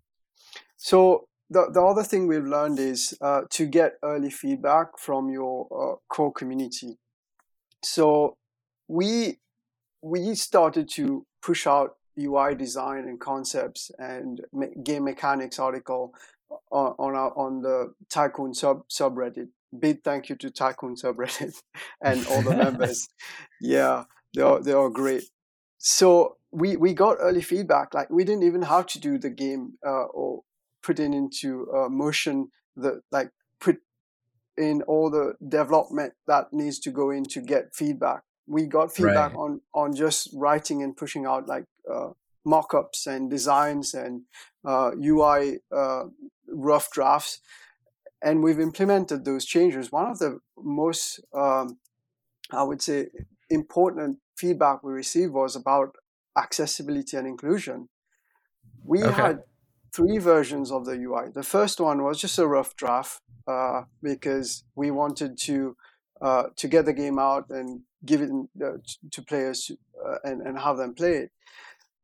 So 0.76 1.28
the, 1.50 1.70
the 1.70 1.82
other 1.82 2.02
thing 2.02 2.26
we've 2.26 2.44
learned 2.44 2.78
is 2.78 3.16
uh, 3.20 3.42
to 3.50 3.66
get 3.66 3.94
early 4.02 4.30
feedback 4.30 4.98
from 4.98 5.30
your 5.30 5.66
uh, 5.70 5.96
core 6.08 6.32
community. 6.32 6.98
So 7.84 8.36
we 8.88 9.38
we 10.02 10.34
started 10.34 10.88
to 10.90 11.26
push 11.42 11.66
out 11.66 11.96
UI 12.18 12.54
design 12.54 13.08
and 13.08 13.18
concepts 13.18 13.90
and 13.98 14.40
game 14.82 15.04
mechanics 15.04 15.58
article 15.58 16.14
on 16.70 16.94
on, 16.98 17.14
our, 17.14 17.36
on 17.36 17.62
the 17.62 17.94
Tycoon 18.08 18.54
sub 18.54 18.88
subreddit. 18.88 19.48
Big 19.78 20.02
thank 20.04 20.28
you 20.28 20.36
to 20.36 20.50
Tycoon 20.50 20.94
subreddit 20.94 21.60
and 22.00 22.26
all 22.28 22.42
the 22.42 22.56
members. 22.56 23.08
yeah, 23.60 24.04
they 24.34 24.42
are 24.42 24.60
they 24.60 24.72
are 24.72 24.90
great. 24.90 25.24
So 25.78 26.36
we 26.52 26.76
we 26.76 26.94
got 26.94 27.16
early 27.20 27.42
feedback. 27.42 27.94
Like 27.94 28.10
we 28.10 28.24
didn't 28.24 28.44
even 28.44 28.62
have 28.62 28.86
to 28.86 29.00
do 29.00 29.18
the 29.18 29.30
game 29.30 29.74
uh, 29.84 30.04
or 30.04 30.42
putting 30.82 31.12
into 31.12 31.66
uh, 31.74 31.88
motion 31.88 32.48
the 32.76 33.00
like 33.10 33.28
put 33.28 33.43
in 34.56 34.82
all 34.82 35.10
the 35.10 35.34
development 35.46 36.14
that 36.26 36.52
needs 36.52 36.78
to 36.80 36.90
go 36.90 37.10
in 37.10 37.24
to 37.24 37.40
get 37.40 37.74
feedback. 37.74 38.22
We 38.46 38.66
got 38.66 38.94
feedback 38.94 39.32
right. 39.32 39.38
on 39.40 39.60
on 39.74 39.94
just 39.94 40.28
writing 40.34 40.82
and 40.82 40.96
pushing 40.96 41.26
out 41.26 41.48
like 41.48 41.64
uh, 41.90 42.10
mock-ups 42.44 43.06
and 43.06 43.30
designs 43.30 43.94
and 43.94 44.22
uh, 44.64 44.90
UI 45.02 45.58
uh, 45.74 46.04
rough 46.48 46.90
drafts, 46.90 47.40
and 48.22 48.42
we've 48.42 48.60
implemented 48.60 49.24
those 49.24 49.44
changes. 49.44 49.90
One 49.90 50.10
of 50.10 50.18
the 50.18 50.40
most 50.58 51.20
um, 51.34 51.78
I 52.50 52.62
would 52.62 52.82
say 52.82 53.08
important 53.48 54.18
feedback 54.36 54.82
we 54.82 54.92
received 54.92 55.32
was 55.32 55.56
about 55.56 55.96
accessibility 56.36 57.16
and 57.16 57.26
inclusion. 57.26 57.88
We 58.84 59.02
okay. 59.02 59.12
had 59.12 59.38
three 59.94 60.18
versions 60.18 60.70
of 60.70 60.84
the 60.84 60.96
UI. 60.96 61.30
The 61.32 61.42
first 61.42 61.80
one 61.80 62.02
was 62.02 62.20
just 62.20 62.38
a 62.38 62.46
rough 62.46 62.76
draft 62.76 63.20
uh, 63.46 63.82
because 64.02 64.64
we 64.74 64.90
wanted 64.90 65.38
to 65.38 65.76
uh, 66.20 66.44
to 66.56 66.68
get 66.68 66.84
the 66.84 66.92
game 66.92 67.18
out 67.18 67.50
and 67.50 67.82
give 68.04 68.20
it 68.22 68.30
uh, 68.64 68.78
to 69.10 69.22
players 69.22 69.70
uh, 70.04 70.16
and, 70.24 70.40
and 70.42 70.58
have 70.58 70.76
them 70.76 70.94
play 70.94 71.14
it. 71.14 71.30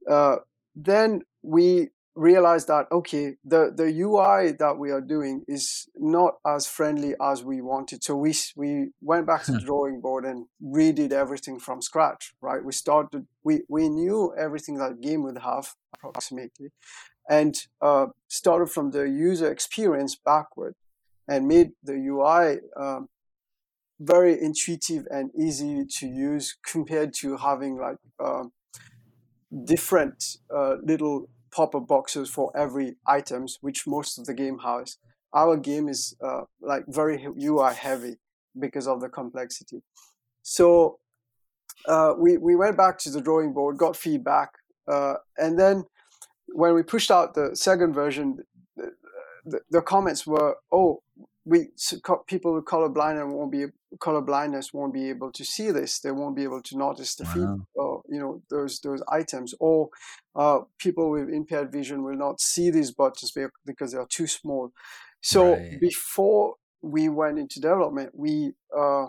Uh, 0.09 0.37
then 0.75 1.23
we 1.43 1.89
realized 2.15 2.69
that 2.69 2.87
okay, 2.93 3.37
the 3.45 3.73
the 3.75 3.89
UI 4.01 4.53
that 4.53 4.77
we 4.79 4.91
are 4.91 5.01
doing 5.01 5.45
is 5.47 5.89
not 5.97 6.35
as 6.47 6.67
friendly 6.67 7.15
as 7.21 7.43
we 7.45 7.61
wanted. 7.61 8.03
So 8.05 8.17
we 8.17 8.35
we 8.57 8.89
went 9.01 9.27
back 9.27 9.45
to 9.45 9.53
the 9.53 9.61
drawing 9.61 10.01
board 10.01 10.25
and 10.25 10.47
redid 10.63 11.13
everything 11.13 11.59
from 11.59 11.81
scratch. 11.81 12.35
Right, 12.41 12.65
we 12.65 12.73
started. 12.73 13.27
We 13.43 13.63
we 13.69 13.89
knew 13.89 14.35
everything 14.37 14.77
that 14.79 15.01
game 15.01 15.23
would 15.23 15.39
have 15.39 15.75
approximately, 15.95 16.71
and 17.29 17.55
uh, 17.81 18.07
started 18.29 18.71
from 18.71 18.91
the 18.91 19.05
user 19.09 19.51
experience 19.51 20.17
backward 20.17 20.75
and 21.31 21.47
made 21.47 21.71
the 21.85 21.95
UI 21.95 22.59
um, 22.77 23.09
very 24.01 24.35
intuitive 24.43 25.07
and 25.11 25.31
easy 25.39 25.87
to 25.87 26.07
use 26.07 26.57
compared 26.67 27.15
to 27.15 27.37
having 27.37 27.79
like 27.79 27.99
uh, 28.19 28.45
different 29.65 30.25
uh, 30.55 30.75
little 30.83 31.29
pop-up 31.53 31.87
boxes 31.87 32.29
for 32.29 32.51
every 32.57 32.97
items, 33.07 33.59
which 33.61 33.87
most 33.87 34.19
of 34.19 34.27
the 34.27 34.35
game 34.35 34.59
has. 34.59 34.97
Our 35.33 35.57
game 35.57 35.89
is 35.89 36.17
uh, 36.21 36.43
like 36.61 36.85
very 36.89 37.25
UI 37.41 37.75
heavy 37.75 38.17
because 38.59 38.89
of 38.89 39.01
the 39.01 39.09
complexity. 39.09 39.83
So 40.43 40.99
uh, 41.87 42.15
we 42.19 42.39
we 42.39 42.57
went 42.57 42.77
back 42.77 42.99
to 42.99 43.11
the 43.11 43.21
drawing 43.21 43.53
board, 43.53 43.79
got 43.79 43.97
feedback, 43.97 44.51
uh, 44.89 45.15
and 45.39 45.59
then 45.59 45.85
when 46.53 46.75
we 46.75 46.83
pushed 46.83 47.11
out 47.11 47.35
the 47.35 47.55
second 47.55 47.95
version, 47.95 48.39
the, 49.45 49.61
the, 49.71 49.83
comments 49.83 50.27
were, 50.27 50.57
"Oh, 50.73 51.03
we 51.45 51.69
people 52.27 52.55
with 52.55 52.65
color 52.65 52.89
blindness 52.89 53.27
won't 53.29 53.53
be 53.53 53.67
color 53.99 54.21
blindness 54.21 54.73
won't 54.73 54.95
be 54.95 55.09
able 55.09 55.33
to 55.33 55.45
see 55.45 55.71
this. 55.71 56.01
They 56.01 56.11
won't 56.11 56.37
be 56.37 56.45
able 56.45 56.63
to 56.63 56.77
notice 56.77 57.15
the 57.15 57.25
feed, 57.25 57.47
or 57.75 58.03
you 58.09 58.19
know 58.19 58.43
those 58.51 58.81
those 58.81 59.03
items. 59.09 59.55
Or 59.59 59.89
uh, 60.37 60.61
people 60.79 61.11
with 61.11 61.29
impaired 61.29 61.73
vision 61.73 62.03
will 62.03 62.17
not 62.17 62.41
see 62.41 62.71
these 62.71 62.91
buttons 62.91 63.33
because 63.67 63.93
they 63.93 63.99
are 63.99 64.07
too 64.09 64.27
small. 64.27 64.73
So 65.23 65.55
right. 65.55 65.81
before 65.81 66.55
we 66.83 67.09
went 67.09 67.39
into 67.39 67.61
development, 67.61 68.13
we 68.15 68.53
uh, 68.77 69.07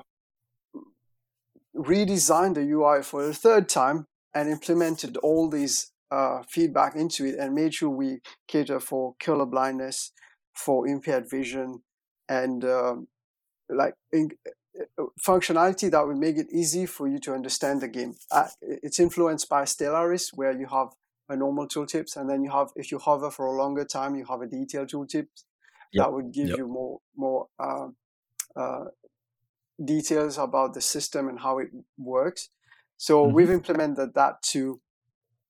redesigned 1.75 2.55
the 2.55 2.69
UI 2.69 3.03
for 3.03 3.25
the 3.25 3.33
third 3.33 3.69
time 3.69 4.07
and 4.33 4.49
implemented 4.49 5.17
all 5.17 5.49
these 5.49 5.91
uh, 6.11 6.43
feedback 6.47 6.95
into 6.95 7.25
it 7.25 7.35
and 7.39 7.55
made 7.55 7.73
sure 7.73 7.89
we 7.89 8.19
cater 8.47 8.79
for 8.79 9.15
color 9.19 9.45
blindness, 9.45 10.11
for 10.53 10.87
impaired 10.87 11.29
vision, 11.29 11.81
and 12.27 12.65
um, 12.65 13.07
like 13.69 13.95
in, 14.11 14.31
uh, 14.99 15.05
functionality 15.19 15.89
that 15.89 16.05
would 16.05 16.17
make 16.17 16.37
it 16.37 16.47
easy 16.51 16.85
for 16.85 17.07
you 17.07 17.19
to 17.19 17.33
understand 17.33 17.81
the 17.81 17.87
game. 17.87 18.15
Uh, 18.29 18.47
it's 18.61 18.99
influenced 18.99 19.47
by 19.49 19.63
Stellaris, 19.63 20.29
where 20.33 20.51
you 20.51 20.67
have 20.67 20.89
a 21.29 21.35
normal 21.35 21.67
tooltips, 21.67 22.17
and 22.17 22.29
then 22.29 22.43
you 22.43 22.51
have, 22.51 22.69
if 22.75 22.91
you 22.91 22.99
hover 22.99 23.31
for 23.31 23.45
a 23.45 23.57
longer 23.57 23.85
time, 23.85 24.15
you 24.15 24.25
have 24.25 24.41
a 24.41 24.47
detailed 24.47 24.89
tooltip 24.89 25.27
yep. 25.93 26.05
that 26.05 26.13
would 26.13 26.31
give 26.33 26.49
yep. 26.49 26.57
you 26.57 26.67
more 26.67 26.99
more 27.15 27.47
uh, 27.59 27.87
uh, 28.55 28.85
details 29.83 30.37
about 30.37 30.73
the 30.73 30.81
system 30.81 31.27
and 31.29 31.39
how 31.39 31.59
it 31.59 31.69
works. 31.97 32.49
So 32.97 33.25
mm-hmm. 33.25 33.35
we've 33.35 33.51
implemented 33.51 34.13
that 34.15 34.41
too. 34.41 34.81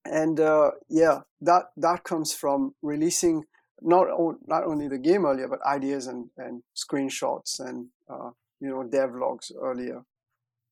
And 0.06 0.40
uh, 0.40 0.72
yeah, 0.90 1.22
that 1.42 1.66
that 1.78 2.04
comes 2.04 2.34
from 2.34 2.74
releasing 2.82 3.44
not 3.82 4.08
o- 4.08 4.38
not 4.48 4.64
only 4.64 4.88
the 4.88 4.98
game 4.98 5.26
earlier, 5.26 5.48
but 5.48 5.64
ideas 5.66 6.08
and, 6.08 6.30
and 6.38 6.64
screenshots 6.76 7.60
and 7.60 7.88
uh, 8.10 8.32
you 8.60 8.70
know 8.70 8.84
devlogs 8.84 9.52
earlier. 9.60 10.04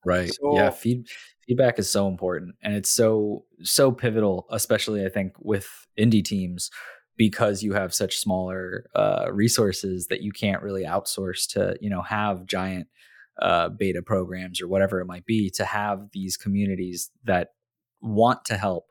Right. 0.06 0.34
So, 0.34 0.56
yeah. 0.56 0.70
Feed, 0.70 1.08
feedback 1.46 1.78
is 1.78 1.90
so 1.90 2.08
important, 2.08 2.56
and 2.64 2.74
it's 2.74 2.90
so 2.90 3.46
so 3.62 3.92
pivotal, 3.92 4.48
especially 4.50 5.06
I 5.06 5.10
think 5.10 5.34
with 5.40 5.68
indie 6.00 6.24
teams 6.24 6.72
because 7.18 7.62
you 7.62 7.74
have 7.74 7.94
such 7.94 8.16
smaller 8.18 8.86
uh, 8.96 9.28
resources 9.32 10.08
that 10.08 10.22
you 10.22 10.32
can't 10.32 10.64
really 10.64 10.86
outsource 10.86 11.48
to 11.54 11.76
you 11.82 11.90
know 11.90 12.02
have 12.02 12.46
giant 12.46 12.88
uh, 13.42 13.70
beta 13.70 14.02
programs 14.02 14.62
or 14.62 14.68
whatever 14.68 15.00
it 15.02 15.06
might 15.06 15.26
be 15.26 15.50
to 15.50 15.66
have 15.66 16.10
these 16.14 16.38
communities 16.38 17.12
that 17.26 17.50
want 18.02 18.46
to 18.46 18.58
help 18.58 18.86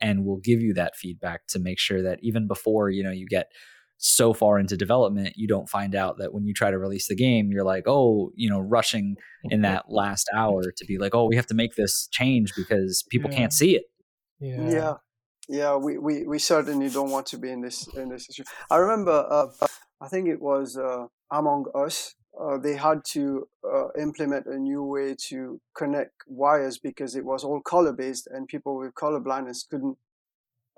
and 0.00 0.24
will 0.24 0.38
give 0.38 0.60
you 0.60 0.74
that 0.74 0.96
feedback 0.96 1.46
to 1.48 1.58
make 1.58 1.78
sure 1.78 2.02
that 2.02 2.18
even 2.22 2.46
before 2.46 2.90
you 2.90 3.02
know 3.02 3.10
you 3.10 3.26
get 3.26 3.50
so 3.96 4.34
far 4.34 4.58
into 4.58 4.76
development 4.76 5.32
you 5.36 5.46
don't 5.46 5.68
find 5.68 5.94
out 5.94 6.18
that 6.18 6.34
when 6.34 6.44
you 6.44 6.52
try 6.52 6.70
to 6.70 6.78
release 6.78 7.08
the 7.08 7.14
game 7.14 7.50
you're 7.52 7.64
like 7.64 7.84
oh 7.86 8.30
you 8.34 8.50
know 8.50 8.60
rushing 8.60 9.16
in 9.44 9.62
that 9.62 9.84
last 9.88 10.28
hour 10.36 10.62
to 10.76 10.84
be 10.84 10.98
like 10.98 11.14
oh 11.14 11.24
we 11.26 11.36
have 11.36 11.46
to 11.46 11.54
make 11.54 11.74
this 11.76 12.08
change 12.10 12.52
because 12.56 13.04
people 13.10 13.30
yeah. 13.30 13.36
can't 13.36 13.52
see 13.52 13.76
it. 13.76 13.84
Yeah. 14.40 14.68
Yeah. 14.68 14.94
Yeah 15.48 15.76
we, 15.76 15.98
we 15.98 16.24
we 16.26 16.38
certainly 16.38 16.88
don't 16.88 17.10
want 17.10 17.26
to 17.26 17.38
be 17.38 17.50
in 17.50 17.60
this 17.60 17.86
in 17.96 18.08
this 18.08 18.28
issue 18.30 18.44
i 18.70 18.76
remember 18.76 19.26
uh, 19.30 19.46
i 20.00 20.08
think 20.08 20.26
it 20.26 20.40
was 20.40 20.76
uh, 20.76 21.06
among 21.30 21.66
us 21.74 22.14
uh, 22.40 22.58
they 22.58 22.74
had 22.74 23.04
to 23.04 23.48
uh, 23.64 23.88
implement 23.98 24.46
a 24.46 24.58
new 24.58 24.82
way 24.82 25.14
to 25.28 25.60
connect 25.76 26.14
wires 26.26 26.78
because 26.78 27.14
it 27.14 27.24
was 27.24 27.44
all 27.44 27.60
color 27.60 27.92
based 27.92 28.28
and 28.30 28.48
people 28.48 28.76
with 28.76 28.94
color 28.94 29.20
blindness 29.20 29.66
couldn't 29.68 29.96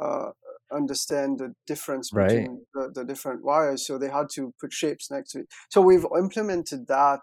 uh, 0.00 0.30
understand 0.72 1.38
the 1.38 1.54
difference 1.66 2.12
right. 2.12 2.28
between 2.28 2.66
the, 2.74 2.90
the, 2.94 3.04
different 3.04 3.42
wires. 3.42 3.86
So 3.86 3.96
they 3.96 4.10
had 4.10 4.28
to 4.34 4.52
put 4.60 4.72
shapes 4.72 5.10
next 5.10 5.32
to 5.32 5.40
it. 5.40 5.48
So 5.70 5.80
we've 5.80 6.04
implemented 6.18 6.88
that 6.88 7.20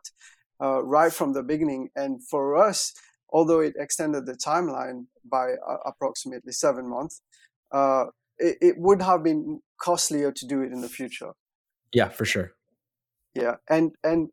uh, 0.62 0.84
right 0.84 1.14
from 1.14 1.34
the 1.34 1.44
beginning. 1.44 1.90
And 1.96 2.26
for 2.28 2.56
us 2.56 2.94
although 3.34 3.60
it 3.60 3.74
extended 3.78 4.26
the 4.26 4.36
timeline 4.36 5.08
by 5.30 5.54
uh, 5.54 5.78
approximately 5.86 6.54
seven 6.54 6.88
months 6.88 7.22
uh, 7.72 8.06
it, 8.38 8.58
it 8.62 8.76
would 8.78 9.02
have 9.02 9.24
been 9.24 9.60
costlier 9.82 10.32
to 10.32 10.48
do 10.48 10.62
it 10.62 10.72
in 10.72 10.82
the 10.82 10.88
future. 10.88 11.32
Yeah 11.92 12.10
for 12.10 12.26
sure 12.26 12.54
yeah 13.36 13.56
and 13.70 13.92
and 14.04 14.30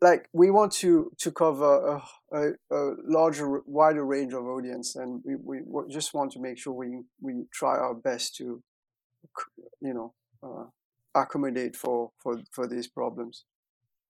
like 0.00 0.28
we 0.32 0.50
want 0.50 0.72
to 0.72 1.10
to 1.18 1.32
cover 1.32 2.00
a, 2.32 2.36
a, 2.36 2.50
a, 2.70 2.94
larger 3.04 3.60
wider 3.66 4.04
range 4.04 4.34
of 4.34 4.44
audience 4.44 4.94
and 4.94 5.22
we, 5.24 5.36
we 5.42 5.60
just 5.88 6.12
want 6.12 6.30
to 6.32 6.40
make 6.40 6.58
sure 6.58 6.72
we 6.72 7.00
we 7.20 7.44
try 7.52 7.76
our 7.76 7.94
best 7.94 8.36
to 8.36 8.62
you 9.80 9.94
know 9.94 10.12
uh, 10.42 10.64
accommodate 11.14 11.74
for 11.74 12.10
for 12.22 12.40
for 12.52 12.66
these 12.66 12.86
problems. 12.86 13.44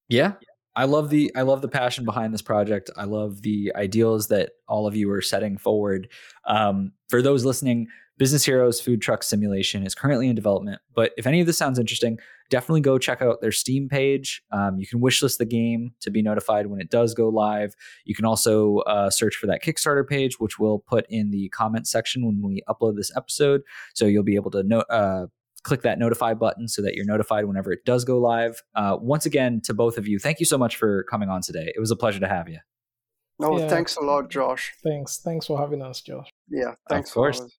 Yeah. 0.09 0.33
I 0.75 0.85
love 0.85 1.09
the 1.09 1.33
i 1.35 1.41
love 1.41 1.63
the 1.63 1.69
passion 1.69 2.05
behind 2.05 2.35
this 2.35 2.43
project. 2.43 2.91
I 2.97 3.05
love 3.05 3.41
the 3.41 3.73
ideals 3.75 4.29
that 4.29 4.51
all 4.69 4.87
of 4.87 4.95
you 4.95 5.11
are 5.11 5.23
setting 5.23 5.57
forward. 5.57 6.09
Um, 6.47 6.93
for 7.09 7.23
those 7.23 7.47
listening 7.47 7.89
business 8.19 8.45
heroes 8.45 8.81
food 8.81 9.01
truck 9.01 9.23
simulation 9.23 9.85
is 9.85 9.95
currently 9.95 10.29
in 10.29 10.35
development 10.35 10.81
but 10.95 11.13
if 11.17 11.27
any 11.27 11.41
of 11.41 11.47
this 11.47 11.59
sounds 11.59 11.79
interesting 11.79 12.19
definitely 12.51 12.81
go 12.81 12.99
check 12.99 13.23
out 13.23 13.41
their 13.41 13.53
Steam 13.53 13.89
page. 13.89 14.43
Um, 14.51 14.79
you 14.79 14.87
can 14.87 15.01
wishlist 15.01 15.39
the 15.39 15.45
game 15.45 15.93
to 16.01 16.11
be 16.11 16.23
notified 16.23 16.67
when 16.67 16.81
it 16.81 16.91
does 16.91 17.15
go 17.15 17.29
live. 17.29 17.75
You 18.05 18.15
can 18.15 18.25
also 18.25 18.79
uh, 18.79 19.11
search 19.11 19.37
for 19.37 19.47
that 19.47 19.63
Kickstarter 19.63 20.07
page, 20.07 20.39
which 20.39 20.59
we'll 20.59 20.79
put 20.79 21.07
in 21.09 21.31
the 21.31 21.49
comment 21.51 21.87
section 21.87 22.25
when 22.27 22.43
we 22.43 22.63
upload 22.69 22.97
this 22.97 23.11
episode. 23.17 23.63
So 23.95 24.07
you'll 24.07 24.23
be 24.23 24.37
able 24.37 24.51
to 24.53 24.63
no- 24.63 24.81
uh, 24.81 25.27
click 25.63 25.83
that 25.83 25.99
notify 25.99 26.35
button 26.35 26.69
so 26.69 26.83
that 26.83 26.95
you're 26.95 27.07
notified 27.07 27.45
whenever 27.47 27.73
it 27.73 27.85
does 27.85 28.05
go 28.05 28.19
live. 28.19 28.63
Uh, 28.75 28.97
once 29.01 29.27
again, 29.27 29.61
to 29.65 29.75
both 29.75 29.99
of 29.99 30.07
you, 30.07 30.19
thank 30.19 30.39
you 30.39 30.47
so 30.47 30.59
much 30.59 30.77
for 30.77 31.05
coming 31.05 31.29
on 31.29 31.43
today. 31.43 31.73
It 31.75 31.81
was 31.81 31.91
a 31.91 31.97
pleasure 31.97 32.21
to 32.21 32.29
have 32.29 32.49
you. 32.49 32.59
No, 33.39 33.59
yeah. 33.59 33.69
thanks 33.69 33.97
a 33.97 34.01
lot, 34.01 34.31
Josh. 34.31 34.73
Thanks. 34.83 35.19
Thanks 35.19 35.47
for 35.47 35.59
having 35.59 35.83
us, 35.83 36.01
Josh. 36.01 36.31
Yeah, 36.49 36.75
thanks. 36.89 37.11
Of 37.11 37.15
course. 37.15 37.59